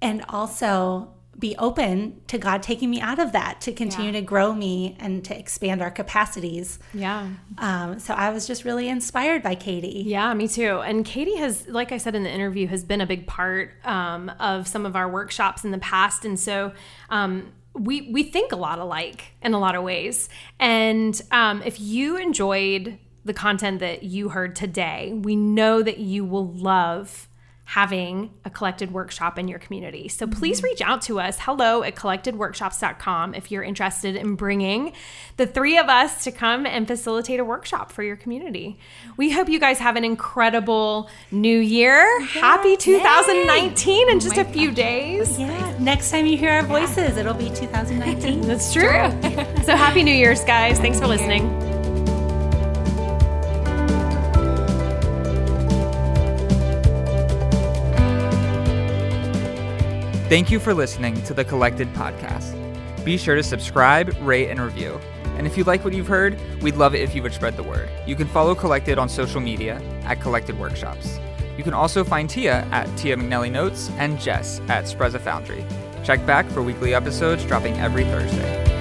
and 0.00 0.24
also 0.28 1.12
be 1.38 1.54
open 1.58 2.20
to 2.28 2.38
God 2.38 2.62
taking 2.62 2.88
me 2.88 3.00
out 3.00 3.18
of 3.18 3.32
that 3.32 3.60
to 3.62 3.72
continue 3.72 4.10
Yeah. 4.10 4.20
to 4.20 4.22
grow 4.22 4.54
me 4.54 4.96
and 4.98 5.22
to 5.26 5.38
expand 5.38 5.82
our 5.82 5.90
capacities. 5.90 6.78
Yeah. 6.94 7.28
Um, 7.58 7.98
so 7.98 8.14
I 8.14 8.30
was 8.30 8.46
just 8.46 8.64
really 8.64 8.88
inspired 8.88 9.42
by 9.42 9.54
Katie. 9.54 10.02
Yeah, 10.06 10.32
me 10.34 10.48
too. 10.48 10.80
And 10.80 11.04
Katie 11.04 11.36
has, 11.36 11.68
like 11.68 11.92
I 11.92 11.98
said 11.98 12.14
in 12.14 12.22
the 12.22 12.30
interview, 12.32 12.66
has 12.68 12.84
been 12.84 13.00
a 13.02 13.06
big 13.06 13.26
part 13.26 13.72
um, 13.84 14.30
of 14.40 14.66
some 14.66 14.86
of 14.86 14.96
our 14.96 15.08
workshops 15.08 15.64
in 15.64 15.72
the 15.72 15.78
past, 15.78 16.24
and 16.24 16.40
so 16.40 16.72
um, 17.10 17.52
we 17.74 18.10
we 18.10 18.22
think 18.22 18.52
a 18.52 18.56
lot 18.56 18.78
alike 18.78 19.24
in 19.42 19.52
a 19.52 19.58
lot 19.58 19.74
of 19.74 19.82
ways. 19.82 20.30
And 20.58 21.20
um, 21.30 21.60
if 21.66 21.78
you 21.78 22.16
enjoyed 22.16 22.98
the 23.26 23.34
content 23.34 23.80
that 23.80 24.04
you 24.04 24.30
heard 24.30 24.56
today, 24.56 25.12
we 25.12 25.36
know 25.36 25.82
that 25.82 25.98
you 25.98 26.24
will 26.24 26.46
love 26.50 27.28
having 27.66 28.30
a 28.44 28.50
collected 28.50 28.92
workshop 28.92 29.38
in 29.38 29.48
your 29.48 29.58
community. 29.58 30.06
So 30.06 30.24
mm-hmm. 30.24 30.38
please 30.38 30.62
reach 30.62 30.80
out 30.80 31.02
to 31.02 31.18
us, 31.18 31.36
hello 31.40 31.82
at 31.82 31.96
collectedworkshops.com, 31.96 33.34
if 33.34 33.50
you're 33.50 33.64
interested 33.64 34.14
in 34.14 34.36
bringing 34.36 34.92
the 35.36 35.48
three 35.48 35.76
of 35.76 35.88
us 35.88 36.22
to 36.24 36.30
come 36.30 36.64
and 36.64 36.86
facilitate 36.86 37.40
a 37.40 37.44
workshop 37.44 37.90
for 37.90 38.04
your 38.04 38.14
community. 38.14 38.78
We 39.16 39.32
hope 39.32 39.48
you 39.48 39.58
guys 39.58 39.80
have 39.80 39.96
an 39.96 40.04
incredible 40.04 41.10
new 41.32 41.58
year. 41.58 42.20
Happy 42.26 42.76
2019 42.76 44.10
in 44.10 44.16
oh 44.16 44.20
just 44.20 44.38
a 44.38 44.44
few 44.44 44.70
days. 44.70 45.36
Yeah. 45.36 45.76
Next 45.80 46.12
time 46.12 46.26
you 46.26 46.38
hear 46.38 46.52
our 46.52 46.62
voices, 46.62 47.16
it'll 47.16 47.34
be 47.34 47.50
2019. 47.50 48.40
That's 48.42 48.72
true. 48.72 49.10
so 49.64 49.74
happy 49.74 50.04
New 50.04 50.14
Year's, 50.14 50.44
guys. 50.44 50.78
Thanks 50.78 51.00
for 51.00 51.08
listening. 51.08 51.65
Thank 60.28 60.50
you 60.50 60.58
for 60.58 60.74
listening 60.74 61.22
to 61.22 61.34
the 61.34 61.44
Collected 61.44 61.86
Podcast. 61.94 62.52
Be 63.04 63.16
sure 63.16 63.36
to 63.36 63.44
subscribe, 63.44 64.12
rate, 64.22 64.48
and 64.48 64.60
review. 64.60 64.98
And 65.36 65.46
if 65.46 65.56
you 65.56 65.62
like 65.62 65.84
what 65.84 65.94
you've 65.94 66.08
heard, 66.08 66.36
we'd 66.60 66.74
love 66.74 66.96
it 66.96 67.02
if 67.02 67.14
you 67.14 67.22
would 67.22 67.32
spread 67.32 67.56
the 67.56 67.62
word. 67.62 67.88
You 68.08 68.16
can 68.16 68.26
follow 68.26 68.52
Collected 68.52 68.98
on 68.98 69.08
social 69.08 69.40
media 69.40 69.80
at 70.02 70.20
Collected 70.20 70.58
Workshops. 70.58 71.20
You 71.56 71.62
can 71.62 71.74
also 71.74 72.02
find 72.02 72.28
Tia 72.28 72.66
at 72.72 72.86
Tia 72.98 73.16
McNelly 73.16 73.52
Notes 73.52 73.88
and 73.98 74.18
Jess 74.18 74.60
at 74.68 74.86
Spreza 74.86 75.20
Foundry. 75.20 75.64
Check 76.02 76.26
back 76.26 76.44
for 76.50 76.60
weekly 76.60 76.92
episodes 76.92 77.44
dropping 77.44 77.76
every 77.76 78.02
Thursday. 78.02 78.75